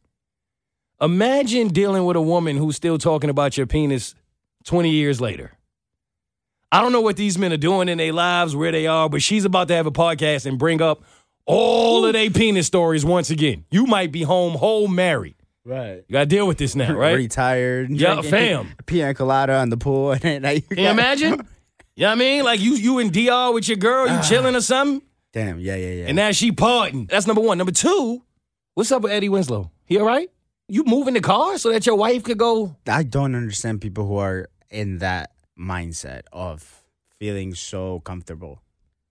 imagine 1.01 1.69
dealing 1.69 2.05
with 2.05 2.17
a 2.17 2.21
woman 2.21 2.59
who's 2.59 2.77
still 2.77 2.99
talking 2.99 3.31
about 3.31 3.57
your 3.57 3.67
penis 3.67 4.15
20 4.65 4.91
years 4.91 5.19
later. 5.19 5.56
I 6.77 6.83
don't 6.83 6.93
know 6.93 7.01
what 7.01 7.17
these 7.17 7.39
men 7.39 7.55
are 7.55 7.57
doing 7.57 7.89
in 7.89 7.97
their 7.97 8.13
lives, 8.13 8.55
where 8.55 8.71
they 8.71 8.87
are, 8.87 9.09
but 9.09 9.23
she's 9.23 9.47
about 9.47 9.69
to 9.69 9.75
have 9.75 9.87
a 9.87 9.91
podcast 9.91 10.45
and 10.45 10.59
bring 10.59 10.83
up 10.83 11.05
all 11.47 12.05
of 12.05 12.13
their 12.13 12.29
penis 12.29 12.67
stories 12.67 13.03
once 13.03 13.31
again. 13.31 13.65
You 13.71 13.87
might 13.87 14.13
be 14.13 14.25
home 14.25 14.53
whole 14.53 14.87
married. 14.87 15.37
Right. 15.65 16.05
You 16.07 16.13
got 16.13 16.21
to 16.21 16.27
deal 16.27 16.47
with 16.47 16.59
this 16.59 16.77
now, 16.77 16.93
right? 16.93 17.17
Retired. 17.17 17.91
Yeah, 17.91 18.21
fam. 18.21 18.75
Pina 18.85 19.15
colada 19.15 19.55
on 19.55 19.71
the 19.71 19.79
pool. 19.79 20.15
And 20.23 20.43
now 20.43 20.51
you 20.51 20.61
Can 20.61 20.79
you 20.79 20.89
imagine? 20.89 21.49
You 21.99 22.03
know 22.03 22.09
what 22.09 22.13
I 22.13 22.19
mean? 22.19 22.45
Like 22.45 22.61
you 22.61 22.75
you 22.75 22.99
in 22.99 23.11
DR 23.11 23.55
with 23.55 23.69
your 23.69 23.79
girl, 23.79 24.07
you 24.07 24.19
ah. 24.19 24.21
chilling 24.21 24.55
or 24.55 24.61
something, 24.61 25.01
Damn. 25.33 25.59
Yeah, 25.59 25.77
yeah, 25.77 25.93
yeah. 25.93 26.05
and 26.09 26.17
now 26.17 26.31
she 26.31 26.53
parting. 26.53 27.07
That's 27.07 27.27
number 27.27 27.41
one. 27.41 27.57
Number 27.57 27.73
two, 27.73 28.23
what's 28.75 28.93
up 28.93 29.01
with 29.01 29.13
Eddie 29.13 29.31
Winslow? 29.31 29.71
He 29.87 29.99
all 29.99 30.05
right? 30.05 30.29
You 30.69 30.85
moving 30.85 31.15
the 31.15 31.23
car 31.23 31.57
so 31.57 31.73
that 31.73 31.87
your 31.87 31.97
wife 31.97 32.23
could 32.23 32.37
go? 32.37 32.77
I 32.87 33.03
don't 33.03 33.35
understand 33.35 33.81
people 33.81 34.07
who 34.07 34.19
are 34.19 34.51
in 34.69 34.99
that 34.99 35.31
mindset 35.59 36.23
of 36.33 36.83
feeling 37.19 37.55
so 37.55 38.01
comfortable 38.01 38.63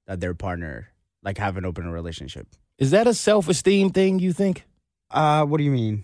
that 0.07 0.19
their 0.19 0.33
partner 0.33 0.89
like 1.23 1.37
have 1.37 1.57
an 1.57 1.65
open 1.65 1.89
relationship. 1.91 2.47
Is 2.77 2.91
that 2.91 3.07
a 3.07 3.13
self 3.13 3.49
esteem 3.49 3.89
thing? 3.89 4.19
You 4.19 4.33
think? 4.33 4.63
Uh, 5.09 5.45
what 5.45 5.57
do 5.57 5.63
you 5.63 5.71
mean? 5.71 6.03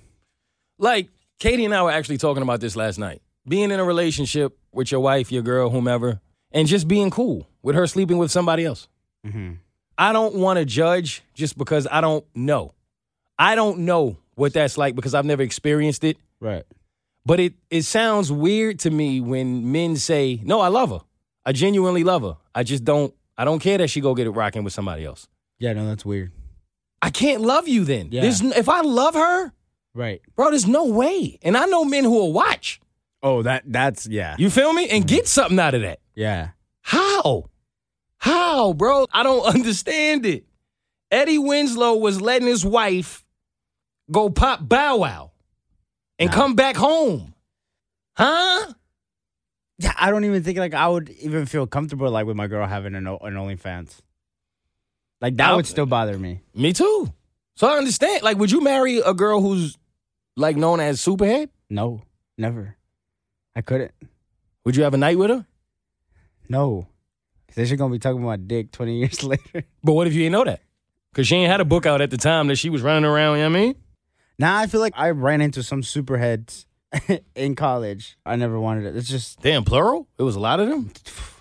Like 0.78 1.10
Keity 1.40 1.66
and 1.66 1.74
I 1.74 1.84
were 1.84 1.92
actually 1.92 2.18
talking 2.18 2.44
about 2.44 2.60
this 2.60 2.76
last 2.76 2.98
night. 2.98 3.22
Being 3.48 3.72
in 3.72 3.80
a 3.80 3.84
relationship 3.84 4.58
with 4.72 4.92
your 4.92 5.02
wife, 5.02 5.32
your 5.32 5.42
girl, 5.42 5.70
whomever, 5.70 6.22
and 6.52 6.68
just 6.68 6.88
being 6.88 7.10
cool 7.10 7.48
with 7.64 7.76
her 7.76 7.88
sleeping 7.88 8.18
with 8.18 8.32
somebody 8.32 8.66
else. 8.66 8.88
Mm-hmm. 9.26 9.54
I 9.98 10.14
don't 10.14 10.36
want 10.36 10.58
to 10.60 10.66
judge 10.66 11.24
just 11.34 11.58
because 11.58 11.88
I 11.90 12.02
don't 12.02 12.26
know. 12.36 12.74
I 13.38 13.56
don't 13.56 13.80
know 13.80 14.18
what 14.36 14.54
that's 14.54 14.78
like 14.78 14.96
because 14.96 15.14
I've 15.14 15.26
never 15.26 15.42
experienced 15.44 16.04
it. 16.04 16.18
Right. 16.40 16.64
But 17.26 17.40
it 17.40 17.54
it 17.70 17.84
sounds 17.84 18.32
weird 18.32 18.80
to 18.80 18.90
me 18.90 19.22
when 19.22 19.72
men 19.72 19.96
say, 19.96 20.40
"No, 20.44 20.60
I 20.60 20.70
love 20.70 20.90
her. 20.90 21.02
I 21.46 21.52
genuinely 21.52 22.04
love 22.04 22.24
her. 22.24 22.38
I 22.56 22.64
just 22.64 22.84
don't 22.84 23.14
I 23.38 23.46
don't 23.46 23.60
care 23.60 23.78
that 23.78 23.90
she 23.90 24.02
go 24.02 24.16
get 24.16 24.28
it 24.28 24.32
rocking 24.32 24.64
with 24.64 24.74
somebody 24.74 25.06
else. 25.06 25.28
Yeah, 25.60 25.74
no, 25.74 25.86
that's 25.88 26.06
weird. 26.06 26.32
I 27.02 27.10
can't 27.10 27.42
love 27.42 27.68
you 27.68 27.84
then. 27.86 28.10
Yeah. 28.12 28.22
There's 28.22 28.42
if 28.42 28.70
I 28.70 28.82
love 28.82 29.16
her, 29.16 29.54
Right. 29.94 30.22
bro, 30.36 30.50
there's 30.50 30.68
no 30.68 30.86
way. 30.86 31.38
And 31.42 31.58
I 31.58 31.66
know 31.66 31.84
men 31.86 32.04
who 32.04 32.12
will 32.12 32.34
watch. 32.34 32.80
Oh, 33.24 33.44
that 33.44 33.64
that's 33.68 34.08
yeah. 34.08 34.36
You 34.40 34.50
feel 34.50 34.74
me? 34.74 34.90
And 34.90 35.04
mm. 35.04 35.08
get 35.08 35.28
something 35.28 35.60
out 35.60 35.74
of 35.76 35.82
that. 35.82 36.00
yeah. 36.16 36.50
How? 36.82 37.46
How, 38.18 38.74
bro? 38.74 39.06
I 39.14 39.22
don't 39.24 39.44
understand 39.56 40.26
it. 40.26 40.46
Eddie 41.12 41.38
Winslow 41.38 41.96
was 41.98 42.22
letting 42.22 42.48
his 42.48 42.66
wife 42.66 43.26
go 44.10 44.30
pop 44.30 44.68
Bow 44.68 44.98
Wow 44.98 45.31
and 46.22 46.30
Nah. 46.30 46.36
come 46.36 46.56
back 46.56 46.76
home. 46.76 47.34
Huh? 48.16 48.74
Yeah, 49.80 49.94
I 49.98 50.12
don't 50.12 50.26
even 50.26 50.44
think 50.44 50.58
like 50.60 50.74
I 50.74 50.88
would 50.88 51.10
even 51.10 51.46
feel 51.48 51.66
comfortable 51.68 52.10
like 52.12 52.26
with 52.26 52.36
my 52.38 52.48
girl 52.48 52.68
having 52.68 52.94
an, 52.96 53.08
an 53.08 53.18
OnlyFans. 53.18 53.98
Like 55.20 55.38
that 55.38 55.52
I- 55.52 55.56
would 55.56 55.66
still 55.68 55.86
bother 55.86 56.18
me. 56.18 56.42
Me 56.54 56.74
too. 56.74 57.12
So 57.56 57.68
I 57.68 57.78
understand. 57.78 58.24
Like, 58.24 58.38
would 58.38 58.52
you 58.52 58.62
marry 58.62 59.00
a 59.00 59.14
girl 59.14 59.42
who's 59.42 59.78
like 60.36 60.56
known 60.56 60.80
as 60.80 61.00
Superhead? 61.00 61.50
No, 61.70 62.02
never. 62.38 62.76
I 63.56 63.62
couldn't. 63.62 63.92
Would 64.66 64.76
you 64.76 64.84
have 64.84 64.94
a 64.94 64.98
night 64.98 65.18
with 65.18 65.30
her? 65.30 65.46
No, 66.48 66.88
because 67.48 67.70
they're 67.70 67.78
gonna 67.78 67.92
be 67.92 68.00
talking 68.00 68.24
about 68.24 68.48
dick 68.48 68.72
twenty 68.72 69.00
years 69.00 69.24
later. 69.34 69.64
But 69.84 69.94
what 69.94 70.08
if 70.08 70.14
you 70.14 70.20
didn't 70.22 70.34
know 70.34 70.44
that? 70.46 70.62
Because 71.12 71.28
she 71.28 71.36
ain't 71.36 71.52
had 71.52 71.60
a 71.62 71.66
book 71.66 71.86
out 71.86 72.02
at 72.02 72.10
the 72.12 72.18
time 72.18 72.48
that 72.48 72.56
she 72.58 72.70
was 72.70 72.82
running 72.82 73.04
around, 73.06 73.38
you 73.38 73.44
know 73.44 73.50
what 73.50 73.58
I 73.58 73.62
mean? 73.62 73.76
Now 74.42 74.58
I 74.58 74.66
feel 74.68 74.82
like 74.82 74.94
I 74.96 75.12
ran 75.12 75.40
into 75.40 75.62
some 75.62 75.84
superheads 75.84 76.66
in 77.36 77.54
college. 77.56 78.18
I 78.26 78.36
never 78.36 78.60
wanted 78.60 78.86
it. 78.88 78.96
It's 78.98 79.08
just 79.08 79.40
Damn, 79.42 79.64
plural? 79.64 80.08
It 80.18 80.24
was 80.24 80.36
a 80.36 80.40
lot 80.40 80.60
of 80.60 80.68
them? 80.68 80.92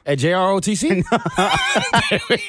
At 0.06 0.18
JROTC? 0.18 1.02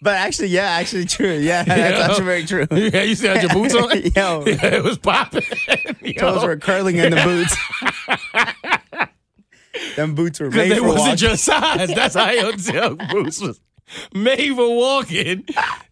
But 0.00 0.14
actually, 0.14 0.48
yeah, 0.48 0.62
actually 0.78 1.06
true. 1.06 1.32
Yeah, 1.38 1.64
that's 1.64 2.10
actually 2.10 2.24
very 2.24 2.44
true. 2.46 2.66
yeah, 2.70 3.02
you 3.02 3.16
still 3.16 3.34
had 3.34 3.42
your 3.42 3.52
boots 3.52 3.74
on? 3.74 4.00
Yo. 4.00 4.44
Yeah, 4.46 4.76
it 4.76 4.84
was 4.84 4.96
popping. 4.96 5.42
Toes 6.16 6.44
were 6.44 6.56
curling 6.56 6.98
in 6.98 7.10
the 7.10 7.20
boots. 7.24 7.56
Them 9.96 10.14
boots 10.14 10.38
were 10.38 10.50
Because 10.50 10.68
made 10.68 10.76
they 10.76 10.78
for 10.78 10.86
wasn't 10.86 11.08
walking. 11.08 11.26
your 11.28 11.36
size. 11.36 11.88
That's 11.92 12.14
how 12.14 12.30
your 12.30 12.52
tell 12.52 12.94
boots 12.94 13.40
was 13.40 13.60
made 14.14 14.54
for 14.54 14.68
walking. 14.76 15.44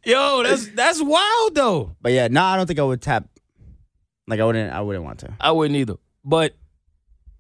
Yo, 0.05 0.45
that's 0.45 0.69
that's 0.69 1.03
wild 1.03 1.57
though. 1.57 1.97
But 2.01 2.13
yeah, 2.13 2.29
no, 2.29 2.45
I 2.45 2.57
don't 2.57 2.67
think 2.69 2.79
I 2.79 2.85
would 2.85 3.03
tap. 3.03 3.29
Like 4.29 4.41
I 4.41 4.45
wouldn't. 4.45 4.73
I 4.73 4.81
wouldn't 4.81 5.05
want 5.05 5.21
to. 5.21 5.35
I 5.41 5.53
wouldn't 5.53 5.77
either. 5.77 5.97
But 6.25 6.55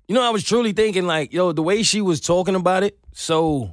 you 0.09 0.15
know, 0.15 0.23
I 0.23 0.31
was 0.31 0.45
truly 0.45 0.73
thinking 0.73 1.07
like, 1.07 1.33
yo, 1.33 1.53
the 1.53 1.63
way 1.63 1.83
she 1.83 2.01
was 2.01 2.21
talking 2.21 2.55
about 2.55 2.85
it, 2.85 2.97
so 3.13 3.73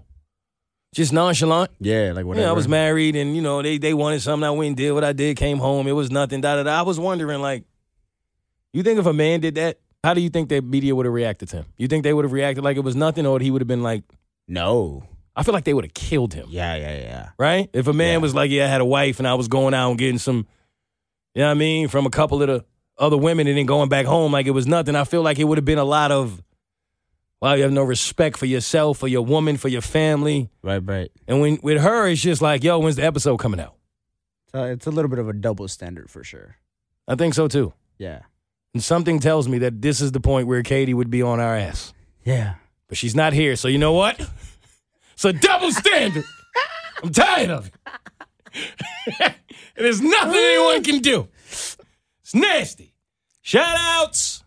just 0.96 1.14
nonchalant. 1.14 1.72
Yeah, 1.80 2.14
like 2.16 2.26
whatever. 2.26 2.46
Yeah, 2.46 2.50
I 2.50 2.54
was 2.54 2.68
married, 2.68 3.16
and 3.16 3.36
you 3.36 3.42
know, 3.42 3.62
they 3.62 3.78
they 3.78 3.94
wanted 3.94 4.22
something. 4.22 4.46
I 4.46 4.52
went 4.52 4.68
and 4.70 4.78
did 4.78 4.92
what 4.94 5.04
I 5.04 5.14
did. 5.14 5.38
Came 5.38 5.60
home, 5.60 5.88
it 5.88 5.92
was 5.92 6.10
nothing. 6.12 6.42
Da 6.42 6.56
da 6.56 6.64
da. 6.64 6.80
I 6.80 6.82
was 6.82 7.00
wondering, 7.00 7.42
like, 7.42 7.66
you 8.74 8.82
think 8.84 9.00
if 9.00 9.06
a 9.06 9.14
man 9.14 9.42
did 9.42 9.56
that, 9.56 9.80
how 10.04 10.14
do 10.16 10.22
you 10.22 10.30
think 10.30 10.50
that 10.50 10.64
media 10.64 10.96
would 10.96 11.06
have 11.06 11.14
reacted 11.14 11.50
to 11.50 11.58
him? 11.58 11.66
You 11.78 11.88
think 11.88 12.04
they 12.04 12.14
would 12.14 12.26
have 12.26 12.32
reacted 12.34 12.64
like 12.64 12.78
it 12.78 12.84
was 12.84 12.96
nothing, 12.96 13.26
or 13.28 13.40
he 13.40 13.52
would 13.52 13.62
have 13.62 13.68
been 13.68 13.84
like, 13.84 14.04
No. 14.48 15.04
I 15.36 15.42
feel 15.42 15.54
like 15.56 15.64
they 15.64 15.74
would 15.74 15.84
have 15.86 15.96
killed 15.96 16.34
him. 16.36 16.46
Yeah, 16.50 16.76
yeah, 16.76 16.96
yeah. 16.96 17.30
right? 17.40 17.68
If 17.74 17.88
a 17.88 17.94
man 17.94 18.12
Yeah. 18.14 18.18
was 18.18 18.36
like, 18.36 18.52
yeah, 18.52 18.66
I 18.66 18.68
had 18.68 18.82
a 18.82 18.86
wife 18.86 19.18
and 19.18 19.28
I 19.28 19.34
was 19.34 19.48
going 19.48 19.74
out 19.74 19.90
and 19.90 19.98
getting 19.98 20.20
some, 20.20 20.46
you 21.34 21.40
know 21.42 21.46
what 21.46 21.52
I 21.52 21.54
mean, 21.56 21.88
from 21.88 22.06
a 22.06 22.12
couple 22.12 22.40
of 22.44 22.48
the 22.48 22.66
other 22.98 23.18
women 23.18 23.48
and 23.48 23.58
then 23.58 23.66
going 23.66 23.90
back 23.90 24.06
home 24.06 24.32
like 24.32 24.46
it 24.46 24.52
was 24.52 24.68
nothing, 24.68 24.96
I 24.96 25.04
feel 25.04 25.22
like 25.22 25.40
it 25.40 25.46
would 25.46 25.58
have 25.58 25.66
been 25.66 25.78
a 25.78 25.84
lot 25.84 26.12
of, 26.12 26.44
wow, 27.42 27.54
you 27.54 27.64
have 27.64 27.72
no 27.72 27.84
respect 27.84 28.38
for 28.38 28.46
yourself, 28.46 29.00
for 29.00 29.08
your 29.08 29.26
woman, 29.26 29.58
for 29.58 29.68
your 29.68 29.82
family. 29.82 30.50
Right, 30.62 30.82
right. 30.84 31.12
And 31.28 31.42
when 31.42 31.60
with 31.62 31.82
her, 31.82 32.08
it's 32.08 32.22
just 32.22 32.42
like, 32.42 32.64
yo, 32.64 32.80
when's 32.80 32.96
the 32.96 33.04
episode 33.04 33.38
coming 33.38 33.60
out? 33.60 33.76
So 34.52 34.64
it's 34.66 34.86
a 34.86 34.92
little 34.92 35.10
bit 35.10 35.20
of 35.20 35.28
a 35.28 35.34
double 35.34 35.68
standard 35.68 36.10
for 36.10 36.24
sure. 36.24 36.58
I 37.08 37.16
think 37.16 37.34
so 37.34 37.48
too. 37.48 37.74
Yeah. 37.98 38.22
And 38.74 38.84
something 38.84 39.20
tells 39.20 39.48
me 39.48 39.60
that 39.60 39.82
this 39.82 40.02
is 40.02 40.12
the 40.12 40.20
point 40.20 40.48
where 40.48 40.62
Keity 40.64 40.94
would 40.94 41.10
be 41.10 41.22
on 41.22 41.40
our 41.40 41.56
ass. 41.56 41.94
Yeah. 42.24 42.56
But 42.88 42.98
she's 42.98 43.16
not 43.16 43.34
here, 43.34 43.56
so 43.56 43.68
you 43.68 43.78
know 43.78 43.94
what? 43.94 44.20
It's 45.14 45.26
a 45.26 45.34
double 45.34 45.72
standard. 45.72 46.24
I'm 47.04 47.12
tired 47.12 47.50
of 47.50 47.68
it. 47.68 47.74
and 49.20 49.36
there's 49.76 50.02
nothing 50.02 50.36
anyone 50.36 50.84
can 50.84 51.00
do. 51.00 51.28
Nasty. 52.34 52.94
Shout 53.42 53.76
outs 53.78 54.43